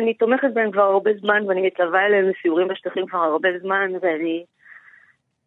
אני 0.02 0.14
תומכת 0.14 0.48
בהם 0.54 0.70
כבר 0.70 0.82
הרבה 0.82 1.10
זמן, 1.20 1.42
ואני 1.48 1.66
מתלווה 1.66 2.06
אליהם 2.06 2.28
לסיורים 2.28 2.68
בשטחים 2.68 3.06
כבר 3.06 3.18
הרבה 3.18 3.48
זמן, 3.62 3.90
ואני 4.02 4.44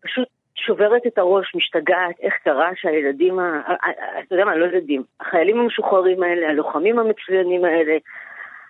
פשוט 0.02 0.28
שוברת 0.66 1.02
את 1.08 1.18
הראש, 1.18 1.56
משתגעת, 1.56 2.20
איך 2.20 2.34
קרה 2.44 2.70
שהילדים, 2.76 3.40
אתה 3.40 4.36
יודע 4.36 4.46
מה, 4.46 4.56
לא 4.56 4.66
ילדים, 4.66 5.04
החיילים 5.20 5.60
המשוחררים 5.60 6.24
האלה, 6.24 6.50
הלוחמים 6.50 7.00
המצוינים 7.00 7.66
האלה, 7.66 7.98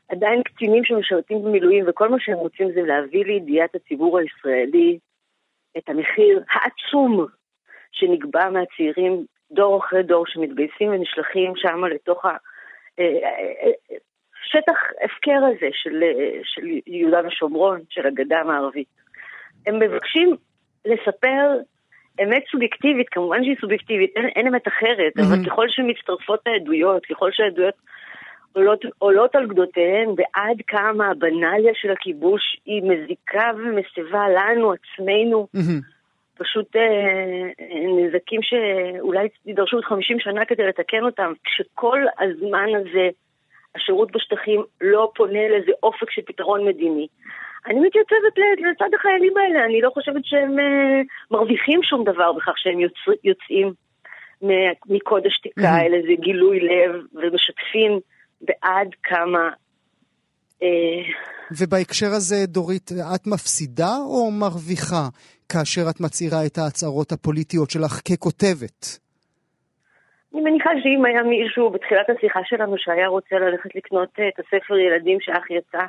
עדיין 0.10 0.44
קצינים 0.44 0.84
שמשרתים 0.84 1.44
במילואים, 1.44 1.86
וכל 1.88 2.10
מה 2.10 2.18
שהם 2.20 2.38
רוצים 2.38 2.72
זה 2.72 2.82
להביא 2.82 3.26
לידיעת 3.26 3.76
הציבור 3.76 4.20
הישראלי 4.20 5.00
את 5.78 5.90
המחיר 5.90 6.44
העצום 6.50 7.26
שנקבע 7.92 8.50
מהצעירים 8.50 9.26
דור 9.52 9.80
אחרי 9.80 10.04
דור 10.04 10.26
שמתגייסים 10.28 10.92
ונשלחים 10.92 11.54
שם 11.56 11.86
לתוך 11.86 12.26
השטח 12.26 12.40
אה, 13.00 13.04
אה, 14.58 15.02
אה, 15.02 15.06
הפקר 15.06 15.40
הזה 15.46 15.70
של, 15.72 16.04
של 16.44 16.66
יהודה 16.88 17.28
ושומרון, 17.28 17.82
של 17.90 18.08
הגדה 18.08 18.40
המערבית. 18.40 18.88
הם 19.68 19.80
מבקשים 19.80 20.36
לספר 20.86 21.60
אמת 22.24 22.44
סובייקטיבית, 22.52 23.10
כמובן 23.10 23.44
שהיא 23.44 23.56
סובייקטיבית, 23.62 24.12
אין, 24.16 24.26
אין 24.26 24.48
אמת 24.48 24.68
אחרת, 24.68 25.14
mm-hmm. 25.18 25.24
אבל 25.24 25.46
ככל 25.46 25.66
שמצטרפות 25.70 26.40
העדויות, 26.46 27.06
ככל 27.06 27.32
שהעדויות 27.32 27.74
עולות, 28.54 28.86
עולות 28.98 29.36
על 29.36 29.48
גדותיהן, 29.48 30.10
ועד 30.10 30.58
כמה 30.68 31.08
הבנאליה 31.08 31.72
של 31.76 31.92
הכיבוש 31.92 32.42
היא 32.66 32.84
מזיקה 32.84 33.52
ומסבה 33.58 34.26
לנו, 34.30 34.74
עצמנו, 34.74 35.48
mm-hmm. 35.56 35.96
פשוט 36.38 36.76
אה, 36.76 36.82
אה, 36.82 38.08
נזקים 38.08 38.40
שאולי 38.44 39.28
יידרשו 39.46 39.78
עוד 39.78 39.86
50 39.86 40.20
שנה 40.20 40.46
כדי 40.46 40.68
לתקן 40.68 41.04
אותם, 41.04 41.34
כשכל 41.44 42.00
הזמן 42.20 42.68
הזה 42.76 43.10
השירות 43.76 44.12
בשטחים 44.12 44.64
לא 44.82 45.12
פונה 45.16 45.48
לאיזה 45.50 45.72
אופק 45.84 46.12
של 46.12 46.22
פתרון 46.26 46.68
מדיני. 46.68 47.08
אני 47.68 47.80
מתייצבת 47.80 48.36
לצד 48.72 48.90
החיילים 49.00 49.38
האלה, 49.38 49.66
אני 49.66 49.82
לא 49.82 49.90
חושבת 49.94 50.26
שהם 50.26 50.60
uh, 50.60 51.06
מרוויחים 51.32 51.80
שום 51.84 52.04
דבר 52.04 52.34
בכך 52.34 52.54
שהם 52.58 52.80
יוצ... 52.80 52.94
יוצאים 53.24 53.74
מקוד 54.86 55.24
השתיקה. 55.26 55.82
אלא 55.86 55.98
זה 56.08 56.22
גילוי 56.22 56.60
לב 56.60 56.92
ומשתפים 57.14 58.00
בעד 58.42 58.90
כמה... 59.04 59.50
Uh... 60.60 60.66
ובהקשר 61.60 62.08
הזה, 62.08 62.36
דורית, 62.48 62.92
את 63.16 63.28
מפסידה 63.28 63.96
או 64.06 64.32
מרוויחה 64.32 65.08
כאשר 65.50 65.82
את 65.90 66.02
מצהירה 66.02 66.46
את 66.46 66.58
ההצהרות 66.58 67.12
הפוליטיות 67.12 67.70
שלך 67.70 68.02
ככותבת? 68.08 69.05
אני 70.36 70.44
מניחה 70.44 70.70
שאם 70.84 71.06
היה 71.06 71.24
מישהו 71.24 71.70
בתחילת 71.70 72.10
השיחה 72.10 72.40
שלנו 72.44 72.76
שהיה 72.78 73.08
רוצה 73.08 73.36
ללכת 73.36 73.76
לקנות 73.76 74.10
אה, 74.20 74.28
את 74.28 74.40
הספר 74.40 74.78
ילדים 74.78 75.18
שאח 75.22 75.52
יצא, 75.52 75.86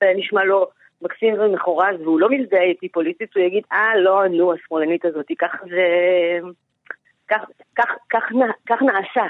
והיה 0.00 0.16
נשמע 0.16 0.44
לו 0.44 0.66
מקסים 1.02 1.40
ומחורז, 1.40 2.00
והוא 2.00 2.20
לא 2.20 2.28
מזדהה 2.30 2.62
איתי 2.62 2.88
פוליטית, 2.88 3.36
הוא 3.36 3.44
יגיד, 3.44 3.62
אה, 3.72 3.96
לא, 3.96 4.28
נו, 4.28 4.52
השמאלנית 4.52 5.04
הזאת, 5.04 5.26
ככה 5.38 5.58
זה... 5.70 5.84
כך, 7.30 7.40
כך, 7.76 7.90
כך, 8.10 8.22
כך 8.68 8.82
נעשה. 8.82 9.26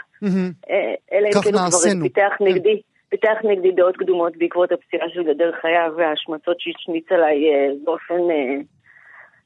אה, 0.71 0.95
אלא 1.13 1.27
אם 1.27 1.43
כן 1.45 1.55
הוא 1.55 1.71
כבר 1.71 2.03
פיתח 2.03 2.33
כן. 2.39 2.45
נגדי, 2.45 2.81
פיתח 3.09 3.37
נגדי 3.45 3.73
דעות 3.73 3.97
קדומות 3.97 4.37
בעקבות 4.37 4.73
הפציעה 4.73 5.09
של 5.09 5.23
גדר 5.23 5.53
חייו 5.61 5.93
וההשמצות 5.97 6.61
שהשמיץ 6.61 7.13
עליי 7.13 7.55
אה, 7.55 7.69
באופן 7.85 8.15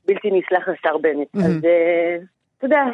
בלתי 0.07 0.31
נסלח 0.31 0.69
לשר 0.69 0.99
בנט. 0.99 1.29
אז 1.35 1.59
אתה 2.59 2.67
יודע, 2.67 2.85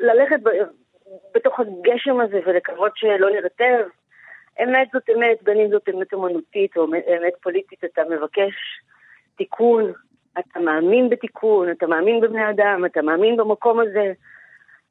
ללכת 0.00 0.40
בתוך 1.34 1.60
הגשם 1.60 2.20
הזה 2.20 2.40
ולקוות 2.46 2.92
שלא 2.94 3.30
נרטב, 3.30 3.84
אמת 4.62 4.88
זאת 4.92 5.02
אמת, 5.16 5.42
בין 5.42 5.58
אם 5.58 5.70
זאת 5.70 5.88
אמת 5.94 6.12
אומנותית 6.12 6.76
או 6.76 6.84
אמת 6.86 7.34
פוליטית, 7.42 7.84
אתה 7.84 8.02
מבקש 8.10 8.54
תיקון, 9.36 9.92
אתה 10.38 10.60
מאמין 10.60 11.10
בתיקון, 11.10 11.70
אתה 11.70 11.86
מאמין 11.86 12.20
בבני 12.20 12.50
אדם, 12.50 12.84
אתה 12.86 13.02
מאמין 13.02 13.36
במקום 13.36 13.80
הזה. 13.80 14.12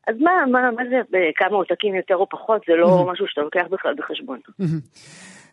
אז 0.07 0.15
מה, 0.19 0.31
מה, 0.51 0.71
מה 0.71 0.83
זה, 0.89 1.17
כמה 1.35 1.55
עותקים 1.57 1.95
יותר 1.95 2.15
או 2.15 2.29
פחות, 2.29 2.61
זה 2.67 2.73
לא 2.75 3.05
משהו 3.11 3.27
שאתה 3.27 3.41
לוקח 3.41 3.63
בכלל 3.71 3.93
בחשבון. 3.97 4.39